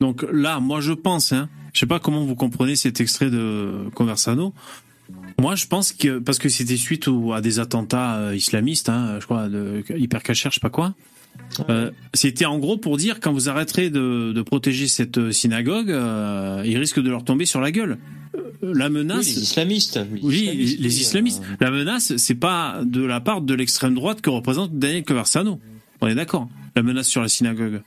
[0.00, 3.90] Donc là, moi je pense, hein, je sais pas comment vous comprenez cet extrait de
[3.96, 4.54] Conversano.
[5.40, 9.24] Moi, je pense que parce que c'était suite à des attentats euh, islamistes, hein, je
[9.24, 10.94] crois, de hypercacher, je sais pas quoi.
[11.70, 16.62] Euh, c'était en gros pour dire quand vous arrêterez de, de protéger cette synagogue, euh,
[16.66, 17.98] il risque de leur tomber sur la gueule.
[18.36, 19.26] Euh, La menace.
[19.26, 19.96] Oui, les islamistes.
[20.12, 21.42] Les Oui, islamistes, les, islamistes.
[21.52, 25.60] euh, La menace, c'est pas de la part de l'extrême droite que représente Daniel Conversano.
[26.00, 26.48] On est d'accord.
[26.74, 27.80] La menace sur la synagogue.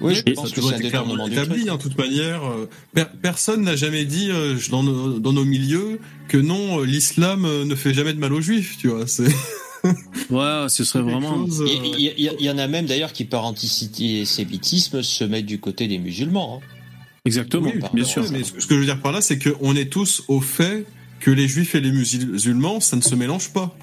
[0.00, 1.68] Oui, je Et- pense Ça a que toujours c'est clairement établi, truc.
[1.70, 2.44] hein, de toute manière.
[2.44, 6.84] euh, per- personne n'a jamais dit euh, dans, nos, dans nos milieux que non, euh,
[6.84, 9.06] l'islam euh, ne fait jamais de mal aux juifs, tu vois.
[9.06, 9.24] C'est
[10.30, 11.46] Ouais, ce serait vraiment.
[11.60, 15.98] euh, Il y, en a même d'ailleurs qui, par antisémitisme, se mettent du côté des
[15.98, 16.60] musulmans.
[16.62, 16.66] hein.
[17.24, 18.24] Exactement, Oui, bien sûr.
[18.30, 20.86] Mais ce ce que je veux dire par là, c'est qu'on est tous au fait
[21.20, 23.76] que les juifs et les musulmans, ça ne se mélange pas.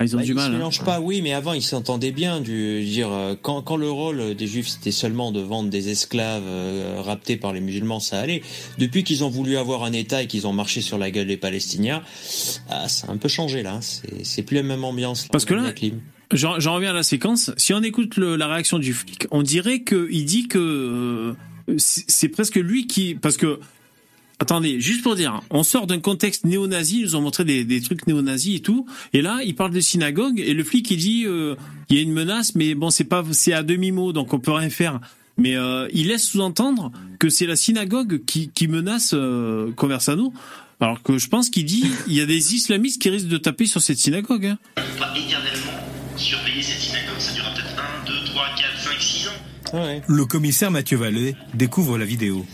[0.00, 0.44] Ah, ils ont Bah, du ils mal.
[0.44, 0.52] se hein.
[0.52, 2.40] mélangent pas, oui, mais avant ils s'entendaient bien.
[2.40, 6.44] Du dire euh, quand, quand le rôle des juifs c'était seulement de vendre des esclaves
[6.46, 8.42] euh, raptés par les musulmans, ça allait.
[8.78, 11.36] Depuis qu'ils ont voulu avoir un État et qu'ils ont marché sur la gueule des
[11.36, 12.02] Palestiniens,
[12.70, 13.78] ah, ça a un peu changé là.
[13.80, 15.26] C'est c'est plus la même ambiance.
[15.32, 15.72] Parce que là.
[16.32, 17.52] J'en reviens à la séquence.
[17.56, 21.34] Si on écoute le- la réaction du flic, on dirait qu'il dit que euh,
[21.78, 23.14] c'est c'est presque lui qui.
[23.14, 23.58] Parce que.
[24.40, 27.80] Attendez, juste pour dire, on sort d'un contexte néo-nazi, ils nous ont montré des, des
[27.80, 31.24] trucs néo-nazis et tout, et là, il parle de synagogue, et le flic, il dit,
[31.26, 31.56] euh,
[31.90, 34.52] il y a une menace, mais bon, c'est pas, c'est à demi-mot, donc on peut
[34.52, 35.00] rien faire.
[35.38, 40.32] Mais euh, il laisse sous-entendre que c'est la synagogue qui, qui menace euh, Conversano,
[40.80, 43.66] alors que je pense qu'il dit, il y a des islamistes qui risquent de taper
[43.66, 44.46] sur cette synagogue.
[44.46, 44.58] Hein.
[44.76, 45.72] On ne peut pas éternellement
[46.16, 47.18] surveiller cette synagogue.
[47.18, 47.74] Ça durera peut-être
[48.04, 50.02] 1, 2, 3, 4, 5, 6 ans.
[50.06, 52.46] Le commissaire Mathieu Vallée découvre la vidéo.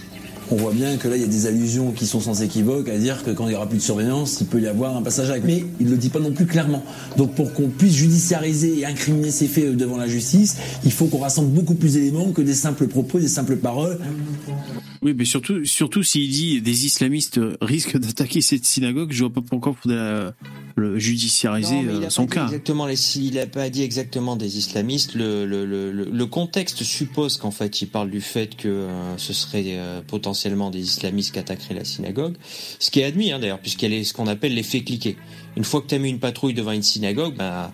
[0.51, 2.99] On voit bien que là, il y a des allusions qui sont sans équivoque à
[2.99, 5.31] dire que quand il n'y aura plus de surveillance, il peut y avoir un passage
[5.31, 5.39] à.
[5.39, 6.83] Mais il ne le dit pas non plus clairement.
[7.17, 11.07] Donc pour qu'on puisse judiciariser et incriminer ces faits euh, devant la justice, il faut
[11.07, 13.99] qu'on rassemble beaucoup plus d'éléments que des simples propos, des simples paroles.
[15.05, 19.43] Oui, mais surtout, surtout s'il dit des islamistes risquent d'attaquer cette synagogue, je vois pas
[19.43, 20.31] pourquoi il faudrait euh,
[20.77, 22.45] le judiciariser Non, il euh, son dit cas.
[22.47, 25.15] Exactement, les- il n'a pas dit exactement des islamistes.
[25.15, 29.63] Le, le, le, contexte suppose qu'en fait, il parle du fait que euh, ce serait
[29.77, 32.37] euh, potentiellement des islamistes qui attaqueraient la synagogue.
[32.79, 35.17] Ce qui est admis, hein, d'ailleurs, puisqu'il y a les- ce qu'on appelle l'effet cliqué.
[35.59, 37.73] Une fois que tu as mis une patrouille devant une synagogue, bah,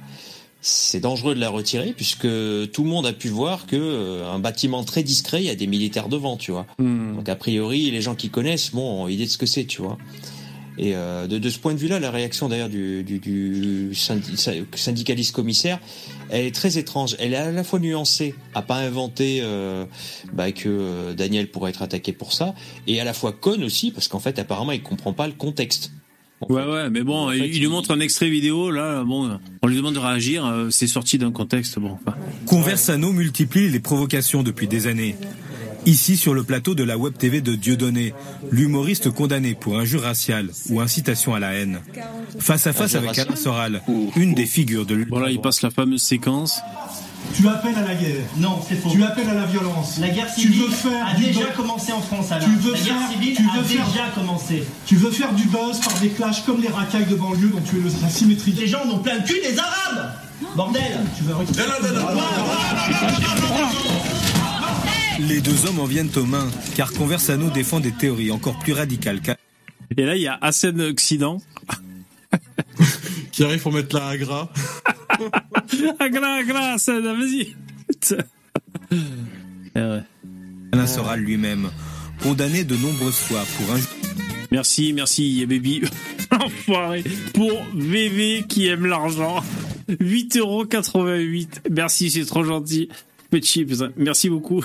[0.60, 2.28] c'est dangereux de la retirer, puisque
[2.72, 5.54] tout le monde a pu voir que euh, un bâtiment très discret, il y a
[5.54, 6.66] des militaires devant, tu vois.
[6.78, 7.16] Hmm.
[7.16, 9.80] Donc a priori, les gens qui connaissent, bon, ont idée de ce que c'est, tu
[9.80, 9.96] vois.
[10.78, 14.64] Et euh, de, de ce point de vue-là, la réaction d'ailleurs du, du, du syndi-
[14.74, 15.78] syndicaliste commissaire,
[16.30, 17.16] elle est très étrange.
[17.18, 19.84] Elle est à la fois nuancée, à pas inventer euh,
[20.32, 22.54] bah, que euh, Daniel pourrait être attaqué pour ça,
[22.86, 25.90] et à la fois conne aussi, parce qu'en fait, apparemment, il comprend pas le contexte.
[26.48, 29.76] Ouais, ouais, mais bon, il, il lui montre un extrait vidéo, là, bon, on lui
[29.76, 31.90] demande de réagir, euh, c'est sorti d'un contexte, bon.
[31.92, 32.16] enfin.
[32.46, 35.16] Conversano multiplie les provocations depuis des années.
[35.86, 38.12] Ici, sur le plateau de la web TV de Dieudonné,
[38.50, 41.80] l'humoriste condamné pour injure raciale ou incitation à la haine.
[42.38, 43.34] Face à face avec Alain.
[43.34, 43.82] Soral,
[44.16, 46.60] une des figures de l'ultra Voilà, il passe la fameuse séquence.
[47.34, 48.24] Tu appelles à la guerre.
[48.36, 48.90] Non, c'est faux.
[48.90, 49.98] Tu appelles à la violence.
[49.98, 51.56] La guerre Tu civile veux faire a déjà buzz.
[51.56, 52.44] commencé en France, Alain.
[52.44, 54.64] Tu veux La faire, guerre civile tu a veux faire, déjà commencé.
[54.86, 57.76] Tu veux faire du buzz par des clashs comme les racailles de banlieue dont tu
[57.76, 58.52] es le, la symétrie.
[58.52, 60.12] Les gens en ont plein le cul des Arabes
[60.56, 60.82] Bordel
[61.16, 61.34] Tu vas
[65.28, 69.20] Les deux hommes en viennent aux mains, car Conversano défend des théories encore plus radicales
[69.20, 69.36] qu'à...
[69.96, 71.38] Et là, il y a Hassan Occident.
[73.44, 74.48] Arrive pour mettre la gras.
[75.98, 77.54] Agra, agra, Hassan, vas-y.
[79.76, 80.02] Eh ouais.
[80.72, 81.70] Alain Soral lui-même.
[82.22, 83.78] condamné de nombreuses fois pour un...
[84.50, 85.82] Merci, merci, baby.
[86.32, 87.04] Enfoiré.
[87.34, 89.42] Pour VV qui aime l'argent.
[89.88, 91.46] 8,88€.
[91.70, 92.88] Merci, c'est trop gentil.
[93.30, 93.64] Petit,
[93.96, 94.64] merci beaucoup.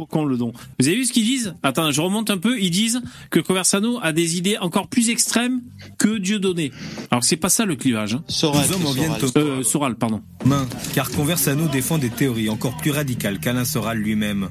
[0.00, 0.54] Pour qu'on le don.
[0.78, 1.54] Vous avez vu ce qu'ils disent?
[1.62, 2.58] Attends, je remonte un peu.
[2.58, 5.60] Ils disent que Conversano a des idées encore plus extrêmes
[5.98, 6.72] que Dieudonné.
[7.10, 8.14] Alors c'est pas ça le clivage.
[8.14, 8.24] Hein.
[8.26, 10.22] Soral, Les hommes en viennent au- Euh, Soral, pardon.
[10.46, 14.48] main, car Conversano défend des théories encore plus radicales qu'Alain Soral lui-même.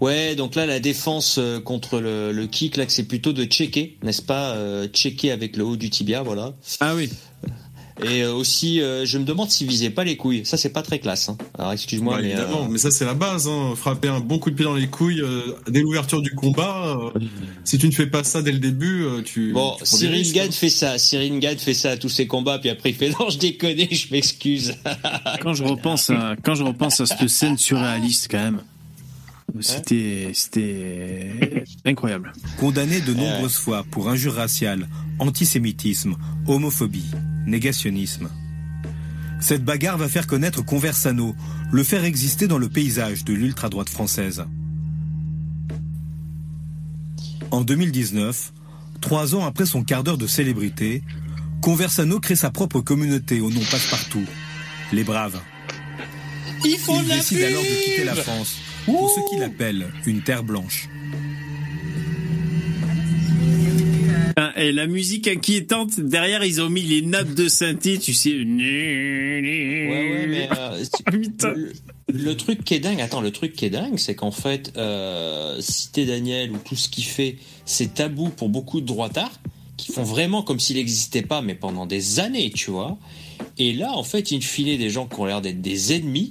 [0.00, 3.96] Ouais, donc là, la défense euh, contre le, le kick, là, c'est plutôt de checker,
[4.02, 4.54] n'est-ce pas?
[4.56, 6.54] Euh, Checker avec le haut du tibia, voilà.
[6.80, 7.08] Ah oui.
[8.02, 10.46] Et euh, aussi, euh, je me demande s'il visait pas les couilles.
[10.46, 11.28] Ça, c'est pas très classe.
[11.28, 11.36] Hein.
[11.58, 12.28] Alors, excuse-moi, Bah, mais...
[12.30, 13.46] évidemment, euh, mais ça c'est la base.
[13.48, 13.74] Hein.
[13.76, 16.98] Frapper un bon coup de pied dans les couilles euh, dès l'ouverture du combat.
[17.14, 17.20] euh,
[17.64, 19.52] si tu ne fais pas ça dès le début, euh, tu.
[19.52, 20.52] Bon, tu Cyril risques, Gann hein.
[20.52, 20.96] fait ça.
[20.98, 23.76] Cyril Gann fait ça à tous ses combats, puis après il fait non, je déconne,
[23.90, 24.74] je m'excuse.
[25.42, 28.60] Quand je repense à, quand je repense à cette scène surréaliste, quand même,
[29.60, 32.32] c'était, c'était incroyable.
[32.58, 34.88] Condamné de nombreuses fois pour injures raciales,
[35.18, 36.16] antisémitisme,
[36.46, 37.04] homophobie,
[37.46, 38.28] négationnisme.
[39.40, 41.34] Cette bagarre va faire connaître Conversano,
[41.72, 44.44] le faire exister dans le paysage de l'ultra-droite française.
[47.50, 48.52] En 2019,
[49.00, 51.02] trois ans après son quart d'heure de célébrité,
[51.60, 54.24] Conversano crée sa propre communauté au nom passe-partout,
[54.92, 55.40] les Braves.
[56.64, 60.88] Il décide alors de quitter la France pour ce qu'il appelle une terre blanche.
[64.56, 68.30] Et la musique inquiétante, derrière, ils ont mis les nappes de synthé, tu sais.
[68.30, 68.44] Ouais,
[69.90, 71.72] ouais, mais euh, le,
[72.08, 75.60] le truc qui est dingue, attends, le truc qui est dingue, c'est qu'en fait, euh,
[75.60, 79.40] Cité Daniel ou tout ce qu'il fait, c'est tabou pour beaucoup de droitards
[79.76, 82.98] qui font vraiment comme s'il n'existait pas, mais pendant des années, tu vois.
[83.58, 86.30] Et là, en fait, il filait des gens qui ont l'air d'être des ennemis.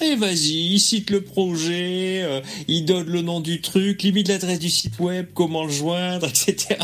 [0.00, 4.58] Et vas-y, il cite le projet, euh, il donne le nom du truc, limite l'adresse
[4.58, 6.78] du site web, comment le joindre, etc.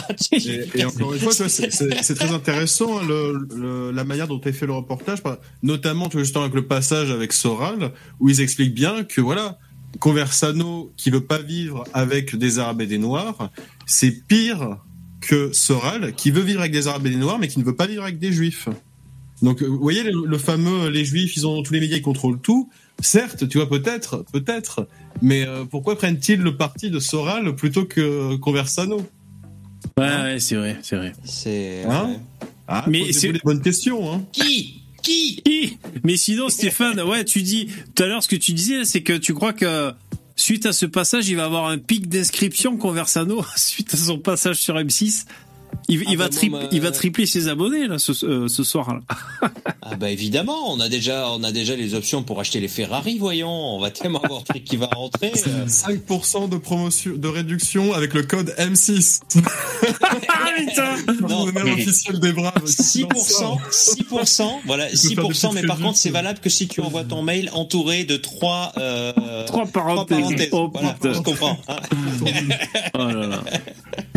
[0.75, 3.07] Et, encore une fois, c'est- très intéressant hein,
[3.93, 5.19] la manière dont est fait le reportage,
[5.63, 9.59] notamment tu vois, justement avec le passage avec Soral, où ils expliquent bien que voilà,
[10.01, 13.51] Conversano qui veut pas vivre avec des Arabes et des Noirs,
[13.87, 14.79] c'est pire
[15.21, 17.75] que Soral qui veut vivre avec des Arabes et des Noirs, mais qui ne veut
[17.75, 18.69] pas vivre avec des Juifs.
[19.43, 22.03] Donc, euh, vous voyez le, le fameux les Juifs, ils ont tous les médias, ils
[22.03, 22.71] contrôlent tout.
[23.01, 24.89] Certes, tu vois peut-être, peut-être,
[25.23, 29.07] mais euh, pourquoi prennent-ils le parti de Soral plutôt que Conversano?
[29.97, 31.13] Ouais, ouais, c'est vrai, c'est vrai.
[31.25, 31.85] C'est.
[31.85, 32.17] Hein?
[32.67, 34.13] Ah, Mais c'est- des bonnes questions.
[34.13, 34.25] Hein.
[34.33, 34.83] Qui?
[35.03, 35.41] Qui?
[35.45, 35.79] Qui?
[36.05, 39.13] Mais sinon, Stéphane, ouais, tu dis tout à l'heure ce que tu disais, c'est que
[39.13, 39.93] tu crois que
[40.37, 44.57] suite à ce passage, il va avoir un pic d'inscription Conversano suite à son passage
[44.57, 45.25] sur M6.
[45.91, 48.13] Il, il Ah va tri- moi, moi, il va euh, tripler ses abonnés là ce,
[48.27, 48.95] euh, ce soir.
[48.95, 49.01] Là.
[49.91, 53.17] Ah bah évidemment, on a déjà, on a déjà les options pour acheter les Ferrari,
[53.19, 53.49] voyons.
[53.49, 55.33] On va tellement avoir de trucs qui va rentrer.
[55.47, 55.65] euh.
[55.67, 59.21] 5% de promotion, de réduction avec le code M6.
[60.29, 60.97] Ah putain
[61.27, 62.65] Non, Le nom officiel des Braves.
[62.67, 63.07] 6%,
[63.71, 66.83] 6%, voilà, Tu peux faire des 6%, mais par contre, c'est valable que si tu
[66.83, 70.49] envoies ton mail entouré de trois, euh, Trois parenthèses.
[70.53, 71.57] Oh, Voilà, je comprends.
[71.69, 71.77] hein.
[72.95, 73.41] Oh là là.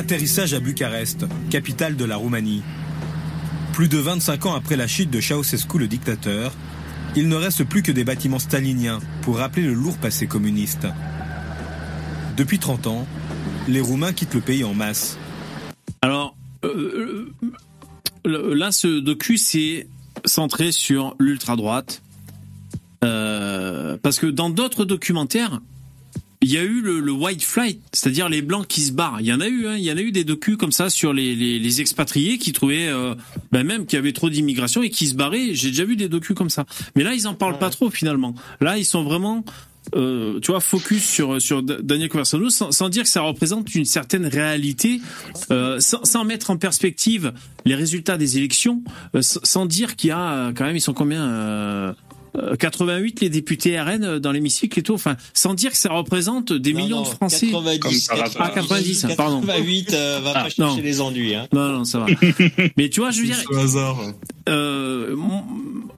[0.00, 2.62] Atterrissage à Bucarest, capitale de la Roumanie.
[3.74, 6.54] Plus de 25 ans après la chute de Ceausescu le dictateur,
[7.16, 10.86] il ne reste plus que des bâtiments staliniens pour rappeler le lourd passé communiste.
[12.38, 13.06] Depuis 30 ans,
[13.68, 15.18] les Roumains quittent le pays en masse.
[16.00, 17.30] Alors euh,
[18.26, 19.86] euh, là, ce docu c'est
[20.24, 22.00] centré sur l'ultra droite
[23.02, 25.60] Euh, parce que dans d'autres documentaires,
[26.42, 29.20] il y a eu le, le white flight, c'est-à-dire les blancs qui se barrent.
[29.20, 30.88] Il y en a eu, hein, il y en a eu des docus comme ça
[30.88, 33.14] sur les, les, les expatriés qui trouvaient, euh,
[33.52, 35.54] ben même qu'il y avait trop d'immigration et qui se barraient.
[35.54, 36.64] J'ai déjà vu des docus comme ça.
[36.96, 38.34] Mais là, ils en parlent pas trop finalement.
[38.62, 39.44] Là, ils sont vraiment,
[39.94, 43.74] euh, tu vois, focus sur sur Da- Daniel Conversano, sans, sans dire que ça représente
[43.74, 45.02] une certaine réalité,
[45.50, 47.34] euh, sans, sans mettre en perspective
[47.66, 48.82] les résultats des élections,
[49.14, 51.94] euh, sans dire qu'il y a euh, quand même, ils sont combien
[52.58, 56.72] 88 les députés RN dans l'hémicycle et tout, enfin, sans dire que ça représente des
[56.72, 57.48] Non, millions non, de Français.
[57.48, 59.40] 90, Ah, 90, pardon.
[59.40, 60.76] 88, euh, va Ah, pas chercher non.
[60.76, 61.34] les enduits.
[61.34, 61.46] Hein.
[61.52, 62.06] Non, non, ça va.
[62.76, 63.42] Mais tu vois, je veux dire,
[64.48, 65.16] euh,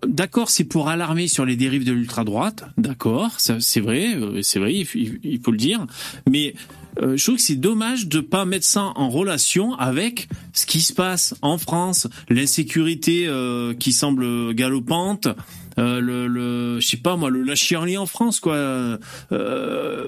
[0.06, 4.40] d'accord, c'est pour alarmer sur les dérives de l'ultra droite, d'accord, ça, c'est vrai, euh,
[4.42, 5.86] c'est vrai, il faut le dire,
[6.28, 6.54] mais
[7.00, 10.80] euh, je trouve que c'est dommage de pas mettre ça en relation avec ce qui
[10.80, 15.28] se passe en France, l'insécurité euh, qui semble galopante.
[15.78, 18.54] Euh, le, le je sais pas moi le la chienlit en France quoi.
[18.54, 18.98] Euh,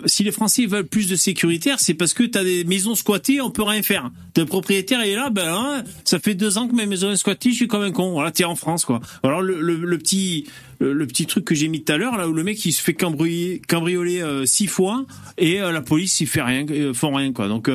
[0.04, 3.50] si les Français veulent plus de sécuritaire c'est parce que t'as des maisons squattées on
[3.50, 4.10] peut rien faire.
[4.36, 7.50] Le propriétaire est là ben hein, ça fait deux ans que ma maison est squattée
[7.50, 8.12] je suis comme un con.
[8.12, 9.00] Voilà t'es en France quoi.
[9.22, 10.46] Alors le, le, le petit
[10.80, 12.72] le, le petit truc que j'ai mis tout à l'heure, là où le mec il
[12.72, 15.04] se fait cambrioler, cambrioler euh, six fois
[15.38, 17.48] et euh, la police il fait rien, euh, font rien quoi.
[17.48, 17.70] Donc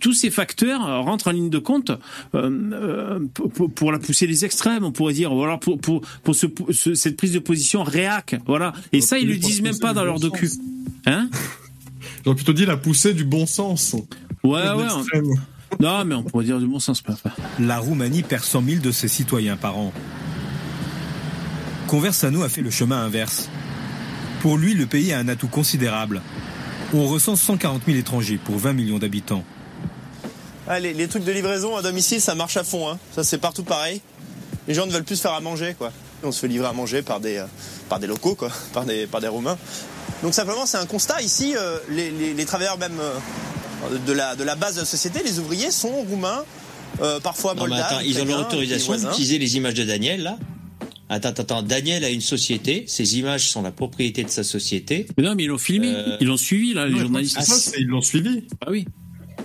[0.00, 1.90] tous ces facteurs rentrent en ligne de compte
[2.34, 3.18] euh, euh,
[3.54, 6.46] pour, pour la pousser les extrêmes, on pourrait dire, ou alors pour pour, pour ce,
[6.70, 8.72] ce- cette prise de position réac, voilà.
[8.92, 10.50] Et ça ils le disent même pas dans leur docu,
[11.06, 11.28] hein?
[12.24, 13.94] J'aurais plutôt dit la poussée du bon sens.
[14.44, 14.86] Ouais ouais.
[15.80, 17.14] Non mais on pourrait dire du bon sens pas.
[17.58, 19.92] La Roumanie perd 100 000 de ses citoyens par an.
[21.92, 23.50] Conversano a fait le chemin inverse.
[24.40, 26.22] Pour lui, le pays a un atout considérable.
[26.94, 29.44] On recense 140 000 étrangers pour 20 millions d'habitants.
[30.66, 32.88] Ah, les, les trucs de livraison à domicile, ça marche à fond.
[32.88, 32.98] Hein.
[33.14, 34.00] Ça, c'est partout pareil.
[34.68, 35.92] Les gens ne veulent plus se faire à manger, quoi.
[36.24, 37.44] On se fait livrer à manger par des, euh,
[37.90, 39.58] par des locaux, quoi, par des, par des Roumains.
[40.22, 41.20] Donc simplement, c'est un constat.
[41.20, 44.86] Ici, euh, les, les- les travailleurs même euh, de, la, de la base de la
[44.86, 46.42] société, les ouvriers, sont roumains,
[47.02, 48.00] euh, parfois moldaves.
[48.02, 49.10] ils ont pays voisins.
[49.10, 50.38] d'utiliser les images de Daniel, là?
[51.14, 51.62] Attends, attends, attends.
[51.62, 52.84] Daniel a une société.
[52.86, 55.06] Ces images sont la propriété de sa société.
[55.18, 57.38] Mais non, mais ils l'ont filmé, Euh, ils l'ont suivi là, les journalistes.
[57.40, 58.44] ça, ils l'ont suivi.
[58.62, 58.86] Ah oui.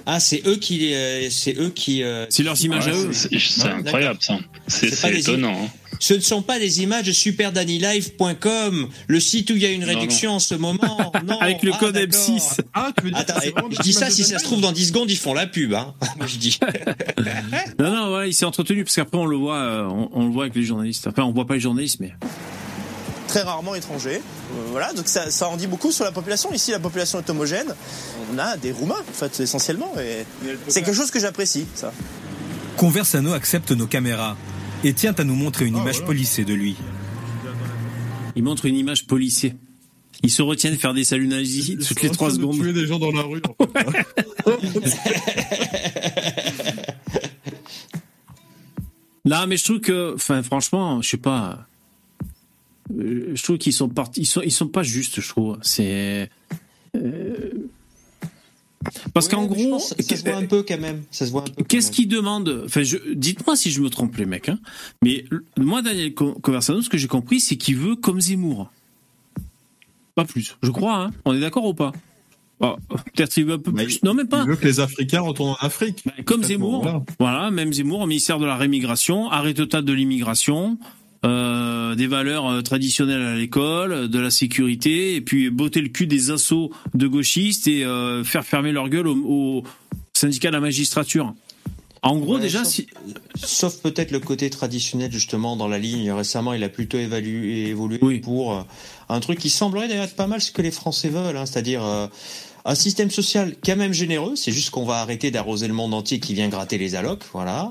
[0.10, 2.02] Ah, c'est eux qui, euh, c'est eux qui.
[2.02, 3.10] euh, C'est leurs images Ouais, à eux.
[3.12, 3.30] c'est-
[3.64, 4.40] Ouais, incroyable ça.
[4.68, 5.66] C'est des étonnant.
[5.66, 5.68] hein.
[6.00, 9.82] Ce ne sont pas des images de superdanylive.com, le site où il y a une
[9.82, 11.12] Non, réduction en ce moment.
[11.26, 11.40] Non.
[11.40, 12.20] Avec le Ah, code d'accord.
[12.20, 12.60] M6.
[12.74, 13.40] Ah, tu veux dire Attends,
[13.72, 15.74] je dis ça si ça se trouve dans 10 secondes, ils font la pub.
[15.74, 15.94] Hein.
[16.18, 16.58] Moi, je dis.
[17.80, 20.32] Non, non, voilà, il s'est entretenu parce qu'après on le voit, euh, on, on le
[20.32, 21.08] voit avec les journalistes.
[21.08, 22.14] Enfin, on voit pas les journalistes, mais
[23.38, 24.20] très rarement étrangers.
[24.20, 26.52] Euh, voilà, donc ça, ça en dit beaucoup sur la population.
[26.54, 27.68] Ici, la population est homogène.
[28.34, 29.94] On a des Roumains, en fait, essentiellement.
[30.00, 30.26] Et
[30.68, 31.94] c'est quelque chose que j'apprécie, ça.
[32.78, 34.36] Conversano accepte nos caméras
[34.84, 36.76] et tient à nous montrer une image polissée de lui.
[38.36, 39.56] il montre une image policier.
[40.24, 42.60] Il se retient de faire des saluts nazis toutes les trois de secondes.
[42.60, 43.42] tuer des gens dans la rue.
[43.60, 44.08] en fait.
[49.26, 51.68] Non, mais je trouve que, enfin, franchement, je sais pas.
[52.96, 55.58] Euh, Je trouve qu'ils sont partis, ils sont, ils sont pas justes, je trouve.
[55.62, 56.30] C'est
[56.96, 57.50] euh,
[59.14, 61.04] parce qu'en Ouais, mais gros, pense ça se voit un peu quand même.
[61.12, 61.52] Ça se voit un peu.
[61.58, 62.64] quand Qu'est-ce qu'ils demandent?
[62.66, 64.50] Enfin, je, dites-moi si je me trompe, les mecs.
[64.50, 64.60] Hein.
[65.04, 65.26] Mais
[65.58, 68.72] moi, Daniel Co- Conversano, ce que j'ai compris, c'est qu'il veut comme Zemmour.
[70.16, 70.56] Pas plus.
[70.64, 70.96] Je crois.
[71.06, 71.12] Hein.
[71.26, 71.92] On est d'accord ou pas?
[72.62, 72.76] Ah,
[73.16, 74.02] Peut-être qu'il veut un peu plus.
[74.04, 74.42] Non, même pas.
[74.44, 76.04] Il veut que les Africains retournent en Afrique.
[76.26, 76.82] Comme Complètement, Zemmour.
[76.84, 77.04] voilà.
[77.20, 77.52] Voilà.
[77.52, 80.78] même Zemmour au ministère de la Rémigration, arrêt total de l'immigration,
[81.26, 86.08] euh, des valeurs euh, traditionnelles à l'école, de la sécurité, et puis botter le cul
[86.08, 89.64] des assauts de gauchistes et euh, faire fermer leur gueule au, au
[90.14, 91.34] syndicat de la magistrature.
[92.04, 92.88] En gros, Ouais, déjà, sauf, si,
[93.36, 96.12] sauf peut-être le côté traditionnel justement dans la ligne.
[96.12, 98.20] Récemment, il a plutôt évalué, évolué Oui.
[98.20, 98.66] pour
[99.10, 101.84] un truc qui semblerait d'ailleurs être pas mal ce que les Français veulent, hein, c'est-à-dire
[101.84, 102.08] euh,
[102.66, 104.36] un système social quand même généreux.
[104.36, 107.70] C'est juste qu'on va arrêter d'arroser le monde entier qui vient gratter les allocs, voilà.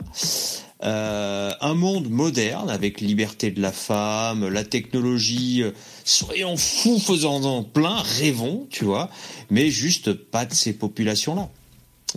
[0.82, 5.62] Euh, un monde moderne avec liberté de la femme, la technologie.
[5.62, 5.72] euh,
[6.04, 9.08] soyons fous, faisant-en plein, rêvons, tu vois,
[9.50, 11.48] mais juste pas de ces populations-là.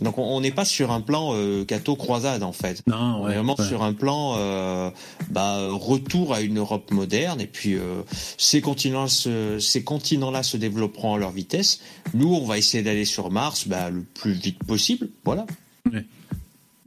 [0.01, 2.83] Donc on n'est pas sur un plan euh, cateau croisade en fait.
[2.87, 3.67] Non, on est vraiment ouais.
[3.67, 4.91] sur un plan euh,
[5.29, 8.01] bah, retour à une Europe moderne et puis euh,
[8.37, 11.81] ces continents se, ces continents-là se développeront à leur vitesse.
[12.13, 15.09] Nous, on va essayer d'aller sur Mars bah, le plus vite possible.
[15.25, 15.45] Voilà.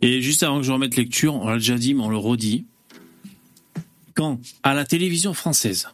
[0.03, 2.67] Et juste avant que je remette lecture, on l'a déjà dit, mais on le redit.
[4.15, 5.89] Quand, à la télévision française,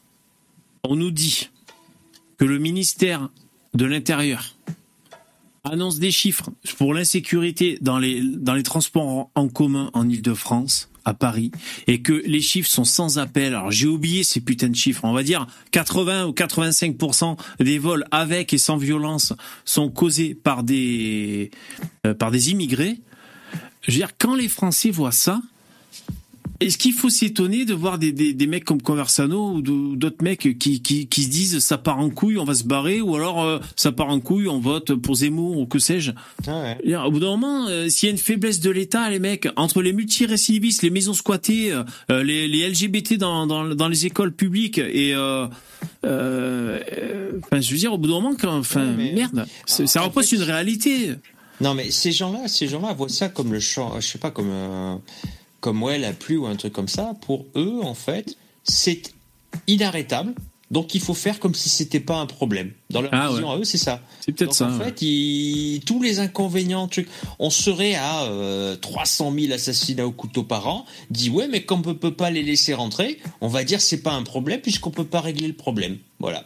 [0.83, 1.51] on nous dit
[2.39, 3.29] que le ministère
[3.75, 4.57] de l'Intérieur
[5.65, 11.15] annonce des chiffres pour l'insécurité dans les, dans les transports en, commun en Ile-de-France, à
[11.15, 11.51] Paris,
[11.87, 13.55] et que les chiffres sont sans appel.
[13.55, 15.05] Alors j'ai oublié ces putains de chiffres.
[15.05, 20.63] On va dire 80 ou 85% des vols avec et sans violence sont causés par
[20.63, 21.51] des,
[22.07, 23.01] euh, par des immigrés.
[23.89, 25.41] Je veux dire, quand les Français voient ça,
[26.61, 30.59] est-ce qu'il faut s'étonner de voir des, des, des mecs comme Conversano ou d'autres mecs
[30.59, 33.43] qui, qui, qui se disent ça part en couille, on va se barrer, ou alors
[33.43, 36.11] euh, ça part en couille, on vote pour Zemmour ou que sais-je
[36.45, 39.09] Je veux dire, Au bout d'un moment, euh, s'il y a une faiblesse de l'État,
[39.09, 41.73] les mecs, entre les multirécidivistes, les maisons squattées,
[42.11, 45.15] euh, les, les LGBT dans, dans, dans les écoles publiques et...
[45.15, 45.47] Euh,
[46.05, 46.81] euh,
[47.45, 51.15] enfin, je veux dire, au bout d'un moment, quand, enfin, merde, ça repose une réalité.
[51.61, 54.51] Non, mais ces gens-là, ces gens-là voient ça comme le champ, je sais pas, comme
[54.51, 54.97] euh,
[55.61, 57.15] comme ouais la pluie ou un truc comme ça.
[57.23, 59.03] Pour eux, en fait, c'est
[59.67, 60.35] inarrêtable.
[60.71, 62.73] Donc il faut faire comme si c'était pas un problème.
[62.91, 63.55] Dans leur Ah vision ouais.
[63.55, 64.03] à eux, c'est ça.
[64.21, 64.67] C'est peut-être ça.
[64.69, 64.85] En ouais.
[64.85, 67.09] fait, ils- tous les inconvénients, trucs,
[67.39, 70.85] on serait à euh, 300 000 assassinats au couteau par an.
[71.11, 74.13] Dit ouais, mais comme on peut pas les laisser rentrer, on va dire c'est pas
[74.13, 75.97] un problème puisqu'on peut pas régler le problème.
[76.21, 76.45] Voilà.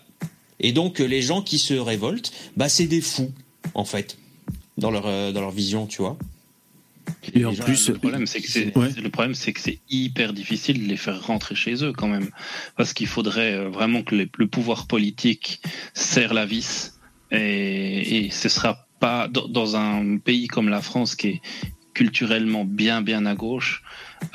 [0.60, 3.32] Et donc euh, les gens qui se révoltent, bah c'est des fous
[3.74, 4.18] en fait
[4.78, 6.16] dans leur euh, dans leur vision, tu vois.
[7.34, 8.90] Et en gens, plus, le problème, c'est que c'est Ouais.
[8.96, 12.28] le problème, c'est que c'est hyper difficile de les faire rentrer chez eux quand même,
[12.76, 15.60] parce qu'il faudrait euh, vraiment que les- le pouvoir politique
[15.94, 16.94] serre la vis,
[17.32, 21.40] et, et ce sera pas dans, un pays comme la France qui est
[21.92, 23.82] culturellement bien bien à gauche.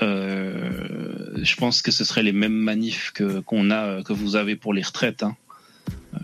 [0.01, 4.55] euh, je pense que ce seraient les mêmes manifs que qu'on a que vous avez
[4.55, 5.23] pour les retraites.
[5.23, 5.35] hein.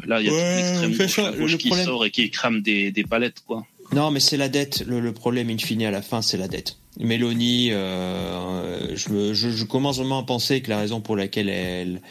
[0.05, 0.91] Là, il y a Ouais, toute l'extrême
[1.37, 3.65] gauche, ça, qui problème- sort et qui crame des, des palettes, quoi.
[3.93, 4.83] Non, mais c'est la dette.
[4.87, 6.77] Le, le problème, in fine, à la fin, c'est la dette.
[6.99, 11.49] Mélanie, euh, je, me- je, je commence vraiment à penser que la raison pour laquelle
[11.49, 12.01] elle,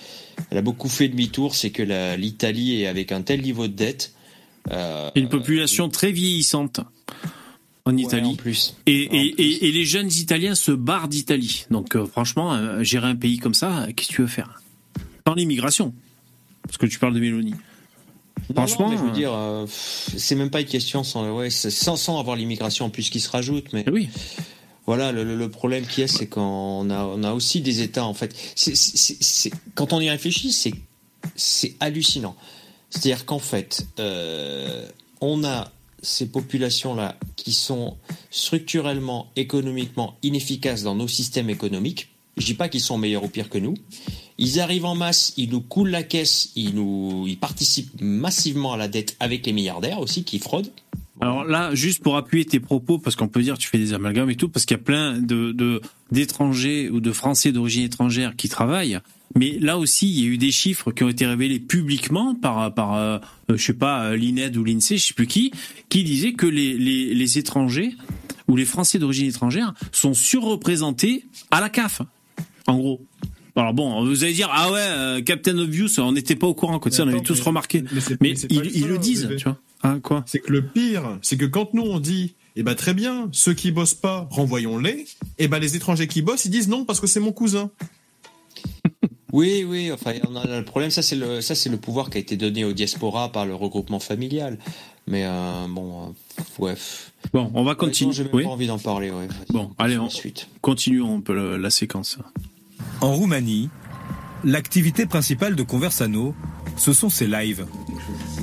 [0.51, 1.83] elle a beaucoup fait demi-tour, c'est que
[2.17, 4.15] l'Italie est avec un tel niveau de dette.
[4.71, 6.81] euh, Une population très vieillissante
[7.85, 8.31] en Italie.
[8.31, 8.77] en plus.
[8.87, 11.67] Et, et, et, et les jeunes Italiens se barrent d'Italie.
[11.71, 14.63] Donc euh, franchement, euh, gérer un pays comme ça, qu'est-ce que tu veux faire?
[15.27, 15.95] Sans l'immigration.
[16.63, 17.55] Parce que tu parles de Mélanie.
[18.49, 21.31] Non, Franchement, non, mais je veux euh, dire, euh, c'est même pas une question sans,
[21.33, 24.09] ouais, sans, sans avoir l'immigration en plus qui se rajoute, mais oui.
[24.85, 28.15] Voilà, le, problème qu'il y a, c'est qu'on a, on a aussi des États, en
[28.15, 28.35] fait.
[29.75, 30.75] Quand on y réfléchit, c'est,
[31.37, 32.35] c'est hallucinant.
[32.91, 34.87] C'est-à-dire qu'en fait, euh,
[35.21, 35.71] on a
[36.03, 37.97] ces populations-là qui sont
[38.31, 42.09] structurellement, économiquement inefficaces dans nos systèmes économiques.
[42.37, 43.75] Je dis pas qu'ils sont meilleurs ou pires que nous.
[44.39, 48.77] Ils arrivent en masse, ils nous coulent la caisse, ils nous, ils participent massivement à
[48.77, 50.71] la dette avec les milliardaires aussi qui fraudent.
[51.21, 53.93] Alors là, juste pour appuyer tes propos, parce qu'on peut dire que tu fais des
[53.93, 55.81] amalgames et tout, parce qu'il y a plein de
[56.11, 58.99] d'étrangers ou de Français d'origine étrangère qui travaillent.
[59.37, 62.75] Mais là aussi, il y a eu des chiffres qui ont été révélés publiquement par
[62.75, 63.19] par euh,
[63.51, 65.53] euh, je sais pas euh, l'INED ou l'INSEE, je sais plus qui,
[65.89, 67.95] qui disaient que les les, les étrangers
[68.49, 72.03] ou les Français d'origine étrangère sont surreprésentés à la CAF.
[72.67, 73.01] En gros.
[73.55, 76.79] Alors bon, vous allez dire ah ouais, euh, Captain Obvious, on n'était pas au courant,
[76.79, 76.91] quoi.
[77.01, 77.85] On avait tous remarqué.
[78.21, 79.37] Mais, ils, le disent, bébé.
[79.37, 79.59] tu vois.
[79.83, 82.95] Hein, quoi C'est que le pire, c'est que quand nous on dit, eh ben très
[82.95, 85.07] bien, ceux qui bossent pas, renvoyons-les,
[85.39, 87.71] eh ben les étrangers qui bossent, ils disent non parce que c'est mon cousin.
[89.33, 89.91] Oui, oui.
[89.91, 92.37] Enfin, on a le problème, ça c'est le, ça c'est le pouvoir qui a été
[92.37, 94.59] donné aux diaspora par le regroupement familial.
[95.07, 96.75] Mais euh, bon, euh, ouais.
[97.33, 98.13] Bon, on va continuer.
[98.13, 98.45] J'ai même Oui.
[98.45, 99.11] pas envie d'en parler.
[99.11, 99.29] Ouais.
[99.49, 100.09] Bon, allez, on,
[100.61, 102.19] continuons un peu le- la séquence.
[103.03, 103.69] En Roumanie,
[104.45, 106.37] l'activité principale de Conversano,
[106.77, 107.67] ce sont ses lives.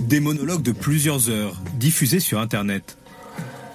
[0.02, 2.98] Des monologues de plusieurs heures, diffusés sur Internet.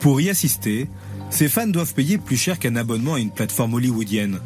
[0.00, 0.90] Pour y assister,
[1.30, 4.40] ses fans doivent payer plus cher qu'un abonnement à une plateforme hollywoodienne.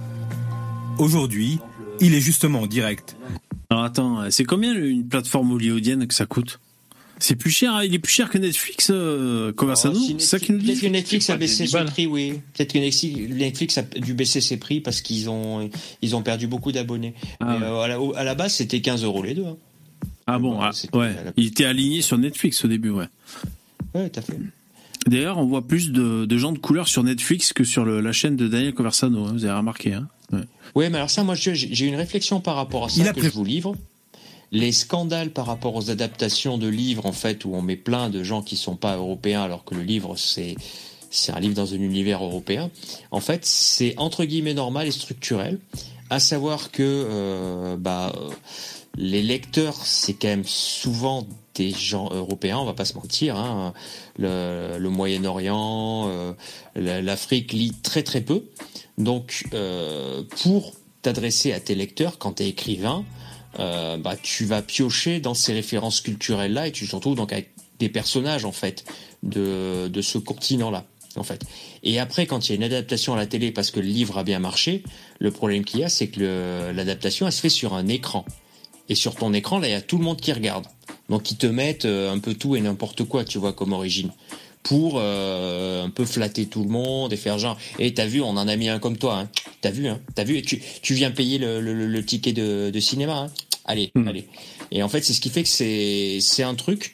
[0.99, 1.59] Aujourd'hui,
[1.99, 3.17] il est justement en direct.
[3.69, 6.61] Alors attends, c'est combien une plateforme hollywoodienne que ça coûte?
[7.21, 10.55] C'est plus cher, hein, il est plus cher que Netflix, euh, Conversano C'est ça qu'ils
[10.55, 12.35] nous Peut-être disent que Netflix a baissé 10 prix, oui.
[12.55, 15.69] Peut-être que Netflix- Netflix a dû baisser ses prix parce qu'ils ont,
[16.03, 17.15] ils ont perdu beaucoup d'abonnés.
[17.41, 19.45] Ah Mais, euh, à, la, au- à la base, c'était 15 euros les deux.
[19.47, 19.57] hein.
[20.27, 21.15] Ah bon, ah, ouais.
[21.37, 23.07] Il était aligné sur Netflix au début, ouais.
[23.95, 24.39] Ouais, tout à fait.
[25.07, 28.13] D'ailleurs, on voit plus de, de gens de couleur sur Netflix que sur le- la
[28.13, 29.95] chaîne de Daniel Conversano, hein, vous avez remarqué.
[29.95, 30.41] Hein ouais.
[30.75, 33.13] Oui, mais alors ça, moi, j'ai j'ai une réflexion par rapport à ça Il a
[33.15, 33.75] que je vous livre.
[34.51, 38.23] Les scandales par rapport aux adaptations de livres, en fait, où on met plein de
[38.23, 40.55] gens qui sont pas européens, alors que le livre, c'est
[41.11, 42.71] c'est un livre dans un univers européen.
[43.11, 45.59] En fait, c'est entre guillemets normal et structurel,
[46.11, 48.13] à savoir que euh, bah,
[48.97, 53.37] les lecteurs, c'est quand même souvent des gens européens, on va pas se mentir.
[53.37, 53.73] Hein.
[54.19, 56.33] Le, Moyen-Orient, euh,
[56.77, 58.45] la- l'Afrique lit très très peu.
[58.99, 63.05] Donc, euh, pour t'adresser à tes lecteurs, quand tu es écrivain,
[63.59, 67.51] euh, bah, tu vas piocher dans ces références culturelles-là et tu te retrouves donc avec
[67.79, 68.85] des personnages, en fait,
[69.23, 70.85] de, de ce continent-là.
[71.17, 71.43] En fait.
[71.83, 74.19] Et après, quand il y a une adaptation à la télé parce que le livre
[74.19, 74.85] a bien marché,
[75.19, 78.25] le problème qu'il y a, c'est que l'adaptation, elle se fait sur un écran.
[78.89, 80.67] Et sur ton écran, là, il y a tout le monde qui regarde.
[81.09, 84.13] Donc, ils te mettent euh, un peu tout et n'importe quoi, tu vois, comme origine.
[84.63, 88.31] Pour euh, un peu flatter tout le monde et faire genre, et t'as vu, on
[88.31, 89.29] en a mis un comme toi, hein.
[89.63, 89.99] T'as vu, hein.
[90.15, 93.31] T'as vu, et tu, tu viens payer le, le- le ticket de, de cinéma, hein.
[93.65, 94.27] Allez, allez.
[94.71, 96.93] Et en fait, c'est ce qui fait que c'est, c'est un truc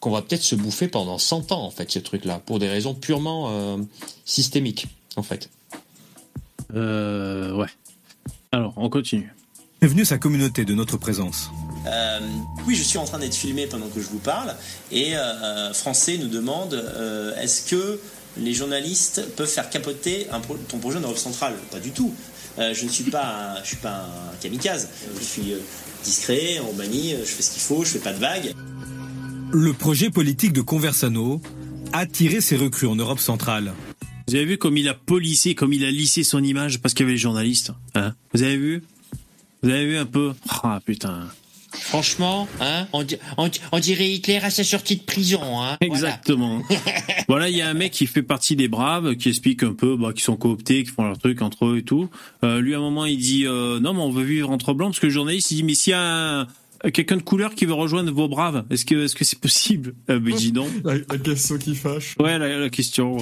[0.00, 2.94] qu'on va peut-être se bouffer pendant 100 ans, en fait, ce truc-là, pour des raisons
[2.94, 3.78] purement euh,
[4.26, 4.86] systémiques,
[5.16, 5.48] en fait.
[6.74, 7.66] Euh, ouais.
[8.52, 9.32] Alors, on continue.
[9.80, 11.50] Bienvenue sa communauté de notre présence.
[11.86, 12.20] Euh,
[12.66, 14.54] oui, je suis en train d'être filmé pendant que je vous parle
[14.90, 18.00] et euh, Français nous demande euh, est-ce que
[18.38, 21.54] les journalistes peuvent faire capoter un pro- ton projet en Europe centrale?
[21.70, 22.14] Pas du tout.
[22.58, 24.88] Euh, je ne suis pas, un, je suis pas un kamikaze.
[25.18, 25.58] Je suis euh,
[26.04, 28.54] discret en Roumanie, euh, je fais ce qu'il faut, je fais pas de vagues.
[29.52, 31.40] Le projet politique de Conversano
[31.92, 33.72] a tiré ses recrues en Europe centrale.
[34.26, 37.04] Vous avez vu comme il a policé, comme il a lissé son image parce qu'il
[37.04, 38.14] y avait les journalistes hein?
[38.32, 38.82] Vous avez vu?
[39.62, 40.32] Vous avez vu un peu?
[40.62, 41.28] Ah putain.
[41.74, 45.40] Franchement, hein, on, di- on di- on dirait Hitler à sa sortie de prison.
[45.62, 45.76] Hein.
[45.80, 46.62] Exactement.
[47.28, 49.96] voilà, il y a un mec qui fait partie des braves, qui explique un peu,
[49.96, 52.08] bah, qui sont cooptés, qui font leur truc entre eux et tout.
[52.42, 54.90] Euh, lui, à un moment, il dit, euh, non, mais on veut vivre entre blancs,
[54.90, 56.46] parce que le journaliste, il dit, mais s'il y a un-
[56.92, 59.94] quelqu'un de couleur qui veut rejoindre vos braves, est-ce que, est-ce que c'est possible?
[60.10, 60.66] Euh, Mais dis non.
[60.84, 62.14] La, la question qui fâche.
[62.20, 63.16] Ouais, la, la question.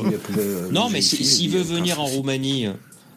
[0.73, 2.73] Non, mais si- s'il veut venir en Roumanie, euh,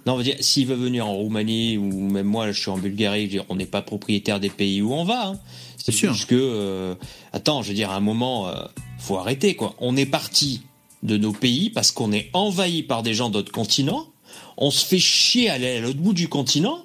[0.05, 2.77] non, on va dire, s'il veut venir en Roumanie ou même moi, je suis en
[2.77, 5.29] Bulgarie, je veux dire, on n'est pas propriétaire des pays où on va.
[5.29, 5.39] Hein.
[5.77, 6.95] C'est juste que, euh,
[7.33, 8.53] attends, je veux dire, à un moment, euh,
[8.99, 9.75] faut arrêter quoi.
[9.79, 10.61] On est parti
[11.03, 14.07] de nos pays parce qu'on est envahi par des gens d'autres continents.
[14.57, 16.79] On se fait chier à aller à l'autre bout du continent.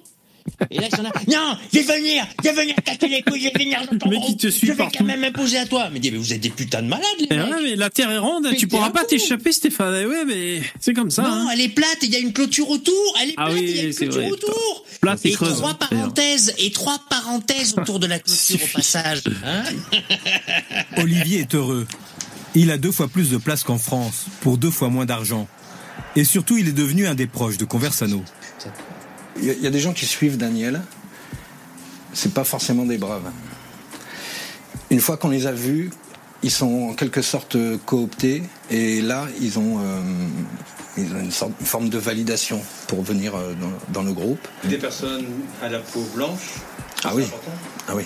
[0.69, 1.11] Et là, ils sont là.
[1.27, 4.09] Non, je vais venir, je vais venir casser les couilles, je vais venir dans ton
[4.09, 4.99] Mais qui te suit Je vais partout.
[4.99, 5.89] quand même m'imposer à toi.
[5.91, 7.45] Mais dis, mais vous êtes des putains de malades, les Eh mecs.
[7.47, 9.95] ouais, mais la terre est ronde, tu pourras pas t'échapper, Stéphane.
[10.01, 11.23] Eh Ouais, mais c'est comme ça.
[11.23, 11.47] Non, hein.
[11.53, 13.17] elle est plate, il y a une clôture autour.
[13.21, 14.31] Elle est Ah plate, oui, il y a une c'est clôture vrai.
[14.31, 14.85] autour.
[15.01, 15.89] Plate et et creuse, trois d'ailleurs.
[16.03, 19.21] parenthèses, et trois parenthèses autour de la clôture au passage.
[19.45, 19.63] Hein
[20.97, 21.87] Olivier est heureux.
[22.55, 25.47] Il a deux fois plus de place qu'en France, pour deux fois moins d'argent.
[26.15, 28.23] Et surtout, il est devenu un des proches de Conversano.
[29.37, 30.81] Il y, a- il y a des gens qui suivent Daniel.
[32.13, 33.31] C'est pas forcément des braves.
[34.89, 35.89] Une fois qu'on les a vus,
[36.43, 40.01] ils sont en quelque sorte euh, cooptés et là, ils ont, euh,
[40.97, 44.45] ils ont une, sorte, une forme de validation pour venir euh, dans, dans le groupe.
[44.65, 45.25] Des personnes
[45.61, 46.55] à la peau blanche.
[47.05, 47.25] Ah oui.
[47.87, 48.03] Ah oui.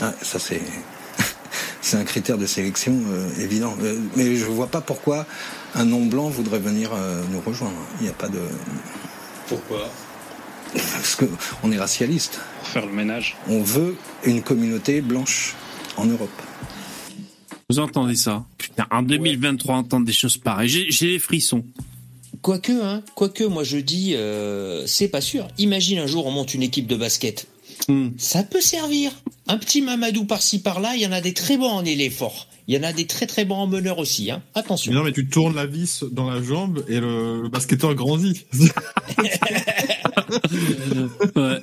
[0.00, 0.62] Ah, ça c'est
[1.82, 3.76] c'est un critère de sélection euh, évident.
[3.82, 5.26] Euh, mais je vois pas pourquoi
[5.74, 7.76] un non blanc voudrait venir euh, nous rejoindre.
[8.00, 8.40] Il n'y a pas de
[9.48, 9.90] Pourquoi?
[10.72, 11.24] Parce que
[11.62, 12.40] on est racialiste.
[12.58, 13.36] Pour faire le ménage.
[13.48, 15.54] On veut une communauté blanche
[15.96, 16.30] en Europe.
[17.68, 20.68] Vous entendez ça Putain, en 2023, entendre des choses pareilles.
[20.68, 21.64] J'ai j'ai les frissons.
[22.40, 25.46] Quoique, hein, quoique, moi je dis, euh, c'est pas sûr.
[25.58, 27.46] Imagine un jour on monte une équipe de basket.
[27.88, 28.10] Hmm.
[28.16, 29.12] Ça peut servir.
[29.48, 32.48] Un petit Mamadou par-ci par-là, il y en a des très bons en ailier fort.
[32.68, 34.30] Il y en a des très très bons en meneur aussi.
[34.30, 34.42] Hein.
[34.54, 34.92] Attention.
[34.92, 38.46] Mais non, mais tu tournes la vis dans la jambe et le, le basketteur grandit.
[41.36, 41.58] Ouais.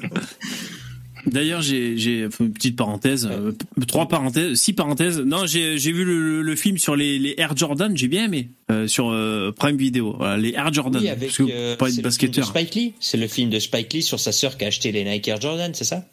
[1.25, 3.51] D'ailleurs, j'ai une petite parenthèse, euh,
[3.87, 5.19] trois parenthèses, six parenthèses.
[5.19, 8.49] Non, j'ai j'ai vu le, le film sur les, les Air Jordan, j'ai bien aimé
[8.71, 10.15] euh, sur euh, Prime Video.
[10.17, 11.01] Voilà, les Air Jordan.
[11.01, 12.45] Oui, avec parce que pas c'est être le film de basketteur.
[12.47, 12.93] Spike Lee.
[12.99, 15.41] C'est le film de Spike Lee sur sa sœur qui a acheté les Nike Air
[15.41, 16.05] Jordan, c'est ça?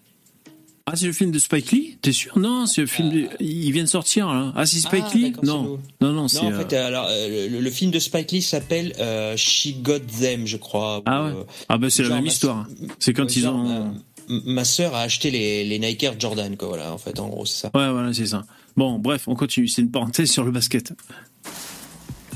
[0.89, 1.99] Ah, c'est le film de Spike Lee?
[2.01, 2.39] T'es sûr?
[2.39, 3.11] Non, c'est le film.
[3.11, 4.53] de- Il vient de sortir là.
[4.55, 5.33] Ah, c'est Spike Ah, Lee?
[5.43, 6.43] Non, non, non, c'est.
[6.43, 8.93] Non, en fait, alors le, le film de Spike Lee s'appelle
[9.37, 11.03] She Got Them, je crois.
[11.07, 11.33] Ah ouais.
[11.33, 12.69] Ou, Ah bah c'est la même histoire.
[13.01, 13.95] C'est quand Ouais, ils genre, ont.
[14.29, 16.69] Ma, sœur a acheté les, les Nike Air Jordan, quoi.
[16.69, 17.71] Voilà, en fait, en gros, c'est ça.
[17.75, 18.45] Ouais, voilà, c'est ça.
[18.77, 19.69] Bon, bref, on continue.
[19.69, 20.93] C'est une parenthèse sur le basket.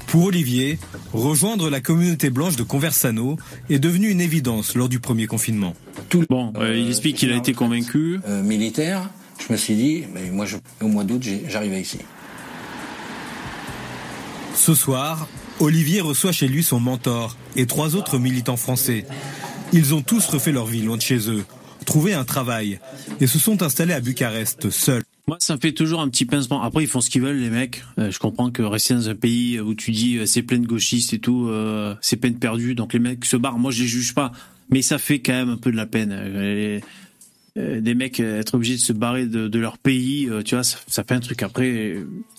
[0.06, 0.78] Pour Olivier,
[1.12, 3.36] rejoindre la communauté blanche de Conversano
[3.68, 5.74] est devenu une évidence lors du premier confinement.
[6.28, 8.18] Bon, euh, il explique qu'il a été convaincu.
[8.26, 9.08] Euh, militaire,
[9.46, 11.98] je me suis dit, mais moi, je- au mois d'août, j'arrivais ici.
[14.54, 15.28] Ce soir,
[15.60, 19.06] Olivier reçoit chez lui son mentor et trois autres militants français.
[19.72, 21.44] Ils ont tous refait leur vie loin de chez eux,
[21.86, 22.80] trouvé un travail
[23.20, 25.02] et se sont installés à Bucarest seuls.
[25.26, 26.62] Moi, ça me fait toujours un petit pincement.
[26.62, 27.82] Après, ils font ce qu'ils veulent, les mecs.
[27.98, 30.66] Euh, je comprends que rester dans un pays où tu dis euh, c'est plein de
[30.66, 32.74] gauchistes et tout, euh, c'est peine perdue.
[32.74, 33.58] Donc les mecs se barrent.
[33.58, 34.32] Moi, je les juge pas,
[34.70, 36.12] mais ça fait quand même un peu de la peine.
[36.34, 36.80] Les-
[37.56, 40.78] des mecs être obligés de se barrer de, de leur pays, euh, tu vois, ça,
[40.86, 41.42] ça fait un truc.
[41.42, 41.96] Après,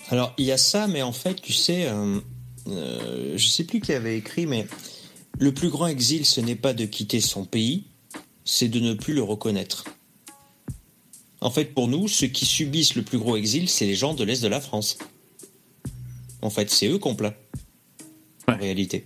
[0.09, 2.17] Alors, il y a ça, mais en fait, tu sais, euh,
[2.69, 4.67] euh, je sais plus qui avait écrit, mais
[5.37, 7.83] le plus grand exil, ce n'est pas de quitter son pays,
[8.45, 9.85] c'est de ne plus le reconnaître.
[11.41, 14.23] En fait, pour nous, ceux qui subissent le plus gros exil, c'est les gens de
[14.23, 14.97] l'Est de la France.
[16.41, 17.33] En fait, c'est eux qu'on plaint.
[18.47, 19.03] En réalité.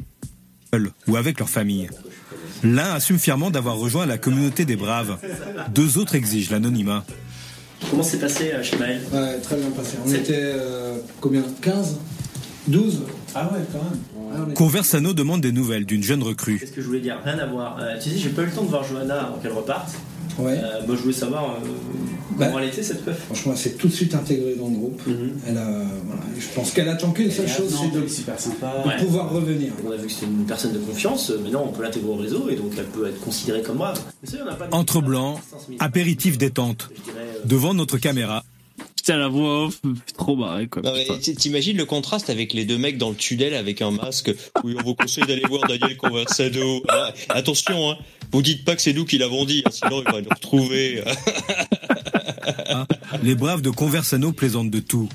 [0.74, 1.90] seuls ou avec leur famille.
[2.64, 5.18] L'un assume fièrement d'avoir rejoint la communauté des braves.
[5.74, 7.06] Deux autres exigent l'anonymat.
[7.90, 9.98] Comment s'est passé euh, chez Maël Ouais, très bien passé.
[10.06, 11.44] On était euh, combien?
[11.62, 12.00] 15
[12.68, 13.04] 12
[13.36, 14.00] Ah ouais, quand même.
[14.56, 16.60] Conversano demande des nouvelles d'une jeune recrue.
[16.60, 17.18] Qu'est-ce que je voulais dire?
[17.24, 17.78] Rien à voir.
[17.80, 19.92] Euh, tu sais, j'ai pas eu le temps de voir Johanna avant qu'elle reparte.
[20.38, 20.58] Ouais.
[20.62, 21.68] Euh, moi, je voulais savoir euh,
[22.38, 23.18] Bah, comment elle était cette meuf.
[23.26, 25.02] Franchement, elle s'est tout de suite intégrée dans le groupe.
[25.48, 28.98] Elle a, voilà, je pense qu'elle attend qu'une seule chose, c'est de, de Ouais.
[29.00, 29.72] pouvoir revenir.
[29.88, 31.30] On a vu que c'était une personne de confiance.
[31.42, 34.00] Maintenant, on peut l'intégrer au réseau et donc elle peut être considérée comme brave.
[34.24, 35.40] On pas de- Entre blancs,
[35.80, 36.90] apéritif détente.
[37.46, 38.44] Devant notre caméra,
[39.06, 39.82] Putain, la voix off,
[40.18, 40.82] trop marrer, quoi.
[40.84, 44.34] Mais T'imagines le contraste avec les deux mecs dans le tunnel avec un masque.
[44.64, 46.82] Oui, on vous conseille d'aller voir Daniel Conversano.
[46.88, 47.98] Ah, attention, hein,
[48.32, 51.04] vous dites pas que c'est nous qui l'avons dit, hein, sinon il va nous retrouver.
[53.24, 55.08] les braves de Conversano plaisantent de tout.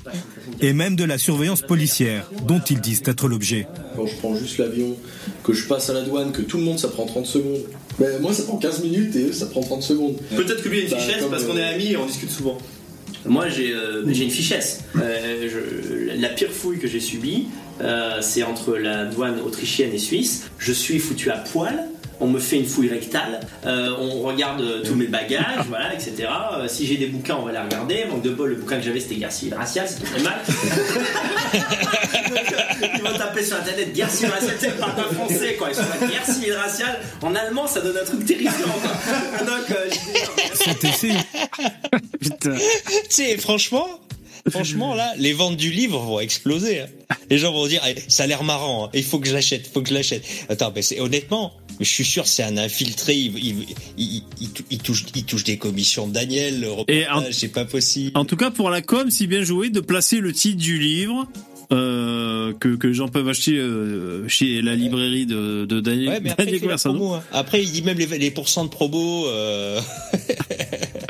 [0.61, 3.67] et même de la surveillance policière dont ils disent être l'objet.
[3.97, 4.95] Quand je prends juste l'avion,
[5.43, 7.59] que je passe à la douane, que tout le monde ça prend 30 secondes.
[7.99, 10.15] Ben, moi ça prend 15 minutes et eux ça prend 30 secondes.
[10.33, 12.31] Peut-être que lui a une Bah, fichesse parce qu'on euh, est amis et on discute
[12.31, 12.57] souvent.
[13.25, 14.83] Moi j'ai euh, j'ai une fichesse.
[14.95, 17.47] Euh, la pire fouille que j'ai subie,
[17.81, 20.49] euh, c'est entre la douane autrichienne et suisse.
[20.57, 21.87] Je suis foutu à poil.
[22.21, 26.29] On me fait une fouille rectale, euh, on regarde euh, tous mes bagages, voilà, etc.
[26.53, 28.05] Euh, si j'ai des bouquins, on va les regarder.
[28.05, 30.35] Manque de bol, le bouquin que j'avais c'était Guerre civile raciale, c'était très mal.
[32.29, 32.41] Donc,
[32.95, 35.69] ils vont taper sur internet guerre civile raciale, c'est pas un français quoi.
[35.69, 36.99] Ils sont la guerre civile raciale.
[37.21, 38.67] En allemand, ça donne un truc terrifiant.
[38.67, 39.45] quoi.
[39.45, 39.89] Donc, euh,
[40.53, 41.11] Cet essai
[42.21, 42.55] Putain.
[42.55, 43.87] tu sais, franchement,
[44.49, 46.81] franchement, là, les ventes du livre vont exploser.
[46.81, 46.87] hein.
[47.29, 48.89] Les gens vont dire, Eh, ça a l'air marrant, hein.
[48.93, 50.23] il faut que je l'achète, il faut que je l'achète.
[50.49, 53.65] Attends, mais c'est honnêtement, je suis sûr, c'est un infiltré, il, il,
[53.97, 54.23] il-
[54.69, 56.67] il- touche, il touche des commissions de Daniel, le
[57.31, 58.11] c'est pas possible.
[58.17, 61.27] En tout cas, pour la com, si bien joué de placer le titre du livre
[61.71, 66.19] euh, que, que les gens peuvent acheter euh, chez la librairie de, de Daniel, Ouais,
[66.21, 66.95] mais après, il Daniel fait la Conversano.
[66.95, 67.23] promo, hein.
[67.31, 69.25] Après, il dit même les, les pourcents de promo.
[69.27, 69.79] euh,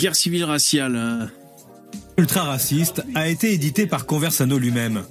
[0.00, 1.28] guerre civile raciale.
[2.16, 5.02] Ultra raciste a été édité par Conversano lui-même.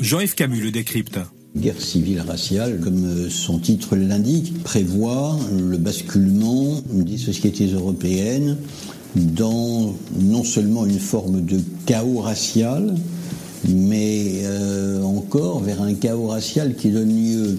[0.00, 1.18] Jean-Yves Camus le décrypte.
[1.54, 8.56] Guerre civile raciale, comme euh, son titre l'indique, prévoit le basculement des sociétés européennes
[9.16, 12.94] dans non seulement une forme de chaos racial,
[13.68, 17.58] mais euh, encore vers un chaos racial qui donne lieu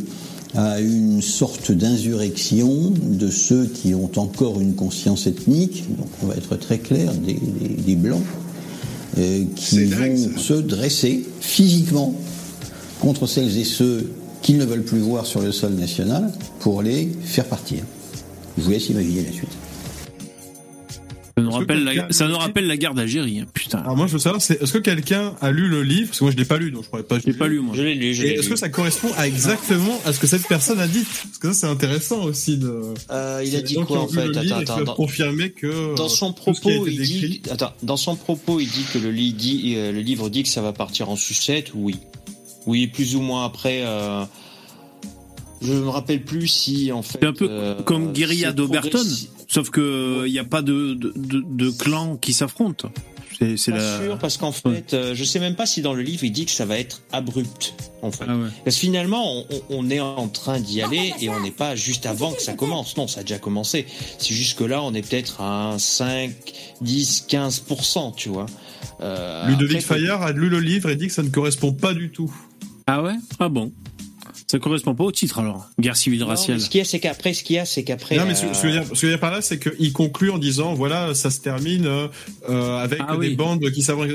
[0.56, 6.36] à une sorte d'insurrection de ceux qui ont encore une conscience ethnique, donc on va
[6.36, 8.24] être très clair, des, des- des blancs,
[9.18, 12.16] euh, qui vont se dresser physiquement
[13.00, 14.10] contre celles et ceux
[14.42, 17.80] qu'ils ne veulent plus voir sur le sol national pour les faire partir.
[18.58, 19.50] Je vous laisse imaginer la suite.
[21.40, 23.40] Ça nous, Est-ce que rappelle la, quelqu'un- ça nous rappelle la guerre d'Algérie.
[23.40, 23.80] hein, Putain.
[23.80, 26.08] Alors moi je veux savoir, c'est est-ce que quelqu'un a lu le livre?
[26.08, 27.20] Parce que moi je l'ai pas lu, donc je pourrais pas.
[27.20, 27.74] Je l'ai pas lu moi.
[27.76, 28.50] Je l'ai lu, je Et l'ai est-ce lu.
[28.50, 31.04] que ça correspond à exactement à ce que cette personne a dit?
[31.24, 32.82] Parce que ça c'est intéressant aussi de.
[33.12, 34.30] Euh, il a dit quoi en fait?
[34.38, 38.16] Attends, attends, confirmer que Dans euh, son qui a propos, il dit, attends, dans son
[38.16, 41.10] propos, il dit que le, lit dit, euh, le livre dit que ça va partir
[41.10, 41.72] en sucette.
[41.74, 41.96] Oui,
[42.66, 43.82] oui, plus ou moins après.
[43.84, 44.24] euh,
[45.62, 47.20] je me rappelle plus si en fait.
[47.22, 50.94] C'est un peu euh, comme Guérilla d'Oberton, progressi- sauf que il n'y a pas de,
[50.94, 52.90] de, de, de clans qui s'affrontent.
[53.56, 54.00] C'est Pas la.
[54.02, 56.44] sûr parce qu'en fait, euh, je sais même pas si dans le livre il dit
[56.46, 57.74] que ça va être abrupt.
[58.02, 58.50] En fait, Ah ouais.
[58.66, 61.74] parce que finalement, on, on- on est en train d'y aller et on n'est pas
[61.78, 62.98] juste avant que ça commence.
[62.98, 63.86] Non, ça a déjà commencé.
[64.18, 66.34] C'est juste que là, on est peut-être à un 5,
[66.82, 68.46] 10, 15% tu vois.
[69.00, 71.94] Euh, Ludovic après, Fayard a lu le livre et dit que ça ne correspond pas
[71.94, 72.34] du tout.
[72.88, 73.16] Ah ouais?
[73.40, 73.72] Ah bon?
[74.52, 75.70] Ça correspond pas au titre alors.
[75.80, 76.60] Guerre civile Non, raciale.
[76.60, 78.16] ce qu'il y a, c'est qu'après, ce qu'il y a, c'est qu'après.
[78.18, 79.30] non mais ce, euh, ce que je veux dire, ce que je veux dire par
[79.32, 82.08] là, c'est qu'il conclut en disant voilà, ça se termine euh,
[82.50, 83.36] euh, avec Ah des oui.
[83.36, 84.08] bandes qui savent.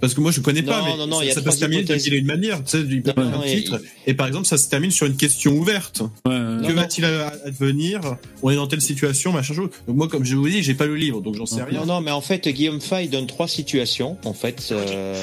[0.00, 1.42] Parce que moi je connais pas, Non, mais non, non, ça, il y a ça
[1.42, 2.04] peut se terminer hypothèses.
[2.04, 3.80] qu'il a une manière, tu sais, il peut Non, faire non, un titre.
[4.06, 6.02] Et par exemple, ça se termine sur une question ouverte.
[6.24, 6.32] Ouais,
[6.66, 8.00] Que va-t-il advenir
[8.44, 9.70] On est dans telle situation, machin chose.
[9.88, 11.80] Donc moi, comme je vous dis, j'ai pas le livre, donc j'en sais rien.
[11.80, 15.14] Non, non, mais en fait, Guillaume Fay donne trois situations, en fait, euh,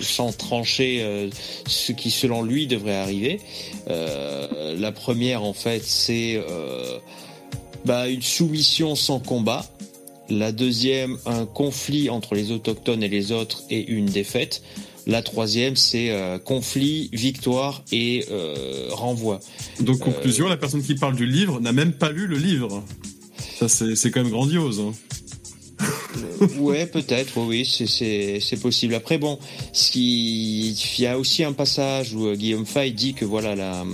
[0.00, 1.28] sans trancher euh,
[1.66, 3.40] ce qui, selon lui, devrait arriver.
[3.88, 6.98] Euh, la première, en fait, c'est euh,
[7.84, 9.64] bah, une soumission sans combat.
[10.30, 14.62] La deuxième, un conflit entre les autochtones et les autres et une défaite.
[15.06, 18.26] La troisième, c'est euh, conflit, victoire et
[18.90, 19.40] renvoi.
[19.80, 22.84] Donc conclusion, la personne qui parle du livre n'a même pas lu le livre.
[23.58, 24.80] Ça c'est c'est quand même grandiose.
[24.80, 24.92] hein.
[26.58, 28.94] Ouais, peut-être, oui, c'est- possible.
[28.94, 29.38] Après, bon,
[29.94, 33.84] il y a aussi un passage où euh, Guillaume Fay dit que voilà,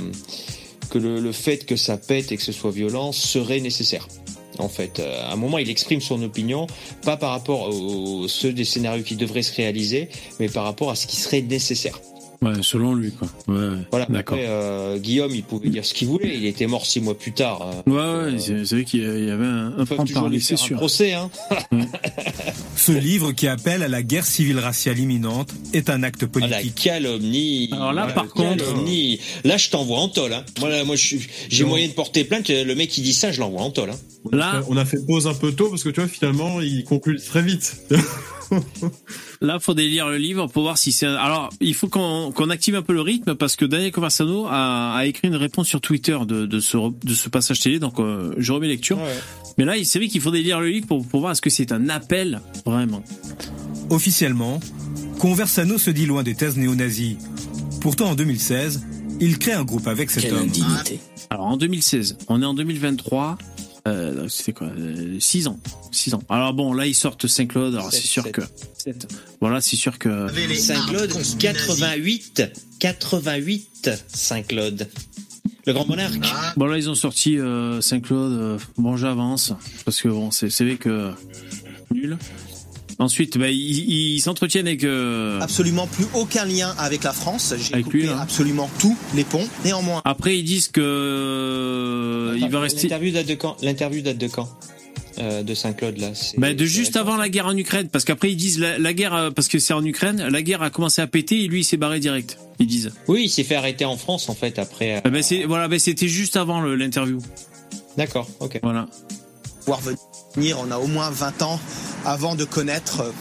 [0.90, 4.08] que le, le fait que ça pète et que ce soit violent serait nécessaire.
[4.58, 6.66] En fait, Euh, à un moment, il exprime son opinion,
[7.02, 10.08] pas par rapport aux ceux des scénarios qui devraient se réaliser,
[10.38, 12.00] mais par rapport à ce qui serait nécessaire.
[12.44, 13.28] Ouais, selon lui quoi.
[13.48, 13.76] Ouais.
[13.90, 14.06] Voilà.
[14.08, 14.36] D'accord.
[14.36, 16.36] Après, euh, Guillaume, il pouvait dire ce qu'il voulait.
[16.36, 17.70] Il était mort six mois plus tard.
[17.86, 20.56] Euh, Ouais, ouais, c'est c'est vrai qu'il y avait un, un franc parler, c'est un
[20.58, 20.76] sûr.
[20.76, 21.30] procès, hein.
[22.76, 26.48] Ce livre qui appelle à la guerre civile raciale imminente est un acte Ah, la
[26.48, 26.74] politique.
[26.82, 27.68] calomnie.
[27.72, 29.20] Alors là, par contre- calomnie.
[29.44, 30.32] Là, je t'envoie en tôle.
[30.32, 30.44] Hein.
[30.60, 30.82] Moi, là,
[31.48, 32.48] j'ai moyen de porter plainte.
[32.50, 33.90] Le mec qui dit ça, je l'envoie en tôle.
[33.90, 33.98] Hein.
[34.32, 36.60] On a fait- on a fait pause un peu tôt parce que tu vois finalement
[36.60, 37.76] il conclut très vite.
[39.44, 41.06] Là, faut lire le livre pour voir si c'est.
[41.06, 44.94] un- Alors, il faut qu'on active un peu le rythme parce que Daniel Conversano a,
[44.96, 48.00] a écrit une réponse sur Twitter de, de ce re- de ce passage télé, donc
[48.00, 48.98] euh, je remets lecture.
[49.58, 51.72] Mais là, c'est vrai qu'il faudrait lire le livre pour, pour voir est-ce que c'est
[51.72, 53.02] un appel vraiment.
[53.90, 54.60] Officiellement,
[55.18, 57.16] Conversano se dit loin des thèses néo-nazis.
[57.80, 58.82] Pourtant, en 2016,
[59.20, 60.48] il crée un groupe avec cet homme.
[61.30, 63.36] Alors en 2016, on est en 2023.
[63.86, 64.68] Euh, C'était quoi
[65.18, 65.58] 6 ans.
[65.92, 66.22] 6 ans.
[66.28, 67.74] Alors bon, là, ils sortent Saint-Claude.
[67.74, 68.32] Alors c'est sûr sept.
[68.32, 68.42] que.
[69.40, 70.26] Voilà, c'est sûr que.
[70.56, 72.42] Saint-Claude, 88.
[72.78, 74.88] 88, Saint-Claude.
[75.66, 76.20] Le grand monarque.
[76.56, 78.32] Bon, là, ils ont sorti euh, Saint-Claude.
[78.32, 79.52] euh, bon, j'avance.
[79.84, 81.12] Parce que bon, c'est c'est vrai que.
[81.92, 82.18] Nul.
[82.98, 84.84] Ensuite, bah, ils ils s'entretiennent avec.
[84.84, 87.54] euh, Absolument plus aucun lien avec la France.
[87.58, 88.20] J'ai coupé lui, là.
[88.20, 89.46] absolument tous les ponts.
[89.64, 90.80] Néanmoins, Après, ils disent que.
[90.80, 92.82] euh, il va rester.
[92.88, 93.56] L'interview date de quand?
[93.62, 94.48] L'interview date de quand?
[95.20, 96.10] Euh, De Saint-Claude, là.
[96.38, 99.14] Bah, de juste avant la guerre en Ukraine, parce qu'après ils disent la, la guerre,
[99.14, 101.64] euh, parce que c'est en Ukraine, la guerre a commencé à péter et lui il
[101.64, 102.36] s'est barré direct.
[102.58, 102.90] Ils disent.
[103.06, 104.96] Oui, il s'est fait arrêter en France, en fait, après.
[104.96, 107.18] euh, Ah bah, c'est- voilà, bah, c'était juste avant le- l'interview.
[107.96, 108.58] D'accord, ok.
[108.64, 108.88] Voilà.
[109.60, 109.80] pouvoir
[110.36, 111.60] on a au moins 20 ans
[112.04, 113.12] avant de connaître euh,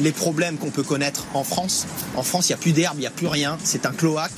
[0.00, 1.86] les problèmes qu'on peut connaître en France.
[2.16, 3.58] En France, il n'y a plus d'herbe, il n'y a plus rien.
[3.62, 4.32] C'est un cloaque.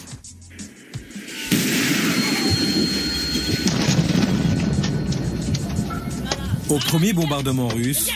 [6.69, 8.11] Au premier bombardement russe,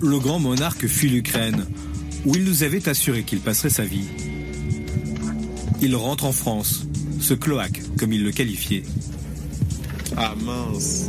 [0.00, 1.66] le grand monarque fuit l'Ukraine,
[2.24, 4.06] où il nous avait assuré qu'il passerait sa vie.
[5.80, 6.86] Il rentre en France,
[7.20, 8.82] ce cloaque, comme il le qualifiait.
[10.16, 11.04] Ah mince.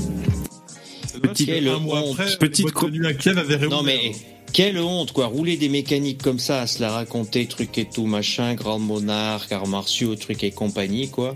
[1.21, 3.69] Petit un mois après, petite de nuit à Kiev réouvert.
[3.69, 4.11] Non mais
[4.53, 8.05] quelle honte quoi, rouler des mécaniques comme ça, à se la raconter, truc et tout,
[8.05, 11.35] machin, grand monarque, arts martiaux, truc et compagnie quoi.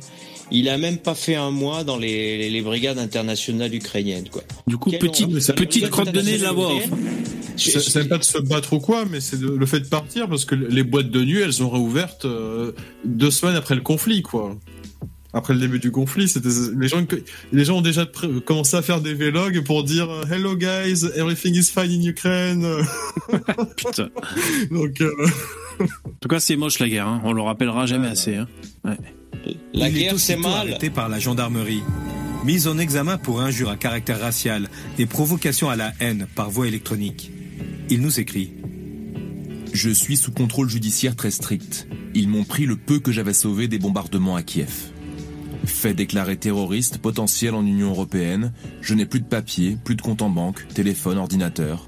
[0.53, 4.43] Il a même pas fait un mois dans les, les, les brigades internationales ukrainiennes quoi.
[4.67, 5.55] Du coup, Quelle petite, honte.
[5.55, 6.53] petite crotte de nez de la.
[7.57, 10.55] C'est pas de se battre ou quoi, mais c'est le fait de partir parce que
[10.55, 12.71] les boîtes de nuit, elles ont réouvertes euh,
[13.05, 14.57] deux semaines après le conflit, quoi.
[15.33, 17.05] Après le début du conflit, c'était les gens,
[17.53, 18.05] les gens ont déjà
[18.45, 22.67] commencé à faire des vlogs pour dire euh, Hello guys, everything is fine in Ukraine.
[23.77, 24.09] Putain.
[24.71, 25.11] Donc, euh,
[25.79, 25.85] En
[26.19, 27.07] tout cas, c'est moche la guerre.
[27.07, 27.21] Hein.
[27.23, 28.35] On le rappellera jamais assez.
[28.35, 28.47] Hein.
[28.83, 28.97] Ouais.
[29.73, 30.51] La il guerre est c'est mal.
[30.51, 31.81] arrêté par la gendarmerie,
[32.43, 36.67] mis en examen pour injure à caractère racial et provocation à la haine par voie
[36.67, 37.31] électronique.
[37.89, 38.51] Il nous écrit
[39.73, 41.87] Je suis sous contrôle judiciaire très strict.
[42.13, 44.91] Ils m'ont pris le peu que j'avais sauvé des bombardements à Kiev.
[45.65, 48.51] Fait déclaré terroriste potentiel en Union européenne,
[48.81, 51.88] je n'ai plus de papier, plus de compte en banque, téléphone, ordinateur.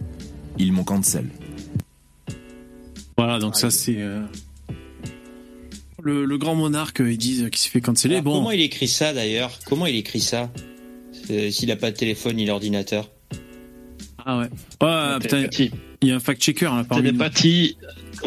[0.60, 1.26] Ils m'ont cancel.
[3.18, 4.22] Voilà, donc ça c'est euh,
[6.02, 7.00] le, le grand monarque.
[7.06, 8.16] Ils disent qu'il s'est fait canceller.
[8.16, 9.58] Alors, Bon, Comment il écrit ça d'ailleurs?
[9.66, 10.52] Comment il écrit ça?
[11.32, 13.10] Euh, S'il a pas de téléphone ni l'ordinateur?
[14.26, 14.50] ah ouais.
[14.82, 15.48] Ouais, putain,
[16.04, 17.10] il y a un fact-checker là parmi nous.
[17.12, 17.78] Télépathie,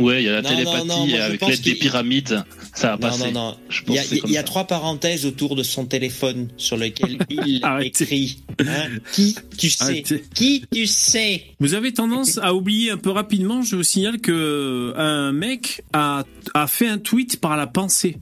[0.01, 2.44] ouais, il y a la Non, télépathie non, moi, avec l'aide des pyramides,
[2.74, 3.31] ça a passé.
[3.31, 3.57] non, non.
[3.89, 8.39] Il y a, y trois parenthèses autour de son téléphone sur lequel il écrit.
[8.61, 9.82] Hein Qui tu sais?
[9.85, 10.24] Arrêtez.
[10.35, 11.44] Qui tu sais?
[11.61, 13.62] Vous avez tendance à oublier un peu rapidement.
[13.62, 16.24] Je vous signale que un mec a,
[16.55, 18.16] a fait un tweet par la pensée.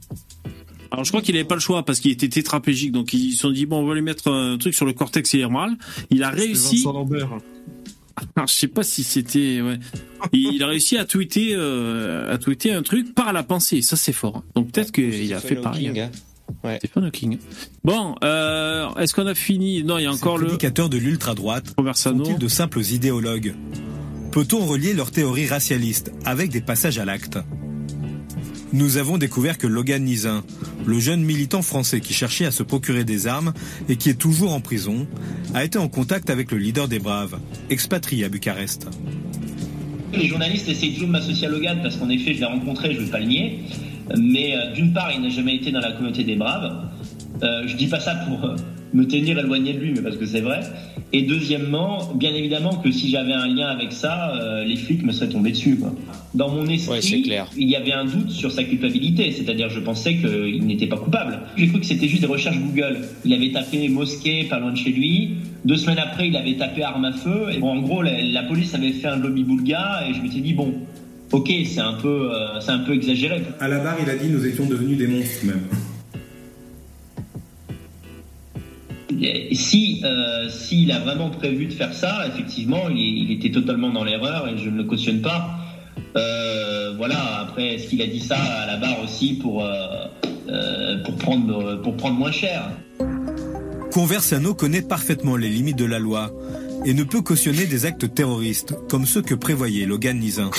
[0.91, 3.39] Alors je crois qu'il n'avait pas le choix parce qu'il était tétraplégique, donc ils se
[3.39, 5.71] sont dit bon on va lui mettre un truc sur le cortex cérébral.
[6.09, 6.77] Il a réussi.
[6.77, 7.29] Vincent Lambert.
[8.35, 9.79] Alors, je sais pas si c'était ouais.
[10.31, 13.81] Il, a réussi à tweeter euh, à tweeter un truc par la pensée.
[13.81, 14.43] Ça c'est fort.
[14.55, 15.89] Donc peut-être qu'il a fait pareil.
[15.89, 16.11] Hawking, hein.
[16.63, 16.77] Ouais.
[16.77, 17.37] Stephen Hawking.
[17.83, 19.83] Bon, euh, est-ce qu'on a fini?
[19.83, 23.55] Non, il y a encore le prédicateurs de l'ultra-droite sont-ils de simples idéologues?
[24.31, 27.39] Peut-on relier leurs théories racialistes avec des passages à l'acte?
[28.75, 30.43] Nous avons découvert que Logan Nizin,
[30.85, 33.53] le jeune militant français qui cherchait à se procurer des armes
[33.87, 35.07] et qui est toujours en prison,
[35.53, 37.39] a été en contact avec le leader des Braves,
[37.69, 38.89] expatrié à Bucarest.
[40.13, 42.99] Les journalistes essayent toujours de m'associer à Logan parce qu'en effet, je l'ai rencontré, je
[42.99, 43.59] ne vais pas le nier.
[44.17, 46.89] Mais euh, d'une part, il n'a jamais été dans la communauté des Braves.
[47.43, 48.57] Euh, je dis pas ça pour euh,
[48.95, 50.61] me tenir éloigné de lui, mais parce que c'est vrai.
[51.13, 55.11] Et deuxièmement, bien évidemment que si j'avais un lien avec ça, euh, les flics me
[55.11, 55.75] seraient tombés dessus.
[55.75, 55.93] Quoi.
[56.33, 57.47] Dans mon esprit, Ouais, c'est clair.
[57.57, 61.39] il y avait un doute sur sa culpabilité, c'est-à-dire je pensais qu'il n'était pas coupable.
[61.57, 62.99] J'ai cru que c'était juste des recherches Google.
[63.25, 65.31] Il avait tapé mosquée pas loin de chez lui.
[65.65, 67.47] Deux semaines après, il avait tapé arme à feu.
[67.53, 70.39] Et bon, en gros, la, la police avait fait un lobby boulga et je m'étais
[70.39, 70.73] dit bon,
[71.31, 73.41] ok, c'est un peu, euh, c'est un peu exagéré.
[73.59, 75.61] À la barre, il a dit nous étions devenus des monstres même.
[79.51, 84.47] Si euh, s'il a vraiment prévu de faire ça, effectivement, il, était totalement dans l'erreur
[84.47, 85.57] et je ne le cautionne pas.
[86.17, 87.41] Euh, voilà.
[87.41, 91.95] Après, est-ce qu'il a dit ça à la barre aussi pour euh, pour prendre pour
[91.95, 92.69] prendre moins cher?
[93.91, 96.31] Conversano connaît parfaitement les limites de la loi
[96.85, 100.51] et ne peut cautionner des actes terroristes comme ceux que prévoyait Logan Nizin.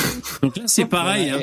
[0.43, 1.31] Donc là, c'est pareil.
[1.31, 1.41] Hein.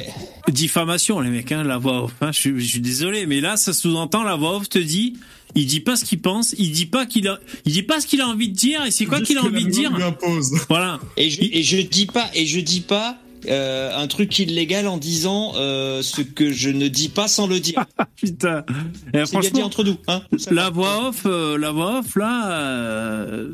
[0.49, 2.11] Diffamation, les mecs, hein, la voix off.
[2.21, 2.31] hein.
[2.33, 5.13] Je, suis- je suis désolé, mais là, ça sous-entend la voix off te dit,
[5.55, 8.07] il dit pas ce qu'il pense, il dit pas qu'il a, il dit pas ce
[8.07, 9.91] qu'il a envie de dire, et c'est quoi qu'il a envie de dire?
[10.69, 10.99] Voilà.
[11.17, 14.97] Et je, et je dis pas, et je dis pas euh, un truc illégal en
[14.97, 17.85] disant euh, ce que je ne dis pas sans le dire.
[18.15, 18.59] Putain.
[18.59, 18.71] Et
[19.03, 19.97] C'est bien franchement, dit entre nous.
[20.07, 23.51] Hein la voix off, euh, la voix off, là, euh,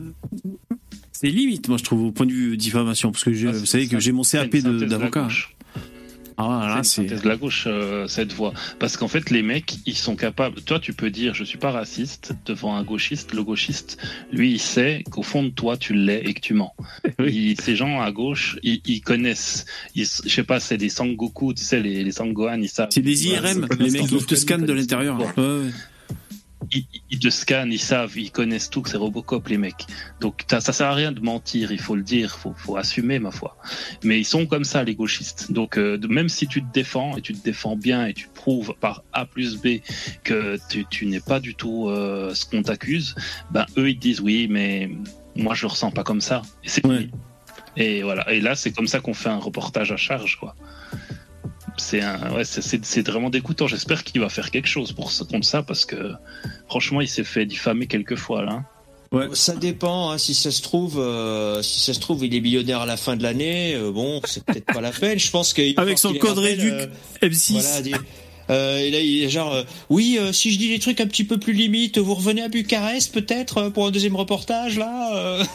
[1.22, 3.88] c'est limite, moi je trouve, au point de vue diffamation, parce que je- vous savez
[3.88, 4.56] que j'ai mon CAP
[4.88, 5.28] d'avocat.
[6.42, 8.54] Ah là, c'est de la gauche euh, cette voix.
[8.80, 11.72] Parce qu'en fait les mecs ils sont capables toi tu peux dire je suis pas
[11.72, 13.34] raciste devant un gauchiste.
[13.34, 13.98] Le gauchiste
[14.32, 16.74] lui il sait qu'au fond de toi tu l'es et que tu mens.
[17.20, 19.66] Il- ces gens à gauche ils, ils connaissent.
[19.96, 22.88] Ils, je sais pas c'est des Sangoku tu sais les, les Sangohan ils savent.
[22.92, 25.20] C'est des IRM, les mecs qui te scannent de l'intérieur.
[25.20, 25.72] Ouais, ouais.
[26.72, 29.86] Ils, ils te scannent, ils savent, ils connaissent tout que c'est Robocop les mecs.
[30.20, 33.20] Donc t'as- ça sert à rien de mentir, il faut le dire, faut, faut assumer
[33.20, 33.58] ma foi.
[34.04, 35.52] Mais ils sont comme ça les gauchistes.
[35.52, 38.74] Donc euh, même si tu te défends et tu te défends bien et tu prouves
[38.80, 39.80] par A plus B
[40.24, 43.16] que tu, tu n'es pas du tout euh, ce qu'on t'accuse,
[43.52, 44.90] ben eux ils te disent oui mais
[45.36, 46.42] moi je le ressens pas comme ça.
[46.64, 47.10] Et c'est fini.
[47.78, 48.30] Et voilà.
[48.32, 50.56] Et là c'est comme ça qu'on fait un reportage à charge quoi.
[51.80, 53.68] C'est un, ouais, c'est- c'est c'est vraiment dégoûtant.
[53.68, 56.12] J'espère qu'il va faire quelque chose pour contre ça parce que
[56.68, 58.52] franchement, il s'est fait diffamer quelques fois là.
[58.52, 58.66] hein.
[59.34, 60.12] Ça dépend.
[60.12, 62.96] hein, si ça se trouve, euh, si ça se trouve, il est millionnaire à la
[62.98, 63.74] fin de l'année.
[63.74, 65.18] euh, bon, c'est peut-être pas la peine.
[65.18, 66.74] Je pense qu'il Avec son code réduc
[67.24, 67.54] M6.
[67.54, 67.94] Voilà, dit-
[68.52, 71.08] euh, et là, il est genre, euh, oui, euh, si je dis des trucs un
[71.08, 75.42] petit peu plus limites, vous revenez à Bucarest peut-être euh, pour un deuxième reportage là.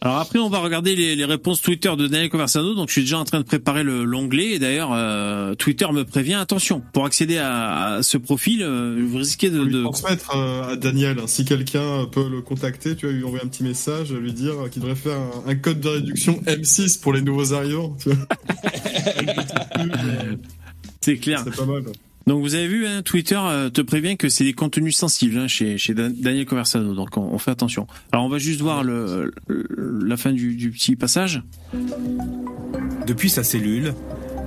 [0.00, 2.74] Alors après, on va regarder les, les réponses Twitter de Daniel Conversano.
[2.74, 4.50] Donc, je suis déjà en train de préparer le- l'onglet.
[4.52, 6.82] Et d'ailleurs, euh, Twitter me prévient attention.
[6.92, 9.82] Pour accéder à, à ce profil, euh, vous risquez de, de...
[9.82, 11.18] transmettre euh, à Daniel.
[11.18, 11.26] hein.
[11.26, 14.82] Si quelqu'un peut le contacter, tu vas lui envoyer un petit message, lui dire qu'il
[14.82, 17.96] devrait faire un, un code de réduction M6 pour les nouveaux arrivants.
[18.00, 18.18] tu vois.
[21.00, 21.42] C'est clair.
[21.44, 21.82] C'est pas mal.
[22.28, 25.48] Donc vous avez vu, hein, Twitter euh, te prévient que c'est des contenus sensibles hein,
[25.48, 27.86] chez, chez Dan- Daniel Conversano, donc on, on fait attention.
[28.12, 31.42] Alors on va juste voir le, le- la fin du, du petit passage.
[33.06, 33.94] Depuis sa cellule,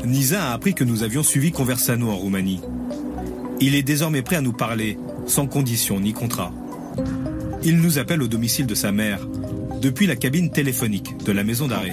[0.06, 2.60] Nisa a appris que nous avions suivi Conversano en Roumanie.
[3.60, 6.54] Il est désormais prêt à nous parler, sans condition ni contrat.
[7.64, 9.28] Il nous appelle au domicile de sa mère,
[9.82, 11.92] depuis la cabine téléphonique de la maison d'arrêt.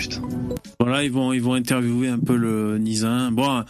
[0.81, 3.33] Voilà, ils vont ils vont interviewer un peu le Nisin.
[3.33, 3.65] Bon,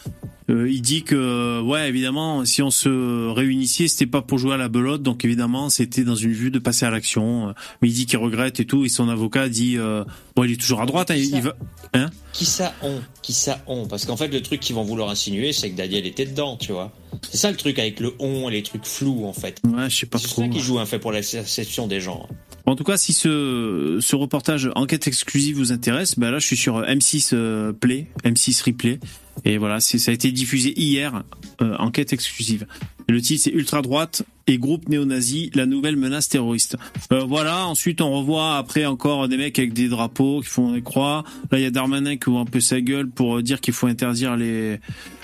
[0.50, 4.56] euh, il dit que ouais, évidemment, si on se réunissait, c'était pas pour jouer à
[4.56, 7.54] la belote, donc évidemment, c'était dans une vue de passer à l'action.
[7.82, 10.04] Mais il dit qu'il regrette et tout, et son avocat dit euh,
[10.34, 11.54] bon, il est toujours à droite, hein, il, va
[11.94, 12.10] hein?
[12.32, 15.52] Qui ça ont Qui ça ont Parce qu'en fait, le truc qu'ils vont vouloir insinuer,
[15.52, 16.90] c'est que Daniel était dedans, tu vois.
[17.30, 19.60] C'est ça le truc avec le on et les trucs flous, en fait.
[19.66, 20.40] Ouais, je sais pas C'est trop.
[20.40, 22.26] ça qui joue un fait pour la perception des gens.
[22.64, 26.56] En tout cas, si ce, ce reportage enquête exclusive vous intéresse, ben là, je suis
[26.56, 28.98] sur M6 euh, Play, M6 Replay,
[29.44, 31.22] et voilà, c'est ça a été diffusé hier,
[31.60, 32.66] euh, enquête exclusive.
[33.10, 36.76] Le titre c'est Ultra droite et groupe néo-nazi, la nouvelle menace terroriste.
[37.12, 37.66] Euh, voilà.
[37.66, 41.24] Ensuite, on revoit après encore des mecs avec des drapeaux qui font des croix.
[41.50, 43.86] Là, il y a Darmanin qui ouvre un peu sa gueule pour dire qu'il faut
[43.86, 44.80] interdire les.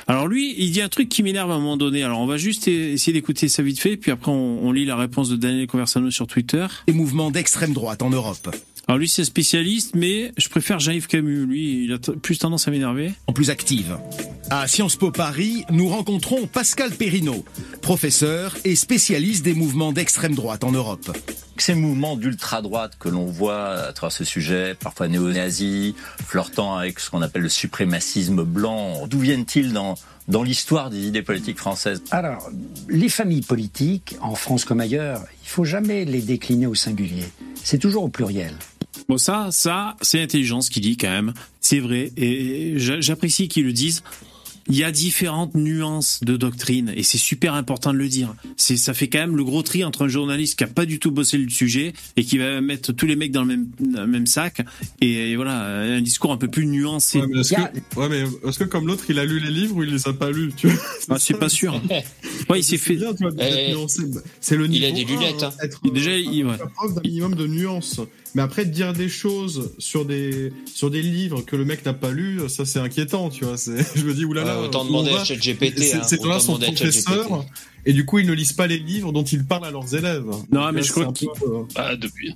[0.07, 2.03] Alors lui, il dit un truc qui m'énerve à un moment donné.
[2.03, 4.97] Alors on va juste essayer d'écouter ça vite fait, puis après on, on lit la
[4.97, 6.67] réponse de Daniel Conversano sur Twitter.
[6.87, 8.55] Les mouvements d'extrême droite en Europe.
[8.87, 11.47] Alors lui c'est un spécialiste, mais je préfère Jean-Yves Camus.
[11.47, 13.13] Lui, il a plus tendance à m'énerver.
[13.27, 13.97] En plus active.
[14.51, 17.47] À Sciences Po Paris, nous rencontrons Pascal Perrineau,
[17.81, 21.17] professeur et spécialiste des mouvements d'extrême droite en Europe.
[21.57, 25.95] Ces mouvements d'ultra-droite que l'on voit à travers ce sujet, parfois néo-nazis,
[26.27, 29.95] flirtant avec ce qu'on appelle le suprémacisme blanc, d'où viennent-ils dans,
[30.29, 32.03] dans l'histoire des idées politiques françaises?
[32.11, 32.51] Alors,
[32.89, 37.23] les familles politiques, en France comme ailleurs, il faut jamais les décliner au singulier.
[37.63, 38.55] C'est toujours au pluriel.
[39.09, 41.33] Bon ça, ça, c'est l'intelligence qui dit quand même.
[41.61, 44.03] C'est vrai, et j'a- j'apprécie qu'ils le disent.
[44.69, 48.35] Il y a différentes nuances de doctrine et c'est super important de le dire.
[48.57, 50.99] C'est ça fait quand même le gros tri entre un journaliste qui a pas du
[50.99, 54.01] tout bossé le sujet et qui va mettre tous les mecs dans le même, dans
[54.03, 54.65] le même sac
[55.01, 57.21] et, et voilà un discours un peu plus nuancé.
[57.21, 57.27] Ouais,
[58.09, 60.13] mais est-ce que, ouais, comme l'autre, il a lu les livres ou il les a
[60.13, 60.81] pas lus tu vois?
[61.11, 61.81] Ah, c'est pas sûr.
[62.51, 62.99] Ouais, il s'est fait.
[63.41, 63.75] Eh.
[64.41, 66.57] C'est le il a niveau des un, lunettes, hein, être, Déjà, euh, il- ouais.
[66.59, 68.01] d'un minimum de nuance.
[68.35, 71.95] Mais après, de dire des choses sur des, sur des livres que le mec n'a
[71.95, 73.55] pas lu, ça c'est inquiétant, tu vois.
[73.95, 74.54] Je me dis, oulala.
[74.63, 77.45] Autant où demander à ChatGPT, Ces hein, ces gens-là sont professeurs,
[77.87, 80.25] et du coup, ils ne lisent pas les livres dont ils parlent à leurs élèves.
[80.25, 82.35] Non, Donc mais là, je crois qu'il- peu, euh, Ah, depuis.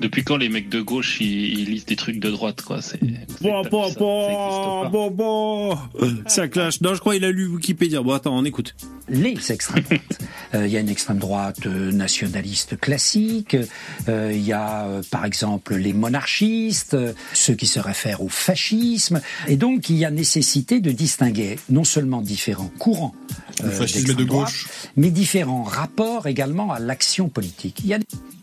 [0.00, 2.98] Depuis quand les mecs de gauche ils, ils lisent des trucs de droite quoi C'est
[3.42, 5.78] Bon, bon, bon, bon, bon.
[6.26, 6.80] Ça clash.
[6.80, 8.02] Non, je crois qu'il a lu Wikipédia.
[8.02, 8.74] Bon, attends, on écoute.
[9.08, 10.18] Les extrêmes droites.
[10.54, 13.56] Euh, Il y a une extrême droite euh, nationaliste classique.
[14.08, 16.96] euh, Il y a, euh, par exemple, les monarchistes,
[17.32, 19.20] ceux qui se réfèrent au fascisme.
[19.46, 23.14] Et donc, il y a nécessité de distinguer non seulement différents courants
[23.62, 24.66] de droite, gauche.
[24.96, 27.80] mais différents rapports également à l'action politique.
[27.84, 27.98] Il y a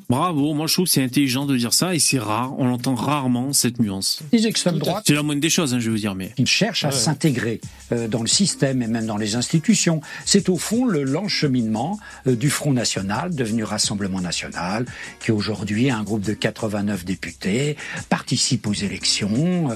[0.09, 2.95] Bravo, moi je trouve que c'est intelligent de dire ça et c'est rare, on l'entend
[2.95, 4.19] rarement cette nuance.
[4.31, 5.03] Les extrêmes droites.
[5.05, 6.31] C'est la moindre des choses, hein, je veux dire, mais.
[6.38, 7.59] Ils cherchent à s'intégrer
[7.91, 9.99] euh, dans le système et même dans les institutions.
[10.23, 14.85] C'est au fond le lent cheminement euh, du Front National, devenu Rassemblement National,
[15.19, 17.75] qui aujourd'hui a un groupe de 89 députés,
[18.07, 19.71] participe aux élections.
[19.71, 19.75] euh,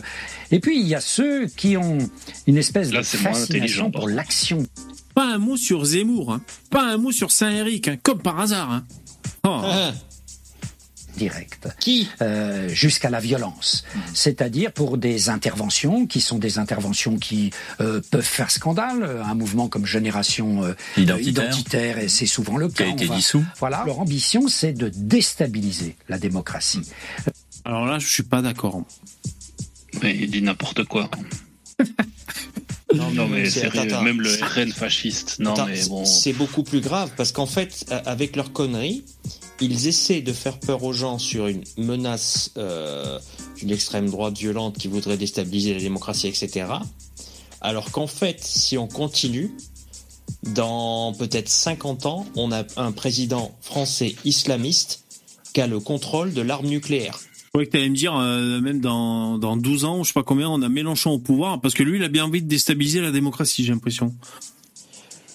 [0.51, 1.97] Et puis il y a ceux qui ont
[2.47, 4.65] une espèce Là, de fascination pour l'action.
[5.13, 6.41] Pas un mot sur Zemmour, hein.
[6.69, 8.71] pas un mot sur Saint-Éric, hein, comme par hasard.
[8.71, 8.83] Hein.
[9.43, 9.61] Oh.
[11.26, 11.68] Directe,
[12.22, 13.84] euh, jusqu'à la violence.
[14.14, 19.22] C'est-à-dire pour des interventions qui sont des interventions qui euh, peuvent faire scandale.
[19.23, 21.45] Un mouvement comme Génération euh, Identitaire.
[21.45, 22.85] identitaire, et c'est souvent le Qui cas.
[22.85, 23.43] a été va- dissous.
[23.60, 26.81] Voilà, leur ambition, c'est de déstabiliser la démocratie.
[27.65, 28.81] Alors là, je suis pas d'accord.
[30.02, 31.10] Mais il dit n'importe quoi.
[32.95, 34.02] non, mais c'est- sérieux, attends, attends.
[34.03, 35.39] même le RN fasciste.
[35.39, 36.06] Non, Attends, mais c'est- bon.
[36.06, 39.03] C'est beaucoup plus grave parce qu'en fait, avec leurs conneries,
[39.60, 43.19] ils essaient de faire peur aux gens sur une menace euh,
[43.57, 46.68] d'une extrême droite violente qui voudrait déstabiliser la démocratie, etc.
[47.61, 49.52] Alors qu'en fait, si on continue,
[50.44, 55.03] dans peut-être 50 ans, on a un président français islamiste
[55.53, 57.19] qui a le contrôle de l'arme nucléaire.
[57.44, 60.23] Je croyais que t'allais me dire, euh, même dans, dans 12 ans, je sais pas
[60.23, 63.02] combien, on a Mélenchon au pouvoir, parce que lui, il a bien envie de déstabiliser
[63.02, 64.15] la démocratie, j'ai l'impression.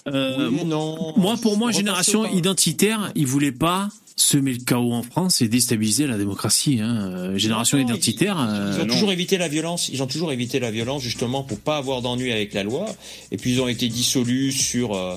[0.07, 1.13] Euh, Oui, non.
[1.17, 3.89] moi, pour moi, génération identitaire, il voulait pas
[4.19, 6.79] semer le chaos en France et déstabiliser la démocratie.
[6.81, 7.11] Hein.
[7.13, 8.37] Euh, Génération Non, identitaire.
[8.39, 8.93] euh, Ils ont non.
[8.93, 9.89] toujours évité la violence.
[9.89, 12.87] Ils ont toujours évité la violence justement pour pas avoir d'ennui avec la loi.
[13.31, 15.15] Et puis ils ont été dissolus sur euh,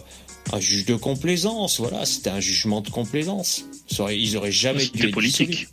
[0.53, 1.81] un juge de complaisance.
[1.81, 3.65] Voilà, c'était un jugement de complaisance.
[4.11, 5.51] Ils auraient jamais dû C'était politique.
[5.51, 5.69] dissolus.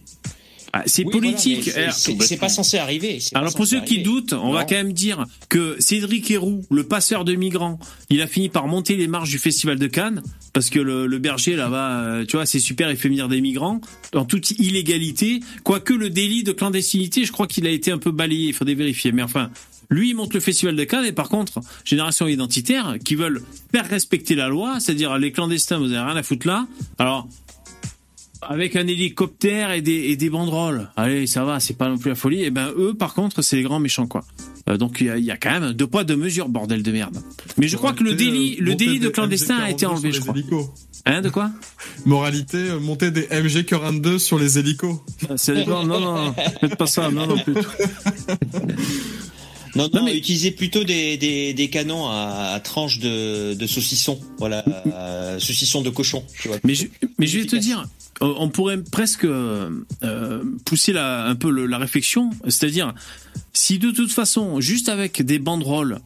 [0.74, 1.72] Ah, c'est Oui, politique.
[1.94, 3.20] c'est- pas censé arriver.
[3.34, 7.26] Alors pour ceux qui doutent, on va quand même dire que Cédric Héroux, le passeur
[7.26, 7.80] de migrants,
[8.10, 10.22] il a fini par monter les marches du festival de Cannes
[10.54, 13.42] parce que le, le berger là-bas, euh, tu vois, c'est super, il fait venir des
[13.42, 13.82] migrants
[14.14, 15.40] en toute illégalité.
[15.64, 18.76] Quoique le délit de clandestinité, je crois qu'il a été un peu balayé, il faudrait
[18.76, 19.12] vérifier.
[19.12, 19.50] Mais enfin,
[19.90, 23.42] lui il monte le festival de Cannes et par contre, génération identitaire qui veulent
[23.72, 26.68] faire respecter la loi, c'est-à-dire les clandestins, vous avez rien à foutre là.
[27.00, 27.28] Alors
[28.42, 30.90] avec un hélicoptère et des, et des banderoles.
[30.96, 32.44] Allez, ça va, c'est pas non plus la folie.
[32.44, 34.24] Et ben eux, par contre, c'est les grands méchants, quoi.
[34.70, 36.84] Euh, donc il y, a- il y a quand même deux poids deux mesures, bordel
[36.84, 37.18] de merde.
[37.58, 39.90] Mais je crois que le délit, euh, le délit de des clandestin a été MG42
[39.90, 40.34] enlevé, je crois.
[40.36, 40.66] hélicos.
[41.06, 41.50] Hein, de quoi
[42.06, 44.98] Moralité, euh, monter des MG42 sur les hélicos.
[45.38, 47.54] C'est non, non, non, faites pas ça, non, non plus.
[49.78, 54.20] Non, non, utilisez plutôt des, des, des canons à, à tranche de, de saucisson.
[54.40, 56.24] Voilà, euh, saucisson de cochon.
[56.40, 56.58] Tu vois.
[56.64, 56.88] Mais je,
[57.20, 57.86] mais je vais te dire,
[58.20, 59.70] on pourrait presque euh,
[60.04, 62.94] euh, pousser la, un peu le- la réflexion, c'est-à-dire
[63.54, 66.00] si de toute façon, juste avec des banderoles,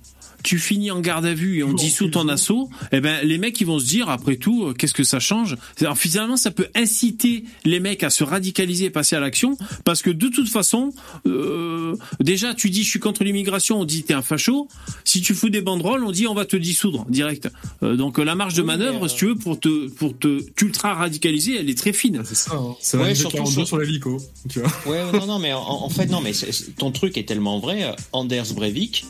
[0.44, 3.60] tu finis en garde à vue et on dissout ton assaut, eh ben les mecs
[3.62, 5.58] ils vont se dire après tout euh, qu'est-ce que ça change?
[5.80, 10.02] Alors, Finalement ça peut inciter les mecs à se radicaliser et passer à l'action parce
[10.02, 10.94] que de toute façon
[11.28, 14.68] euh, déjà tu dis je suis contre l'immigration on dit t'es un facho
[15.04, 17.50] si tu fous des banderoles on dit on va te dissoudre direct
[17.84, 21.58] Euh, donc la marge de manœuvre si tu veux pour te pour te ultra radicaliser
[21.60, 24.18] elle est très fine c'est ça C'est la Ouais, MG42 surtout sur- sur l'hélico.
[24.50, 24.72] Tu vois.
[24.86, 27.60] Ouais, non, non, mais en, en fait, non, mais c'est- c'est- ton truc est tellement
[27.60, 27.96] vrai.
[28.12, 29.06] Anders Breivik,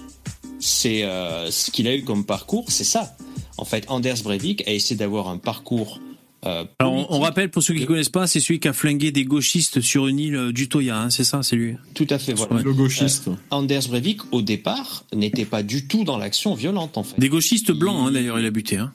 [0.62, 3.16] c'est euh, ce qu'il a eu comme parcours, c'est ça.
[3.58, 6.00] En fait, Anders Breivik a essayé d'avoir un parcours.
[6.46, 9.26] euh, Alors, on, rappelle pour ceux qui connaissent pas, c'est celui qui a flingué des
[9.26, 11.76] gauchistes sur une île du Toya, hein, c'est ça, c'est lui.
[11.94, 12.56] Tout à fait, voilà.
[12.56, 12.64] Ouais.
[12.64, 13.28] Le gauchiste.
[13.28, 17.20] Euh, Anders Breivik, au départ, n'était pas du tout dans l'action violente, en fait.
[17.20, 18.78] Des gauchistes blancs, hein, d'ailleurs, il a buté.
[18.78, 18.94] Hein.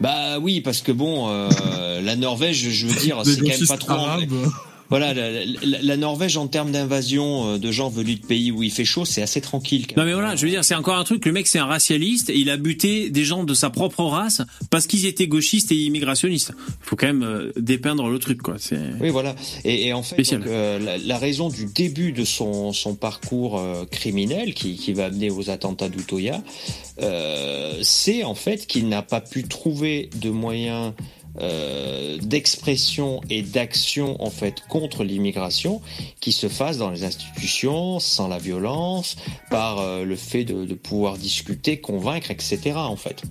[0.00, 3.76] Bah oui, parce que bon, euh, la Norvège, je veux dire, c'est quand même pas
[3.76, 3.94] trop.
[4.98, 8.62] Voilà, la, la- la Norvège en termes d'invasion euh, de gens venus de pays où
[8.62, 9.86] il fait chaud, c'est assez tranquille.
[9.96, 11.24] Non mais voilà, je veux dire, c'est encore un truc.
[11.26, 14.42] Le mec, c'est un racialiste et il a buté des gens de sa propre race
[14.70, 16.52] parce qu'ils étaient gauchistes et immigrationnistes.
[16.80, 18.56] Faut quand même euh, dépeindre le truc, quoi.
[18.58, 19.34] C'est Oui, voilà.
[19.64, 23.58] Et, et en fait, donc, euh, la, la raison du début de son, son parcours
[23.58, 26.42] euh, criminel qui, qui va amener aux attentats d'Utoya,
[27.00, 30.92] euh, c'est en fait qu'il n'a pas pu trouver de moyens
[31.40, 35.80] euh, d'expression et d'action en fait contre l'immigration
[36.20, 39.16] qui se fasse dans les institutions sans la violence
[39.50, 43.22] par euh, le fait de, de pouvoir discuter convaincre etc en fait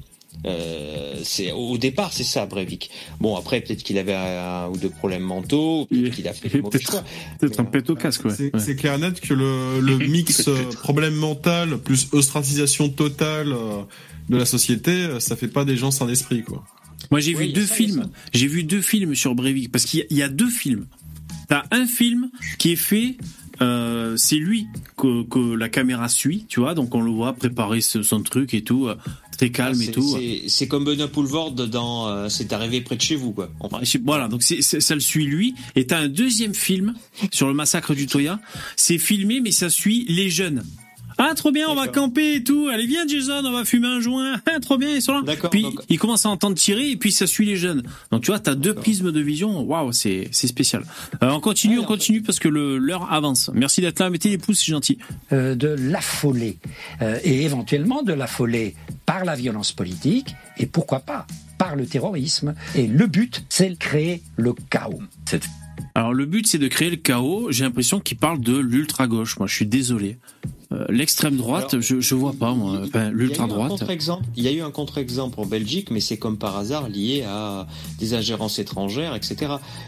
[0.46, 4.90] euh, c'est au départ c'est ça Breivik bon après peut-être qu'il avait un, ou deux
[4.90, 7.04] problèmes mentaux peut-être qu'il a fait des mauvais choix
[7.40, 8.34] peut-être un pète au casque, ouais.
[8.36, 8.76] C'est Ouais.
[8.76, 13.84] clair et net que le, le mix euh, problème mental plus ostracisation totale euh,
[14.30, 16.64] de la société, euh, ça fait pas des gens sans esprit, quoi.
[17.12, 18.10] Moi, j'ai Oui, vu deux ça, films.
[18.34, 20.88] J'ai vu deux films sur Breivik parce qu'il y a- il y, a deux films.
[21.50, 23.18] T'as un film qui est fait.
[23.62, 24.66] euh, c'est lui
[24.98, 28.56] que, que la caméra suit, tu vois, donc on le voit préparer ce- son truc
[28.56, 28.88] et tout.
[28.88, 28.96] euh,
[29.38, 30.18] très calme Ah, et c'est- tout.
[30.48, 33.52] c'est- comme Benoît Poulvord dans euh, C'est arrivé près de chez vous, quoi.
[33.84, 35.54] Je- Voilà, donc ça le suit lui.
[35.76, 36.96] Et t'as un deuxième film
[37.32, 38.40] sur le massacre du Toya.
[38.78, 40.64] C'est filmé, mais ça suit les jeunes.
[41.24, 42.68] Ah, trop bien, on va camper et tout.
[42.74, 44.40] Allez, viens, Jason, on va fumer un joint.
[44.54, 45.36] Ah, trop bien, ils sont là.
[45.52, 47.84] Puis, ils commencent à entendre tirer et puis ça suit les jeunes.
[48.12, 49.62] Donc, tu vois, t'as deux prismes de vision.
[49.62, 50.84] Waouh, c'est, c'est spécial.
[51.22, 53.52] Euh, on continue, on continue parce que le, l'heure avance.
[53.54, 54.10] Merci d'être là.
[54.10, 54.98] Mettez les pouces, c'est gentil.
[55.32, 56.58] euh, de l'affoler
[57.02, 58.76] euh, et éventuellement de l'affoler
[59.06, 61.28] par la violence politique et pourquoi pas
[61.58, 62.56] par le terrorisme.
[62.76, 65.02] Et le but, c'est de créer le chaos.
[65.96, 67.52] Alors le but c'est de créer le chaos.
[67.52, 69.38] J'ai l'impression qu'il parle de l'ultra gauche.
[69.40, 70.18] Moi je suis désolé.
[70.72, 72.82] Euh, L'extrême droite, Alors, je, je vois pas moi.
[72.86, 73.70] Enfin, l'ultra Il y a eu un droite.
[73.72, 77.24] contre-exemple- Il y a eu un contre-exemple en Belgique, mais c'est comme par hasard lié
[77.28, 77.68] à
[78.00, 79.36] des ingérences étrangères, etc.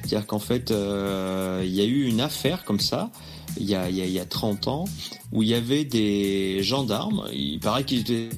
[0.02, 3.12] C'est-à-dire qu'en fait, euh, il y a eu une affaire comme ça,
[3.58, 4.84] il y, a, il, y a, il y a 30 ans,
[5.32, 8.30] où il y avait des gendarmes, il paraît qu'ils étaient...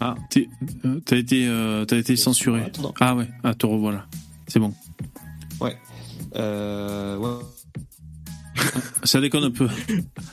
[0.00, 2.64] Ah, euh, t'as été, euh, été censuré.
[3.00, 4.06] Ah ouais, ah te revoilà.
[4.48, 4.74] C'est bon.
[5.60, 5.76] Ouais.
[6.36, 7.44] Euh, ouais.
[9.04, 9.68] Ça déconne un peu.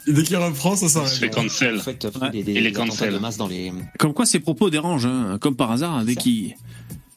[0.07, 1.11] Dès qu'il reprend, ça s'arrête.
[1.11, 1.77] Fait cancel.
[1.77, 2.29] En fait, Ouais.
[2.31, 3.13] des, des, Et les cancel.
[3.13, 3.71] de masse dans les...
[3.99, 6.55] Comme quoi ses propos dérangent, hein, comme par hasard, hein, dès qu'il.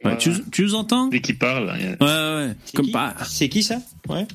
[0.05, 1.07] Ouais, tu, tu nous entends?
[1.09, 1.69] Dès qu'il parle.
[1.69, 2.55] Ouais, ouais.
[2.75, 3.15] Comme pas.
[3.27, 3.79] C'est qui ça?
[4.09, 4.27] Ouais.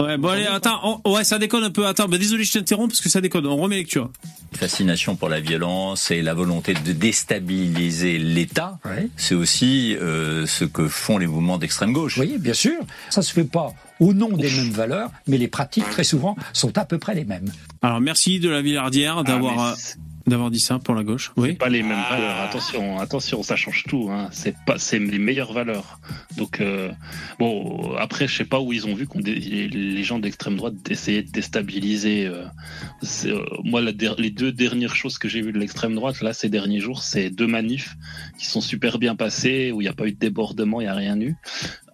[0.00, 1.86] Ouais, bon allez, attends, on- ouais, ça déconne un peu.
[1.86, 3.46] Attends, bah, désolé, je t'interromps parce que ça déconne.
[3.46, 4.10] On remet lecture.
[4.54, 8.78] fascination pour la violence et la volonté de déstabiliser l'État,
[9.16, 12.18] c'est aussi euh, ce que font les mouvements d'extrême gauche.
[12.18, 12.74] Oui, bien sûr.
[13.10, 16.76] Ça se fait pas au nom des mêmes valeurs, mais les pratiques très souvent sont
[16.76, 17.50] à peu près les mêmes.
[17.82, 19.74] Alors merci de la Villardière d'avoir mais euh,
[20.26, 21.32] d'avoir dit ça pour la gauche.
[21.36, 21.54] Oui.
[21.54, 22.40] Pas les mêmes valeurs.
[22.40, 24.08] Attention, attention, ça change tout.
[24.10, 24.28] Hein.
[24.32, 25.98] C'est pas, c'est les meilleures valeurs.
[26.36, 26.90] Donc euh,
[27.38, 30.74] bon, après, je sais pas où ils ont vu qu'on dé- les, gens d'extrême droite
[30.90, 32.26] essayaient de déstabiliser.
[32.26, 32.44] euh,
[33.02, 36.20] c'est, euh, moi, la der- les deux dernières choses que j'ai vues de l'extrême droite
[36.22, 37.94] là ces derniers jours, c'est deux manifs
[38.38, 40.90] qui sont super bien passés où il n'y a pas eu de débordement, il n'y
[40.90, 41.36] a rien eu.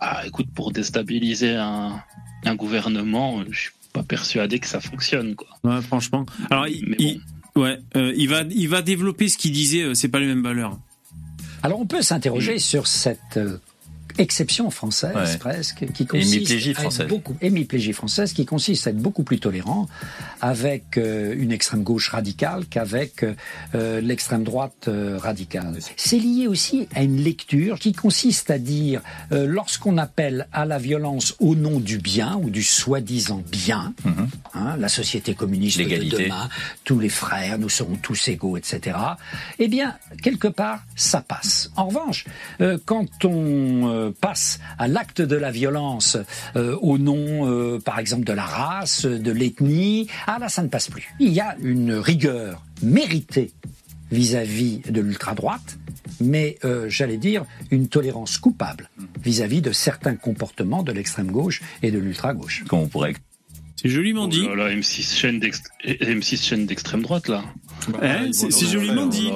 [0.01, 2.03] Ah, écoute, pour déstabiliser un,
[2.45, 5.49] un gouvernement, je suis pas persuadé que ça fonctionne quoi.
[5.65, 6.27] Ouais, franchement.
[6.51, 7.21] Alors, il, il-
[7.59, 9.82] ouais, euh, il va, il va développer ce qu'il disait.
[9.82, 10.78] euh, c'est pas les mêmes valeurs.
[11.62, 13.59] Alors on peut s'interroger sur cette euh,
[14.19, 15.39] exception française Ouais.
[15.39, 19.89] presque qui consiste à être beaucoup hémiplégie française qui consiste à être beaucoup plus tolérant
[20.40, 23.24] avec euh, une extrême gauche radicale qu'avec
[23.74, 25.77] euh, l'extrême droite euh, radicale.
[25.97, 29.01] C'est lié aussi à une lecture qui consiste à dire
[29.32, 33.95] euh, lorsqu'on appelle à la violence au nom du bien ou du soi-disant bien,
[34.55, 36.49] hein, la société communiste de demain,
[36.85, 38.97] tous les frères, nous serons tous égaux, etc.
[39.59, 41.70] Eh bien, quelque part, ça passe.
[41.77, 42.24] En revanche,
[42.61, 46.16] euh, quand on euh, passe à l'acte de la violence
[46.56, 50.68] euh, au nom, euh, par exemple, de la race, de l'ethnie, ah là, ça ne
[50.68, 51.09] passe plus.
[51.20, 53.52] Il y a une rigueur méritée
[54.10, 55.78] vis-à-vis de l'ultra-droite,
[56.20, 58.89] mais euh, j'allais dire une tolérance coupable
[59.22, 62.64] vis-à-vis de certains comportements de l'extrême gauche et de l'ultra-gauche.
[62.68, 63.14] Qu'on pourrait
[63.76, 64.47] C'est joliment dit.
[64.51, 67.44] Oh là là, M6 chaîne d'ext- M6 chaîne d'extrême droite là.
[68.02, 69.30] Eh, c'est c'est joliment dit.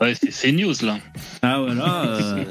[0.00, 0.98] Ouais, c'est c'est news là.
[1.42, 2.06] Ah voilà.
[2.06, 2.44] euh,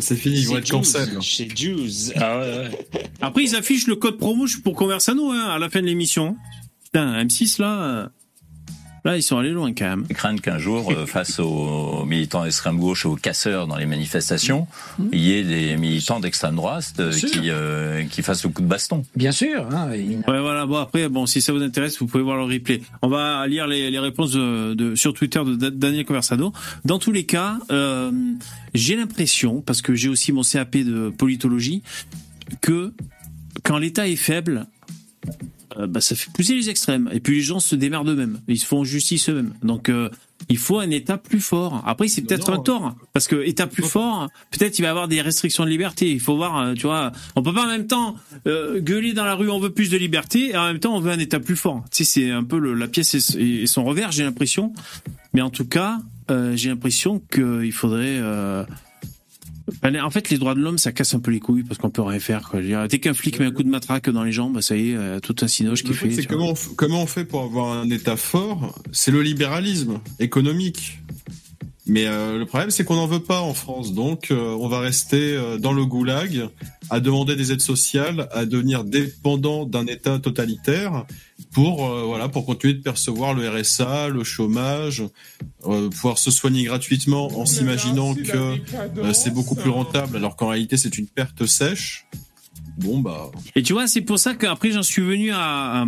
[0.00, 1.20] C'est fini, ils vont être cancel.
[1.20, 2.12] Chez Jews.
[2.16, 2.70] Ah ouais, ouais.
[3.20, 6.36] Après, ils affichent le code promo pour Conversano hein, à la fin de l'émission.
[6.84, 8.08] Putain, M6 là, euh,
[9.04, 10.04] là ils sont allés loin quand même.
[10.10, 13.86] Ils craignent qu'un jour, euh, face aux militants d'extrême gauche et aux casseurs dans les
[13.86, 14.66] manifestations,
[15.12, 17.30] il y ait des militants d'extrême droite euh, Bien sûr.
[17.30, 19.04] qui, euh, qui fassent le coup de baston.
[19.16, 19.66] Bien sûr.
[19.72, 20.66] Hein, il- Ouais, voilà.
[20.66, 22.80] Bon, après, bon, si ça vous intéresse, vous pouvez voir le replay.
[23.02, 26.52] On va lire les, les réponses de, de- sur Twitter de Da- Daniel Conversado.
[26.84, 28.10] Dans tous les cas, euh,
[28.74, 31.82] j'ai l'impression, parce que j'ai aussi mon CAP de politologie,
[32.60, 32.92] que
[33.64, 34.66] quand l'État est faible,
[35.78, 37.08] euh, bah, ça fait pousser les extrêmes.
[37.12, 38.40] Et puis les gens se démerdent eux-mêmes.
[38.48, 39.52] Ils se font justice eux-mêmes.
[39.62, 40.08] Donc euh,
[40.48, 41.82] il faut un État plus fort.
[41.86, 42.96] Après, c'est peut-être un tort.
[43.12, 46.10] Parce que État plus fort, peut-être il va y avoir des restrictions de liberté.
[46.10, 48.16] Il faut voir, euh, tu vois, on peut pas en même temps
[48.46, 51.00] euh, gueuler dans la rue, on veut plus de liberté, et en même temps on
[51.00, 51.84] veut un État plus fort.
[51.92, 54.72] Tu sais, c'est un peu le- la pièce et, et son revers, j'ai l'impression.
[55.32, 56.00] Mais en tout cas,
[56.54, 58.20] j'ai l'impression qu'il faudrait...
[60.02, 62.02] en fait, les droits de l'homme, ça casse un peu les couilles parce qu'on peut
[62.02, 62.48] rien faire.
[62.48, 62.60] Quoi.
[62.88, 64.96] Dès qu'un flic met un coup de matraque dans les jambes, bah, ça y est,
[64.96, 66.10] euh, tout un cinoche qui fait.
[66.10, 68.78] c'est comment, on f- comment on fait pour avoir un État fort?
[68.92, 70.98] C'est le libéralisme économique.
[71.86, 73.92] Mais euh, le problème, c'est qu'on n'en veut pas en France.
[73.92, 76.48] Donc, euh, on va rester euh, dans le goulag,
[76.90, 81.04] à demander des aides sociales, à devenir dépendant d'un État totalitaire
[81.52, 85.02] pour euh, voilà pour continuer de percevoir le RSA, le chômage,
[85.66, 88.58] euh, pouvoir se soigner gratuitement en s'imaginant que
[88.98, 92.06] euh, c'est beaucoup plus rentable, alors qu'en réalité, c'est une perte sèche.
[92.78, 93.30] Bon bah.
[93.54, 95.86] Et tu vois, c'est pour ça qu'après j'en suis venu à, à,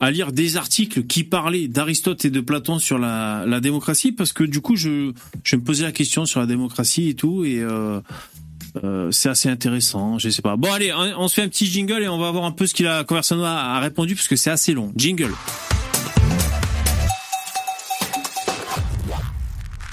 [0.00, 4.32] à lire des articles qui parlaient d'Aristote et de Platon sur la, la démocratie parce
[4.32, 5.12] que du coup je
[5.44, 7.64] je me posais la question sur la démocratie et tout et
[8.84, 10.56] euh, c'est assez intéressant, je sais pas.
[10.56, 12.66] Bon allez, on, on se fait un petit jingle et on va voir un peu
[12.66, 14.92] ce qu'il a Conversano a, a répondu parce que c'est assez long.
[14.96, 15.32] Jingle.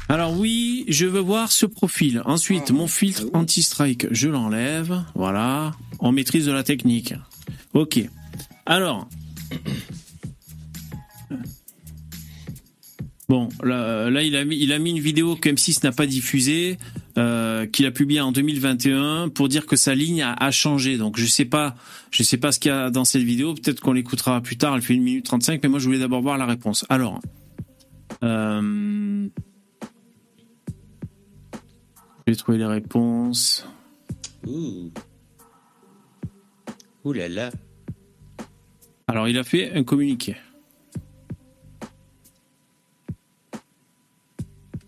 [0.10, 2.22] Alors oui, je veux voir ce profil.
[2.26, 5.04] Ensuite, mon filtre anti-strike, je l'enlève.
[5.16, 7.14] Voilà, en maîtrise de la technique.
[7.74, 8.00] Ok.
[8.66, 9.10] Alors.
[13.30, 16.06] Bon, là, là, il, a mis, il a mis une vidéo que M6 n'a pas
[16.06, 16.78] diffusée,
[17.18, 20.98] euh, qu'il a publiée en 2021 pour dire que sa ligne a, a changé.
[20.98, 21.76] Donc je sais pas,
[22.12, 23.54] je sais pas ce qu'il y a dans cette vidéo.
[23.54, 24.76] Peut-être qu'on l'écoutera plus tard.
[24.76, 26.86] Elle fait une minute 35, mais moi je voulais d'abord voir la réponse.
[26.90, 27.20] Alors,
[28.24, 29.28] euh,
[32.28, 33.66] j'ai trouvé les réponses.
[34.46, 34.92] Ouh.
[37.04, 37.52] Ouh là là.
[39.08, 40.36] Alors, il a fait un communiqué.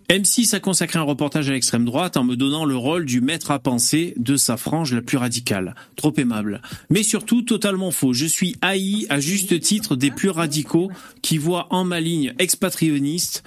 [0.09, 3.51] M6 a consacré un reportage à l'extrême droite en me donnant le rôle du maître
[3.51, 5.75] à penser de sa frange la plus radicale.
[5.95, 6.63] Trop aimable.
[6.89, 8.11] Mais surtout totalement faux.
[8.11, 10.89] Je suis haï à juste titre des plus radicaux
[11.21, 13.43] qui voient en ma ligne expatrionniste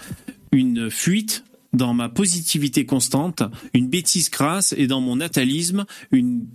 [0.52, 3.43] une fuite dans ma positivité constante,
[3.74, 6.47] une bêtise crasse et dans mon natalisme, une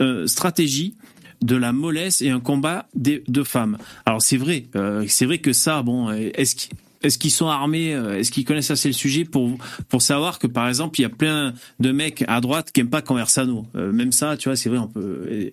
[0.00, 0.96] euh, stratégie
[1.42, 3.76] de la mollesse et un combat de femmes.
[4.06, 7.94] Alors c'est vrai, euh, c'est vrai que ça, bon, est-ce qu'ils est-ce qu'ils sont armés
[7.94, 11.10] euh, Est-ce qu'ils connaissent assez le sujet pour savoir que par exemple il y a
[11.10, 13.66] plein de mecs à droite qui aiment pas Conversano?
[13.76, 14.78] Euh, même ça, tu vois, c'est vrai.
[14.78, 15.50] On peut.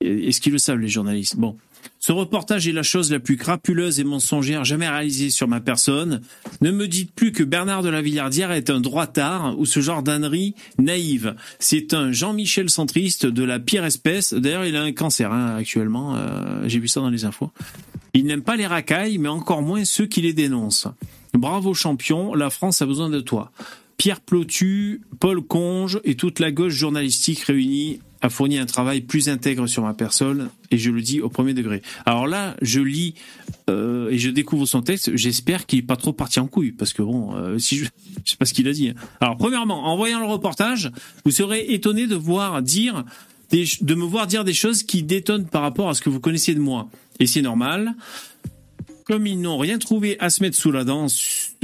[0.00, 1.36] Est-ce qu'ils le savent les journalistes?
[1.36, 1.56] Bon.
[2.04, 6.20] Ce reportage est la chose la plus crapuleuse et mensongère jamais réalisée sur ma personne.
[6.60, 10.02] Ne me dites plus que Bernard de la Villardière est un droitard ou ce genre
[10.02, 11.36] d'ânerie naïve.
[11.60, 14.34] C'est un Jean-Michel centriste de la pire espèce.
[14.34, 16.16] D'ailleurs, il a un cancer hein, actuellement.
[16.16, 17.52] Euh, J'ai vu ça dans les infos.
[18.14, 20.88] Il n'aime pas les racailles, mais encore moins ceux qui les dénoncent.
[21.34, 23.52] Bravo champion, la France a besoin de toi.
[23.96, 29.28] Pierre Plotu, Paul Conge et toute la gauche journalistique réunie a fourni un travail plus
[29.28, 31.82] intègre sur ma personne et je le dis au premier degré.
[32.06, 33.14] Alors là, je lis
[33.68, 35.14] euh, et je découvre son texte.
[35.16, 37.84] J'espère qu'il est pas trop parti en couille parce que bon, euh, si je,
[38.24, 38.90] je sais pas ce qu'il a dit.
[38.90, 38.94] hein.
[39.20, 40.90] Alors premièrement, en voyant le reportage,
[41.24, 43.04] vous serez étonné de voir dire
[43.50, 46.20] des, de me voir dire des choses qui détonnent par rapport à ce que vous
[46.20, 46.88] connaissez de moi.
[47.18, 47.94] Et c'est normal.
[49.04, 51.06] Comme ils n'ont rien trouvé à se mettre sous la dent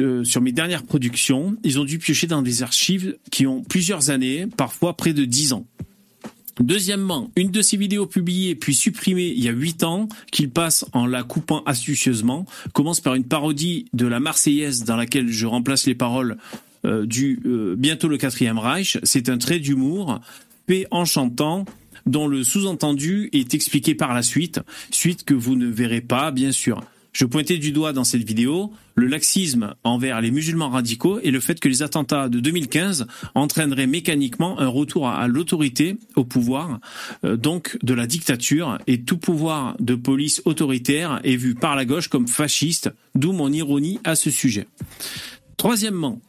[0.00, 4.10] euh, sur mes dernières productions, ils ont dû piocher dans des archives qui ont plusieurs
[4.10, 5.64] années, parfois près de dix ans.
[6.60, 10.84] Deuxièmement, une de ces vidéos publiées puis supprimée il y a huit ans, qu'il passe
[10.92, 15.86] en la coupant astucieusement, commence par une parodie de la Marseillaise dans laquelle je remplace
[15.86, 16.36] les paroles
[16.84, 18.98] euh, du euh, bientôt le quatrième Reich.
[19.02, 20.20] C'est un trait d'humour,
[20.66, 21.64] paix en chantant,
[22.06, 24.60] dont le sous-entendu est expliqué par la suite,
[24.90, 26.82] suite que vous ne verrez pas, bien sûr.
[27.12, 31.40] Je pointais du doigt dans cette vidéo le laxisme envers les musulmans radicaux et le
[31.40, 36.80] fait que les attentats de 2015 entraîneraient mécaniquement un retour à l'autorité, au pouvoir,
[37.24, 41.84] euh, donc de la dictature, et tout pouvoir de police autoritaire est vu par la
[41.84, 44.66] gauche comme fasciste, d'où mon ironie à ce sujet.
[45.56, 46.20] Troisièmement,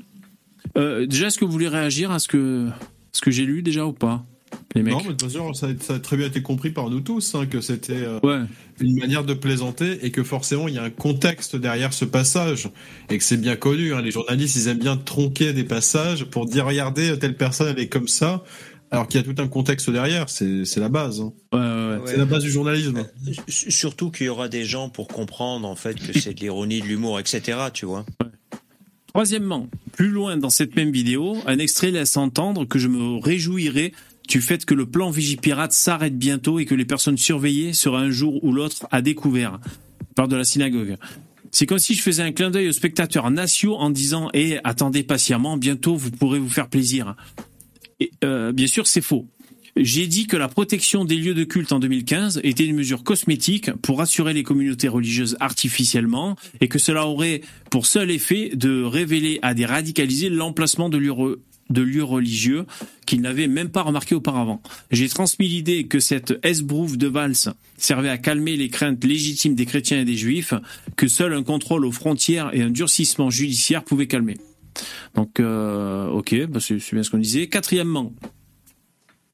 [0.77, 2.67] euh, déjà, est-ce que vous voulez réagir à ce que,
[3.11, 4.25] ce que j'ai lu déjà ou pas?
[4.75, 6.69] Les mecs Non, mais de toute façon, ça, a- ça a très bien été compris
[6.71, 8.19] par nous tous, hein, que c'était euh,
[8.79, 12.69] une manière de plaisanter et que forcément il y a un contexte derrière ce passage
[13.09, 13.93] et que c'est bien connu.
[13.93, 17.79] hein, les journalistes, ils aiment bien tronquer des passages pour dire regardez telle personne elle
[17.83, 18.43] est comme ça,
[18.91, 20.29] alors qu'il y a tout un contexte derrière.
[20.29, 21.21] C'est c'est la base.
[21.21, 21.33] hein.
[22.05, 23.05] C'est la base du journalisme.
[23.47, 26.81] S- Surtout qu'il y aura des gens pour comprendre en fait que c'est de l'ironie,
[26.81, 27.57] de l'humour, etc.
[27.73, 28.05] Tu vois.
[29.07, 33.91] Troisièmement, plus loin dans cette même vidéo, un extrait laisse entendre que je me réjouirais
[34.29, 38.11] du fait que le plan Vigipirate s'arrête bientôt et que les personnes surveillées seraient un
[38.11, 39.59] jour ou l'autre à découvert.
[40.15, 40.97] Parle de la synagogue.
[41.51, 45.03] C'est comme si je faisais un clin d'œil aux spectateurs nationaux en disant Eh, attendez
[45.03, 47.15] patiemment, bientôt vous pourrez vous faire plaisir.
[48.23, 49.27] Euh, bien sûr, c'est faux.
[49.75, 53.71] J'ai dit que la protection des lieux de culte en 2015 était une mesure cosmétique
[53.81, 57.41] pour rassurer les communautés religieuses artificiellement et que cela aurait
[57.71, 61.13] pour seul effet de révéler à des radicalisés l'emplacement de lieux,
[61.69, 62.65] de lieux religieux
[63.05, 64.61] qu'ils n'avaient même pas remarqué auparavant.
[64.91, 69.65] J'ai transmis l'idée que cette esbrouffe de valse servait à calmer les craintes légitimes des
[69.65, 70.53] chrétiens et des juifs,
[70.95, 74.37] que seul un contrôle aux frontières et un durcissement judiciaire pouvaient calmer.
[75.15, 77.47] Donc, euh, ok, bah c'est bien ce qu'on disait.
[77.47, 78.13] Quatrièmement,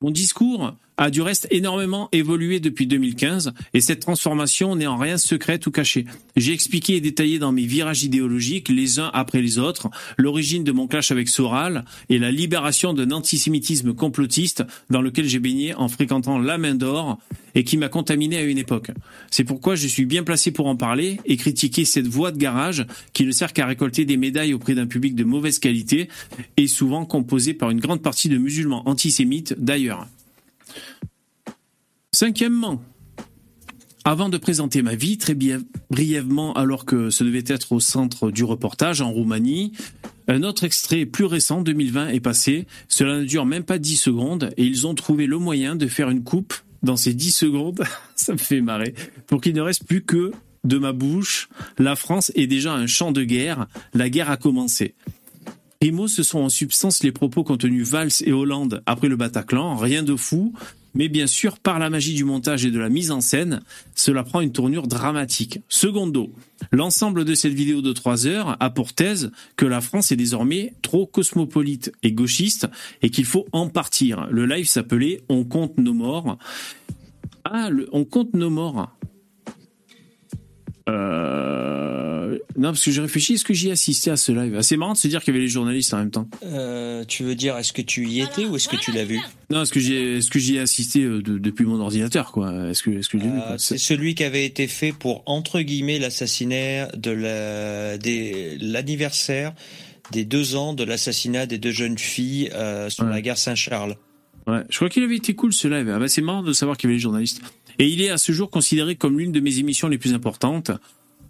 [0.01, 5.17] mon discours a du reste énormément évolué depuis 2015 et cette transformation n'est en rien
[5.17, 6.05] secrète ou cachée.
[6.35, 10.71] J'ai expliqué et détaillé dans mes virages idéologiques, les uns après les autres, l'origine de
[10.71, 15.87] mon clash avec Soral et la libération d'un antisémitisme complotiste dans lequel j'ai baigné en
[15.87, 17.17] fréquentant la main d'or
[17.55, 18.91] et qui m'a contaminé à une époque.
[19.31, 22.85] C'est pourquoi je suis bien placé pour en parler et critiquer cette voie de garage
[23.13, 26.09] qui ne sert qu'à récolter des médailles auprès d'un public de mauvaise qualité
[26.57, 30.07] et souvent composé par une grande partie de musulmans antisémites d'ailleurs.
[32.11, 32.81] Cinquièmement,
[34.05, 35.35] avant de présenter ma vie, très
[35.89, 39.73] brièvement, alors que ce devait être au centre du reportage en Roumanie,
[40.27, 42.67] un autre extrait plus récent, 2020, est passé.
[42.87, 46.09] Cela ne dure même pas 10 secondes et ils ont trouvé le moyen de faire
[46.09, 46.53] une coupe
[46.83, 47.83] dans ces 10 secondes.
[48.15, 48.93] Ça me fait marrer.
[49.27, 50.31] Pour qu'il ne reste plus que
[50.63, 53.67] de ma bouche, la France est déjà un champ de guerre.
[53.93, 54.95] La guerre a commencé.
[55.79, 59.75] Primo, ce sont en substance les propos contenus Valls et Hollande après le Bataclan.
[59.75, 60.53] Rien de fou.
[60.95, 63.61] Mais bien sûr, par la magie du montage et de la mise en scène,
[63.95, 65.59] cela prend une tournure dramatique.
[65.67, 66.31] Secondo,
[66.71, 70.73] l'ensemble de cette vidéo de 3 heures a pour thèse que la France est désormais
[70.81, 72.67] trop cosmopolite et gauchiste
[73.01, 74.27] et qu'il faut en partir.
[74.31, 76.37] Le live s'appelait On compte nos morts.
[77.43, 78.94] Ah, on compte nos morts.
[80.89, 82.37] Euh...
[82.57, 84.61] Non, parce que j'ai réfléchi, est-ce que j'y ai assisté à ce live?
[84.61, 86.27] C'est marrant de se dire qu'il y avait les journalistes en même temps.
[86.45, 89.19] Euh, tu veux dire, est-ce que tu y étais ou est-ce que tu l'as vu?
[89.49, 92.31] Non, est-ce que j'y ai, est-ce que j'y ai assisté euh, de- depuis mon ordinateur,
[92.31, 92.51] quoi?
[92.69, 95.23] Est-ce que, est-ce que j'ai vu Euh, quoi C'est celui qui avait été fait pour
[95.25, 99.53] entre guillemets l'assassinat de la, des, l'anniversaire
[100.11, 103.95] des deux ans de l'assassinat des deux jeunes filles euh, sur la gare Saint-Charles.
[104.47, 105.91] Ouais, je crois qu'il avait été cool ce live.
[105.93, 107.41] Ah bah, c'est marrant de savoir qu'il y avait les journalistes.
[107.79, 110.71] Et il est à ce jour considéré comme l'une de mes émissions les plus importantes.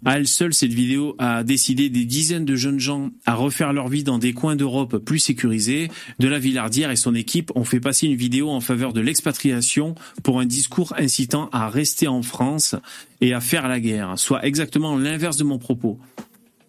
[0.04, 3.88] À elle seule, cette vidéo a décidé des dizaines de jeunes gens à refaire leur
[3.88, 5.90] vie dans des coins d'Europe plus sécurisés.
[6.18, 9.94] De la Villardière et son équipe ont fait passer une vidéo en faveur de l'expatriation
[10.22, 12.76] pour un discours incitant à rester en France
[13.20, 15.98] et à faire la guerre, soit exactement l'inverse de mon propos.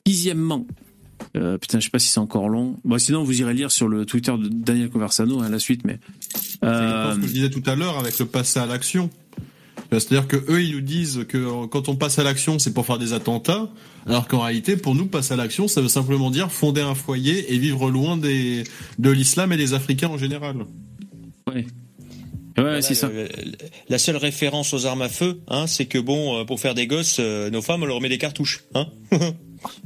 [0.07, 0.65] Sixièmement,
[1.35, 2.79] euh, putain, je sais pas si c'est encore long.
[2.85, 5.99] Bon, sinon, vous irez lire sur le Twitter de Daniel Conversano hein, la suite, mais.
[6.33, 9.09] C'est Euh, ce que je disais tout à l'heure avec le passer à l'action.
[9.91, 12.97] C'est-à-dire que eux, ils nous disent que quand on passe à l'action, c'est pour faire
[12.99, 13.69] des attentats,
[14.05, 17.53] alors qu'en réalité, pour nous, passer à l'action, ça veut simplement dire fonder un foyer
[17.53, 18.63] et vivre loin des,
[18.99, 20.57] de l'islam et des Africains en général.
[21.47, 21.65] Ouais.
[22.57, 23.07] Voilà, c'est ça.
[23.07, 23.29] le-
[23.87, 26.87] la seule référence aux armes à feu, hein, c'est que bon, euh, pour faire des
[26.87, 28.87] gosses, euh, nos femmes, on leur met des cartouches, hein.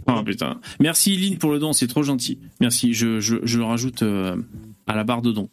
[0.08, 0.60] Oh putain.
[0.80, 2.40] Merci Lynn pour le don, c'est trop gentil.
[2.60, 4.36] Merci, je, je, je le rajoute euh,
[4.88, 5.50] à la barre de don.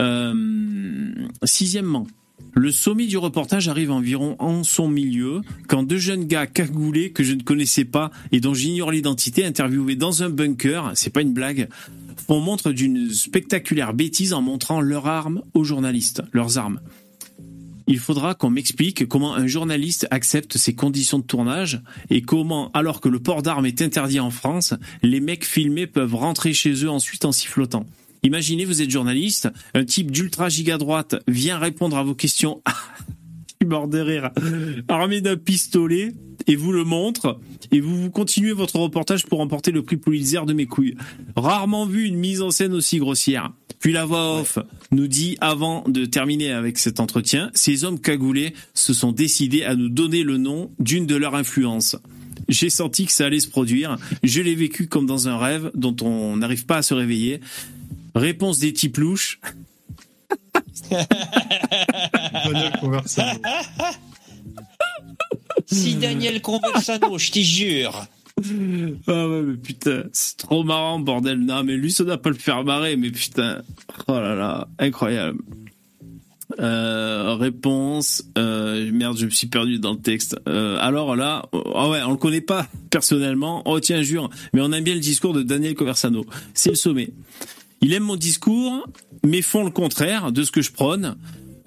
[0.00, 0.34] Euh,
[1.44, 2.06] sixièmement,
[2.54, 7.24] le sommet du reportage arrive environ en son milieu quand deux jeunes gars cagoulés que
[7.24, 11.32] je ne connaissais pas et dont j'ignore l'identité interviewés dans un bunker, c'est pas une
[11.32, 11.68] blague,
[12.26, 16.80] font montre d'une spectaculaire bêtise en montrant leurs armes aux journalistes, leurs armes.
[17.88, 23.00] Il faudra qu'on m'explique comment un journaliste accepte ces conditions de tournage et comment, alors
[23.00, 26.90] que le port d'armes est interdit en France, les mecs filmés peuvent rentrer chez eux
[26.90, 27.86] ensuite en sifflotant.
[28.24, 32.62] Imaginez, vous êtes journaliste, un type d'ultra giga droite vient répondre à vos questions.
[33.66, 34.30] Mort de rire.
[34.88, 36.12] Armé d'un pistolet
[36.46, 37.40] et vous le montre
[37.70, 40.96] et vous, vous continuez votre reportage pour remporter le prix Pulitzer de mes couilles.
[41.36, 43.52] Rarement vu une mise en scène aussi grossière.
[43.78, 44.58] Puis la voix off
[44.92, 49.74] nous dit avant de terminer avec cet entretien, ces hommes cagoulés se sont décidés à
[49.74, 51.96] nous donner le nom d'une de leurs influences.
[52.48, 53.96] J'ai senti que ça allait se produire.
[54.22, 57.40] Je l'ai vécu comme dans un rêve dont on n'arrive pas à se réveiller.
[58.14, 59.40] Réponse des types louches.
[62.44, 63.40] Daniel Conversano.
[65.66, 68.06] si Daniel Conversano, je t'y jure.
[69.06, 71.38] Ah ouais, mais putain, c'est trop marrant, bordel.
[71.38, 73.62] Non, mais lui, ça doit pas le faire marrer, mais putain.
[74.08, 75.38] Oh là là, incroyable.
[76.60, 78.24] Euh, réponse.
[78.36, 80.36] Euh, merde, je me suis perdu dans le texte.
[80.48, 83.62] Euh, alors là, oh ouais, on le connaît pas personnellement.
[83.64, 84.28] Oh tiens, jure.
[84.52, 86.26] Mais on aime bien le discours de Daniel Conversano.
[86.54, 87.10] C'est le sommet.
[87.82, 88.86] Il aime mon discours,
[89.26, 91.16] mais font le contraire de ce que je prône.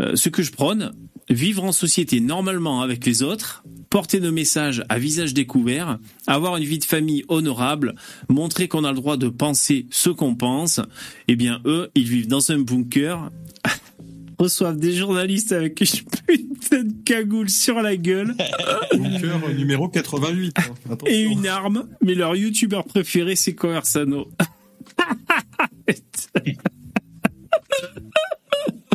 [0.01, 0.93] Euh, ce que je prône,
[1.29, 6.63] vivre en société normalement avec les autres, porter nos messages à visage découvert, avoir une
[6.63, 7.95] vie de famille honorable,
[8.29, 10.81] montrer qu'on a le droit de penser ce qu'on pense,
[11.27, 13.31] eh bien eux, ils vivent dans un bunker,
[14.39, 15.87] reçoivent des journalistes avec une
[16.27, 18.35] putain de cagoule sur la gueule
[18.93, 20.57] Bunker numéro 88.
[20.57, 20.95] hein.
[21.05, 24.27] Et une arme, mais leur youtubeur préféré c'est Conversano.
[25.87, 26.27] it's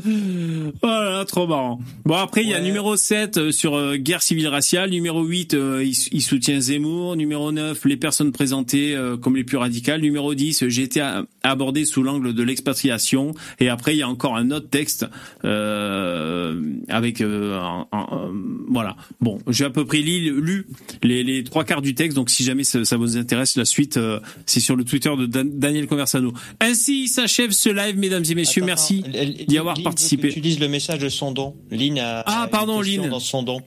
[0.83, 1.81] Voilà, trop marrant.
[2.05, 5.55] Bon, après, il y a numéro 7 euh, sur euh, guerre civile raciale, numéro 8,
[5.55, 10.01] euh, il, il soutient Zemmour, numéro 9, les personnes présentées euh, comme les plus radicales,
[10.01, 11.03] numéro 10, j'ai été
[11.43, 15.07] abordé sous l'angle de l'expatriation, et après, il y a encore un autre texte
[16.89, 17.21] avec...
[17.21, 18.33] un- un- un-
[18.69, 18.97] voilà.
[19.21, 20.67] Bon, j'ai à peu près lu, lu
[21.03, 23.99] les, les trois quarts du texte, donc si jamais ça, ça vous intéresse, la suite,
[24.47, 26.33] c'est sur le Twitter de Dan- Daniel Conversano.
[26.61, 28.63] Ainsi s'achève ce live, mesdames et messieurs.
[28.65, 29.03] Merci
[29.49, 29.90] d'y avoir participé.
[29.95, 31.57] Que Tu dises le message de son don.
[31.71, 32.23] Lynn a.
[32.27, 33.09] Ah, pardon, Lynn.
[33.09, 33.61] Dans son don.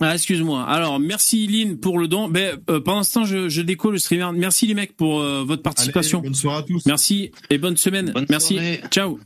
[0.00, 0.62] Ah, excuse-moi.
[0.64, 2.28] Alors, merci Lynn pour le don.
[2.28, 4.30] Ben, euh, pendant ce temps, je, je déco le streamer.
[4.34, 6.20] Merci les mecs pour euh, votre participation.
[6.20, 6.86] Allez, bonne soirée à tous.
[6.86, 8.12] Merci et bonne semaine.
[8.30, 8.58] merci.
[8.90, 9.18] Ciao.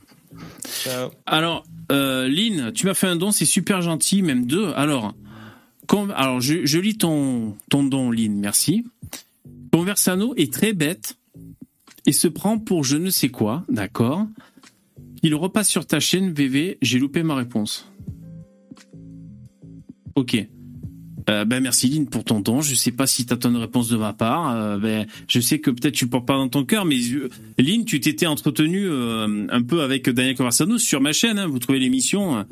[0.83, 1.11] Ciao.
[1.25, 1.63] Alors,
[1.93, 4.73] euh, Lynn, tu m'as fait un don, c'est super gentil, même deux.
[4.75, 5.13] Alors,
[5.87, 8.83] con- alors je, je lis ton, ton don, Lynn, merci.
[9.71, 11.17] Conversano est très bête
[12.05, 14.25] et se prend pour je ne sais quoi, d'accord
[15.25, 17.91] Il repasse sur ta chaîne, VV, j'ai loupé ma réponse.
[20.13, 20.37] Ok.
[21.27, 22.61] Euh, ben merci Lynn pour ton don.
[22.61, 24.55] Je sais pas si t'attends une réponse de ma part.
[24.55, 27.29] Euh, ben, je sais que peut-être tu le portes pas dans ton cœur, mais euh,
[27.57, 31.39] Lynn, tu t'étais entretenu euh, un peu avec Daniel Conversano sur ma chaîne.
[31.39, 31.47] hein.
[31.47, 32.45] vous trouvez l'émission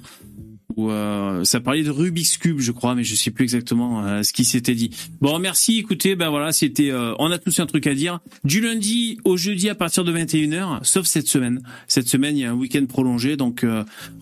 [0.77, 4.33] euh, ça parlait de Rubik's Cube, je crois, mais je sais plus exactement euh, ce
[4.33, 4.91] qui s'était dit.
[5.21, 5.79] Bon, merci.
[5.79, 6.91] Écoutez, ben voilà, c'était.
[6.91, 8.19] euh, on a tous un truc à dire.
[8.43, 11.61] Du lundi au jeudi à partir de 21h, sauf cette semaine.
[11.87, 13.65] Cette semaine, il y a un week-end prolongé, donc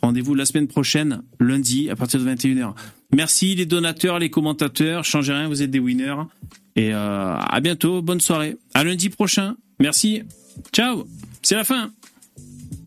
[0.01, 2.73] rendez-vous la semaine prochaine, lundi à partir de 21h.
[3.13, 5.03] Merci les donateurs, les commentateurs.
[5.03, 6.15] Changez rien, vous êtes des winners.
[6.75, 8.01] Et à bientôt.
[8.01, 8.57] Bonne soirée.
[8.73, 9.55] À lundi prochain.
[9.79, 10.23] Merci.
[10.73, 11.05] Ciao.
[11.41, 11.91] C'est la fin.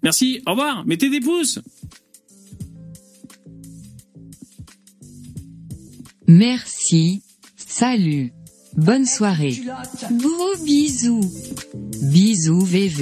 [0.03, 0.41] Merci.
[0.47, 0.85] Au revoir.
[0.87, 1.61] Mettez des pouces.
[6.27, 7.23] Merci.
[7.57, 8.33] Salut.
[8.77, 9.61] Bonne soirée.
[10.13, 11.21] Gros bisous.
[12.03, 12.93] Bisous VV.